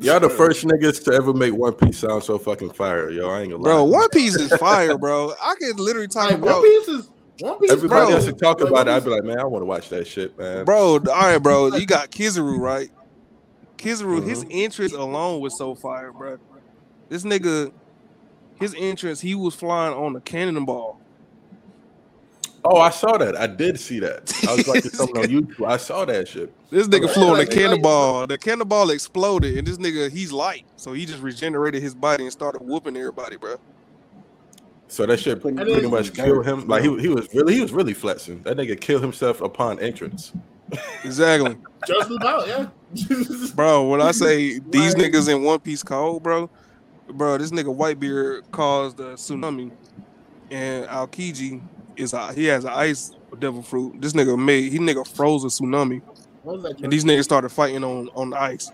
[0.00, 3.30] Y'all the first niggas to ever make One Piece sound so fucking fire, yo.
[3.30, 3.70] I ain't gonna lie.
[3.70, 5.32] Bro, One Piece is fire, bro.
[5.40, 7.10] I could literally talk Like One Piece is
[7.40, 7.70] One Piece.
[7.70, 8.14] Everybody bro.
[8.16, 8.90] else should talk about it.
[8.90, 10.64] I'd be like, man, I want to watch that shit, man.
[10.64, 10.94] bro.
[10.94, 11.76] All right, bro.
[11.76, 12.90] You got Kizaru, right?
[13.84, 14.28] Kizaru, Mm-hmm.
[14.28, 16.38] his entrance alone was so fire, bro.
[17.08, 17.72] This nigga,
[18.58, 21.00] his entrance, he was flying on a cannonball,
[22.66, 23.36] Oh, I saw that.
[23.36, 24.32] I did see that.
[24.48, 25.66] I was watching something on YouTube.
[25.68, 26.50] I saw that shit.
[26.70, 28.26] This nigga flew on the Like, they like- cannonball.
[28.26, 32.32] The cannonball exploded, and this nigga he's light, so he just regenerated his body and
[32.32, 33.56] started whooping everybody, bro.
[34.88, 36.66] So that shit And pretty much killed him.
[36.66, 38.42] Like he, he was really he was really flexing.
[38.44, 40.32] That nigga killed himself upon entrance.
[41.04, 42.68] Exactly, Just about, yeah.
[43.54, 43.88] bro.
[43.88, 46.48] When I say these niggas in One Piece cold, bro,
[47.08, 49.70] bro, this nigga Whitebeard caused a tsunami,
[50.50, 51.62] and Aokiji
[51.96, 54.00] is a, he has an ice devil fruit.
[54.00, 56.02] This nigga made he nigga froze a tsunami.
[56.42, 56.80] What was that?
[56.80, 58.70] and these niggas started fighting on on the ice.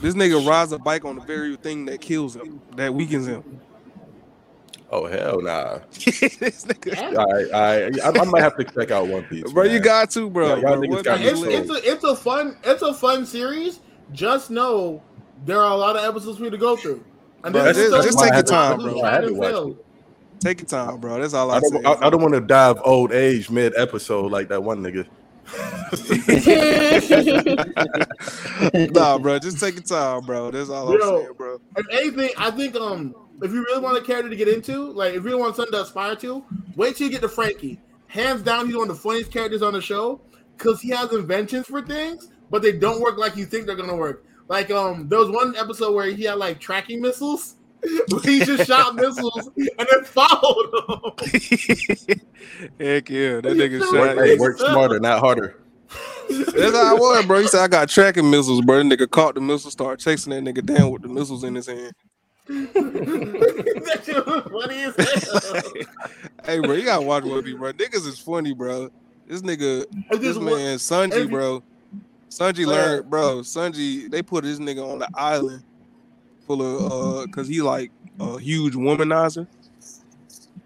[0.00, 3.60] This nigga rides a bike on the very thing that kills him, that weakens him.
[4.90, 5.80] Oh hell nah.
[5.92, 7.12] this Yeah.
[7.16, 8.00] All right, all right.
[8.00, 9.52] I, I might have to check out One Piece.
[9.52, 10.48] bro, you got to, bro.
[10.48, 10.80] Yeah, y'all bro.
[10.80, 13.80] niggas got the it's, it's a it's a fun it's a fun series.
[14.12, 15.02] Just know
[15.44, 17.04] there are a lot of episodes for you to go through.
[17.44, 19.00] And Bro, this just- just take your time, bro.
[19.02, 19.84] I had to the- watch it.
[20.40, 21.20] Take your time, bro.
[21.20, 21.70] That's all I, I say.
[21.70, 25.06] don't, I, I don't want to dive old age mid episode like that one nigga.
[28.94, 29.38] nah, bro.
[29.38, 30.50] Just take your time, bro.
[30.50, 31.18] That's all I'm Yo.
[31.20, 31.60] saying, bro.
[31.76, 35.10] If anything, I think um if you really want a character to get into, like
[35.10, 36.44] if you really want something to aspire to,
[36.76, 37.78] wait till you get to Franky.
[38.08, 40.20] Hands down, he's one of the funniest characters on the show
[40.56, 43.94] because he has inventions for things, but they don't work like you think they're gonna
[43.94, 44.24] work.
[44.48, 47.56] Like um, there was one episode where he had like tracking missiles.
[48.10, 51.12] where he just shot missiles and then followed them.
[52.80, 54.24] Heck yeah, that nigga Work- shot.
[54.24, 55.54] Hey, work smarter, not harder.
[56.28, 57.40] That's how I was, bro.
[57.40, 58.82] He said I got tracking missiles, bro.
[58.82, 61.66] That nigga caught the missile, started chasing that nigga down with the missiles in his
[61.66, 61.92] hand.
[62.48, 65.62] That shit was funny as hell.
[66.44, 67.72] Hey, bro, you gotta watch One Piece, bro.
[67.72, 68.90] Niggas is funny, bro.
[69.26, 71.62] This nigga, this just one- man, Sanji, every- bro.
[72.30, 72.66] Sanji yeah.
[72.66, 73.40] learned, bro.
[73.40, 75.62] Sanji, they put this nigga on the island
[76.46, 79.46] full of, uh, cause he like a huge womanizer.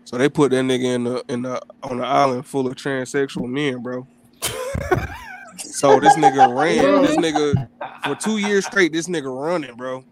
[0.04, 3.48] So they put that nigga in the in the on the island full of transsexual
[3.48, 4.06] men, bro.
[5.56, 7.02] so this nigga ran.
[7.02, 7.68] This nigga
[8.04, 8.92] for two years straight.
[8.92, 10.04] This nigga running, bro,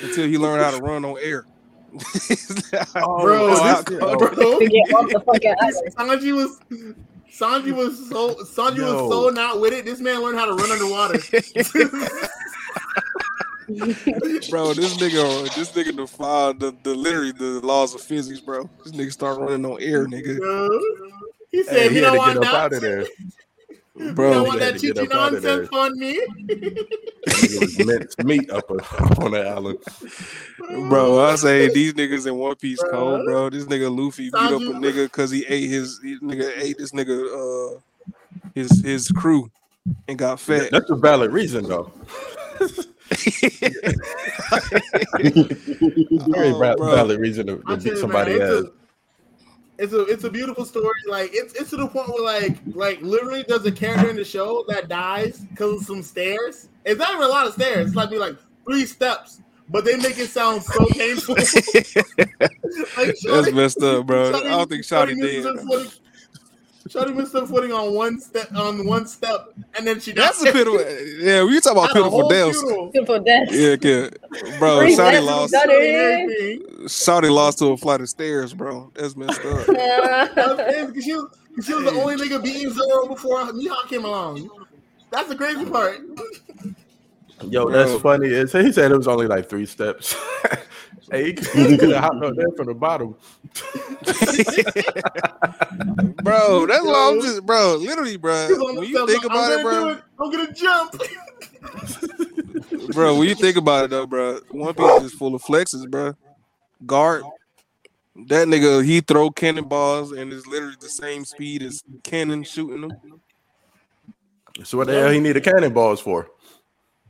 [0.00, 1.44] until he learned how to run on air.
[2.96, 3.82] Oh, bro, this- how-
[4.16, 5.94] bro, to get off the fucking island.
[5.94, 6.58] Sanji was
[7.30, 9.06] Sanji was so Sanji Yo.
[9.06, 9.84] was so not with it.
[9.84, 11.18] This man learned how to run underwater.
[14.50, 18.68] bro, this nigga, this nigga defied the, the literally the laws of physics, bro.
[18.84, 20.38] This nigga start running on air, nigga.
[21.50, 22.54] he said, Hey, "You he had don't to want get up that.
[22.54, 23.04] out of there.
[23.94, 25.56] You don't Bro, want that to get chichi up outta there.
[25.56, 26.26] nonsense on me."
[27.26, 29.78] Nigga was minced meat up on the island.
[30.88, 33.50] bro, I say these niggas in One Piece cold, bro.
[33.50, 36.92] This nigga Luffy beat up a nigga because he ate his he, nigga ate this
[36.92, 37.80] nigga uh
[38.54, 39.50] his his crew
[40.08, 40.70] and got fat.
[40.70, 41.92] That's a valid reason though.
[46.28, 48.70] Very Oh, valid reason to, to beat somebody man, ass.
[49.82, 50.94] It's a, it's a beautiful story.
[51.08, 54.24] Like it's it's to the point where like like literally there's a character in the
[54.24, 56.68] show that dies because of some stairs.
[56.84, 57.88] It's not even a lot of stairs.
[57.88, 61.34] It's like be like three steps, but they make it sound so painful.
[62.96, 64.28] like, That's messed up, bro.
[64.28, 65.56] I don't think Shotty Shorty missed dead.
[65.56, 65.92] her footing-
[66.90, 70.46] Shorty missed her footing on one step on one step, and then she That's a
[70.46, 70.52] died.
[70.54, 70.80] pitiful.
[71.24, 72.60] Yeah, we talking about Had a pitiful whole deaths.
[72.60, 73.20] funeral.
[73.24, 73.48] Death.
[73.52, 74.18] Yeah, kid.
[74.58, 75.52] Bro, Three Shotty deaths lost.
[75.52, 75.94] done Shorty it.
[75.94, 76.60] everything.
[76.86, 78.90] Shotty lost to a flight of stairs, bro.
[78.94, 79.66] That's messed up.
[79.68, 84.04] That was she was, 'cause she was the only nigga beating Zoro before Mihawk came
[84.04, 84.50] along.
[85.10, 86.00] That's the crazy part.
[87.42, 87.98] Yo, that's Bro.
[88.00, 88.28] funny.
[88.28, 90.14] It's, he said it was only like three steps.
[91.12, 93.14] hey, he could have hopped up there from the bottom.
[96.22, 98.48] bro, that's why I'm just, bro, literally, bro.
[98.48, 101.00] He's When you steps, think I'm about it, bro, do I'm gonna jump.
[102.94, 106.14] bro, when you think about it, though, bro, One Piece is full of flexes, bro.
[106.84, 107.30] Garp,
[108.26, 112.92] that nigga, he throw cannonballs and is literally the same speed as cannon shooting them.
[114.64, 116.28] So what the hell he need needed cannonballs for?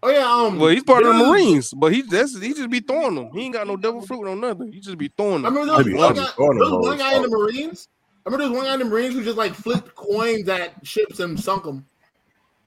[0.04, 0.58] Oh yeah, um.
[0.58, 1.24] Well, he's part of the.
[1.24, 3.30] Marines, but he that's he just be throwing them.
[3.32, 4.72] He ain't got no devil fruit or nothing.
[4.72, 5.58] He just be throwing I them.
[5.58, 7.88] remember there was one I'm guy, there was one guy in the Marines.
[8.24, 10.74] I remember there was one guy in the Marines who just like flipped coins at
[10.84, 11.86] ships and sunk them.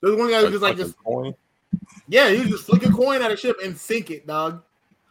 [0.02, 1.34] There was one guy who just like just coin.
[2.08, 4.64] yeah, he was just flick a coin at a ship and sink it, dog.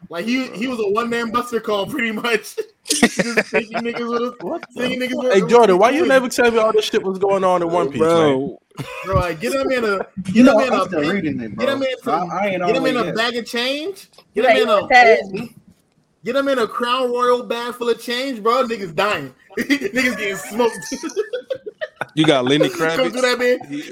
[0.08, 2.56] Like he he was a one man buster call pretty much.
[2.84, 6.58] just sinking niggas with a, sinking niggas with Hey Jordan, why you never tell me
[6.58, 8.08] all this shit was going on in One Piece, man?
[8.08, 8.60] bro.
[9.04, 11.40] Bro, like, get him in a get You know, him in I'm a still reading
[11.40, 11.76] it, get bro.
[11.76, 13.14] him in So I, I ain't get him in a yet.
[13.14, 14.10] bag of change.
[14.34, 15.50] Get him right, in a want
[16.24, 18.64] get him in a Crown Royal bag full of change, bro.
[18.66, 19.32] Niggas dying.
[19.58, 20.76] Niggas getting smoked.
[22.16, 23.68] You got Lenny Come through that man.
[23.68, 23.90] He,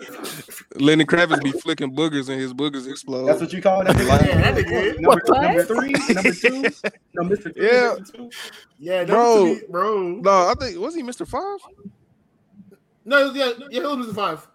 [0.82, 3.26] Lenny Kravitz be flicking boogers and his boogers explode.
[3.26, 3.88] That's what you call it.
[3.88, 5.00] Yeah, that nigga.
[5.00, 6.62] Number, number three, number two,
[7.14, 7.54] no, Mr.
[7.54, 7.94] Three, Yeah.
[7.98, 8.12] Mr.
[8.12, 8.30] Two.
[8.78, 9.56] Yeah, Bro.
[9.68, 10.08] bro, bro.
[10.22, 11.26] no, I think was he Mr.
[11.26, 11.58] Five?
[13.04, 14.14] No, yeah, yeah, it was Mr.
[14.14, 14.46] five.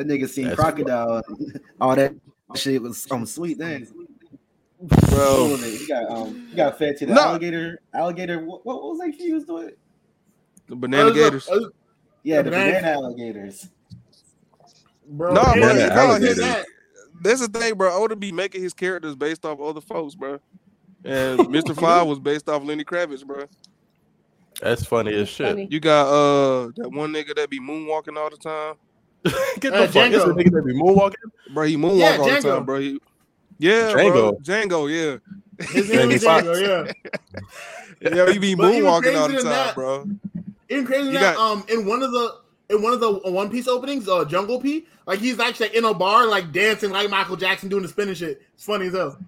[0.00, 1.22] That nigga seen That's- crocodile.
[1.80, 2.14] All that
[2.54, 3.92] shit was some sweet things.
[4.80, 7.20] Bro, He got um, he got fed to the No.
[7.20, 7.80] alligator.
[7.92, 8.42] Alligator.
[8.42, 9.72] What, what was that he was doing?
[10.68, 11.46] the banana gators.
[11.50, 11.58] Uh,
[12.22, 13.68] Yeah, the Banana- banana alligators.
[15.06, 16.66] Bro, No, bro, yeah, you no, can't his- do that.
[17.22, 17.92] That's the thing, bro.
[17.92, 20.38] Oda be making his characters based off other folks, bro.
[21.04, 21.78] And Mr.
[21.78, 23.44] Five was based off Lenny Kravitz, bro.
[24.62, 25.48] That's funny as shit.
[25.48, 25.68] Funny.
[25.70, 28.76] You got uh that one nigga that be moonwalking all the time.
[29.60, 30.10] Get Uh, the fuck.
[30.10, 30.34] This Django.
[30.34, 31.14] nigga that be moonwalking.
[31.54, 32.80] Bro, he moonwalk Yeah, all the time, bro.
[32.80, 33.00] He,
[33.58, 34.32] yeah, bro.
[34.42, 34.42] Django.
[34.42, 35.20] Django,
[35.60, 35.66] yeah.
[35.68, 36.92] His name is Django, yeah.
[38.02, 40.06] Yeah, he be moonwalking all the time, that- bro.
[40.70, 42.36] Even crazy You that got- um in one of the
[42.70, 45.92] in one of the One Piece openings, uh Jungle P, like he's actually in a
[45.92, 48.40] bar, like dancing like Michael Jackson doing the spinning shit.
[48.54, 49.18] It's funny as hell.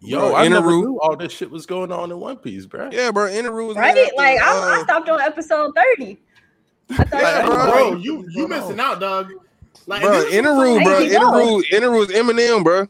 [0.00, 2.66] Yo, Bro, I never Eneru- knew all this shit was going on in One Piece,
[2.66, 2.88] bro.
[2.92, 3.28] Yeah, bro.
[3.28, 3.94] Eneru was Right?
[3.94, 6.18] named after, Like I, I uh, stopped on episode 30.
[6.90, 7.66] I thought Yeah, that was bro.
[7.72, 8.04] Bro, great.
[8.04, 9.32] you you missing out, dog.
[9.86, 10.98] Like bro, this is Eneru, so- bro.
[10.98, 11.62] Hey, keep going.
[11.62, 12.86] Eneru, Eneru was Eminem, bro.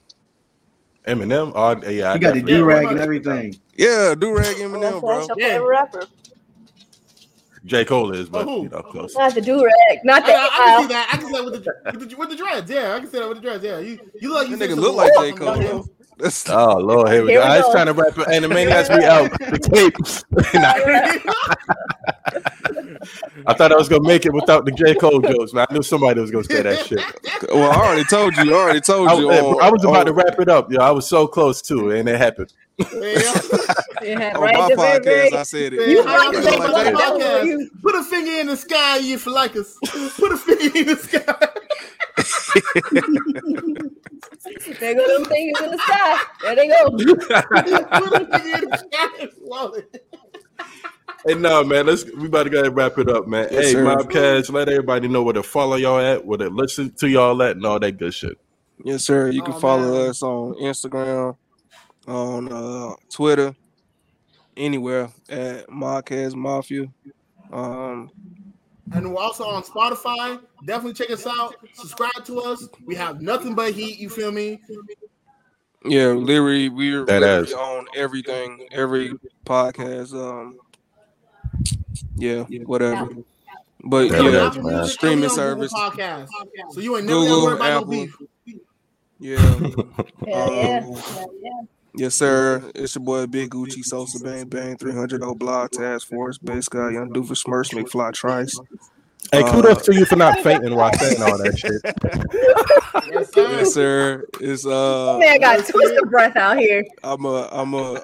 [1.07, 1.53] Eminem.
[1.55, 3.59] Oh, yeah, I got the do rag and everything.
[3.77, 5.27] Yeah, do rag Eminem, bro.
[5.37, 5.57] Yeah.
[5.59, 6.05] rapper.
[7.65, 8.62] J Cole is, but Oh, who?
[8.65, 9.15] you know, close.
[9.15, 11.09] Not the do rag, not I, the I, I can see that.
[11.12, 12.70] I can see that with the, with the with the dreads.
[12.70, 13.65] Yeah, I can see that with the dreads.
[13.65, 14.49] Yeah, you you look.
[14.49, 15.33] You That nigga look like J.
[15.33, 15.87] Cole, goddamn- though.
[16.19, 17.47] That's Oh Lord, here we Here go.
[17.47, 17.73] we I was go.
[17.73, 18.27] trying to wrap it.
[18.27, 19.31] Animeniacs, we out.
[19.39, 20.24] The tapes.
[23.47, 25.66] I thought I was gonna make it without the J Cole jokes, man.
[25.70, 27.01] I knew somebody was gonna say that shit.
[27.53, 28.55] well, I already told you.
[28.55, 29.31] I already told I, you.
[29.31, 30.81] on- I was about to wrap it up, yo.
[30.81, 32.53] I was so close too, and it happened.
[32.78, 32.86] Yeah.
[34.03, 35.05] it had on right my podcast.
[35.05, 35.89] very, I said it.
[35.89, 36.85] you Yeah, have to I take like a that.
[36.85, 37.70] look that was for you.
[37.82, 39.77] Put a finger in the sky if you like us.
[40.16, 41.49] Put a finger in the sky.
[44.44, 46.19] There go them things in the sky.
[46.43, 46.90] There they go.
[46.90, 49.28] Put a finger in the sky.
[51.27, 51.86] Hey, no, man.
[51.86, 53.48] Let's we about to go ahead and wrap it up, man.
[53.51, 53.85] Yes, hey, sir.
[53.85, 57.56] Mobcast, let everybody know where to follow y'all at, where to listen to y'all at,
[57.56, 58.39] and all that good shit.
[58.85, 59.31] Yes, sir.
[59.31, 60.10] You can Oh, follow man.
[60.10, 61.36] us on Instagram,
[62.06, 63.55] on uh, Twitter,
[64.56, 66.86] anywhere at MobCast Mafia.
[67.52, 68.10] Um,
[68.93, 70.40] And we're also on Spotify.
[70.65, 71.55] Definitely check us out.
[71.74, 72.69] Subscribe to us.
[72.85, 73.98] We have nothing but heat.
[73.98, 74.60] You feel me?
[75.85, 79.12] yeah, literally, we're That literally on everything, every
[79.44, 80.12] podcast.
[80.15, 80.59] Um,
[82.16, 83.09] yeah, whatever.
[83.85, 84.86] But That yeah, ass, Apple man.
[84.86, 85.73] Streaming and we on Google service.
[85.73, 86.28] Podcast.
[86.73, 87.86] So you ain't never Google, gotta about Apple.
[87.86, 88.16] no beef.
[89.20, 89.39] Yeah.
[89.39, 89.73] Hell
[90.27, 90.78] yeah.
[90.85, 91.60] Um, Hell yeah.
[91.99, 92.70] Yes, sir.
[92.77, 96.91] It's your boy Big Gucci Sosa Bang Bang 300 O Block Task Force Base Guy
[96.93, 98.59] Young Doofus Smurfs McFly Trice.
[99.33, 101.83] Hey, Uh, kudos to you for not fainting while saying all that shit.
[103.12, 103.51] Yes, sir.
[103.53, 104.25] Yes, sir.
[104.41, 106.85] It's uh Man I got twisted breath out here.
[107.03, 108.01] I'm a I'm a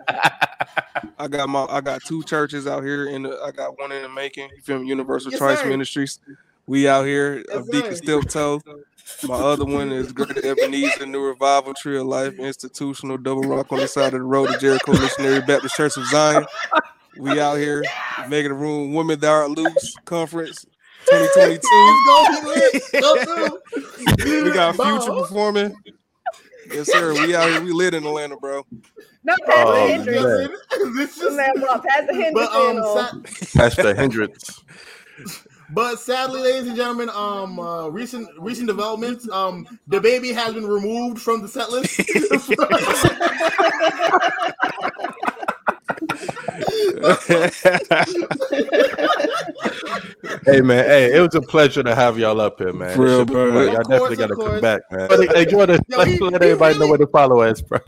[1.18, 4.08] I got my I got two churches out here and I got one in the
[4.08, 4.50] making.
[4.56, 4.88] You feel me?
[4.88, 5.68] Universal Yes, Trice sir.
[5.68, 6.18] Ministries.
[6.66, 7.96] We out here Yes, of Deacon sir.
[8.02, 8.60] Steel Toe.
[9.26, 13.78] My other one is Greater Ebenezer New Revival Tree of Life Institutional Double Rock on
[13.80, 16.44] the side of the road to Jericho Missionary Baptist Church of Zion.
[17.18, 17.84] We out here
[18.28, 20.64] making a room Women That Are Loose Conference
[21.10, 21.60] 2022.
[21.72, 23.02] Let's go, he lit.
[23.02, 23.24] Go
[24.16, 24.44] through.
[24.44, 25.74] We got Future performing.
[26.72, 27.12] Yes, sir.
[27.12, 27.60] We out here.
[27.60, 28.64] We lit in Atlanta, bro.
[29.22, 30.22] No, Pastor Oh, Hendricks.
[30.22, 30.50] man.
[30.96, 33.22] This This is- man brought Pastor Hendricks But in um,
[33.54, 34.60] Pastor Hendricks.
[35.70, 39.28] But sadly, ladies and gentlemen, um, uh, recent recent developments.
[39.30, 42.00] Um, the baby has been removed from the set list.
[50.46, 52.94] Hey man, hey, it was a pleasure to have y'all up here, man.
[52.96, 53.64] For real, This shit was bro.
[53.64, 55.28] Y'all course, definitely gotta come back, man.
[55.34, 57.78] Hey, Jordan, Yo, let, he- let he everybody know where to follow us, bro.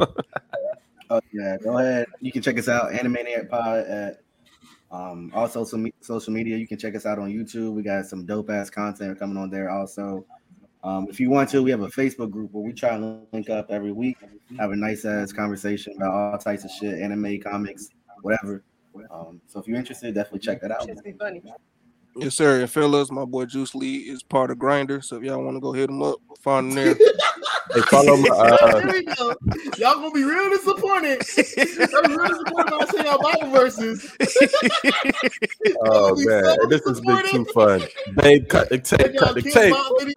[1.11, 2.07] Oh yeah, go ahead.
[2.21, 4.21] You can check us out, Animeniac Pod at
[4.91, 6.57] um all social me- social media.
[6.57, 7.73] You can check us out on YouTube.
[7.73, 10.25] We got some dope ass content coming on there also.
[10.85, 13.51] Um, if you want to, we have a Facebook group where we try and link
[13.51, 14.19] up every week,
[14.59, 17.89] have a nice ass conversation about all types of shit, anime, comics,
[18.23, 18.63] whatever.
[19.11, 20.89] Um, so if you're interested, definitely check that out.
[22.17, 22.25] Should be.
[22.25, 22.61] Yes, sir.
[22.61, 25.05] And fellas, my boy Juice Lee is part of Grindr.
[25.05, 26.97] So if y'all want to go hit him up, find him there.
[27.75, 29.35] Hey, follow my uh, Here we go.
[29.77, 31.21] Y'all gonna be real disappointed.
[31.91, 34.17] Y'all be real disappointed when I say y'all Bible verses.
[35.81, 37.83] oh Y'all man, so this has been too fun.
[38.15, 39.75] Babe, cut the tape, cut the tape.
[39.75, 40.15] follow me.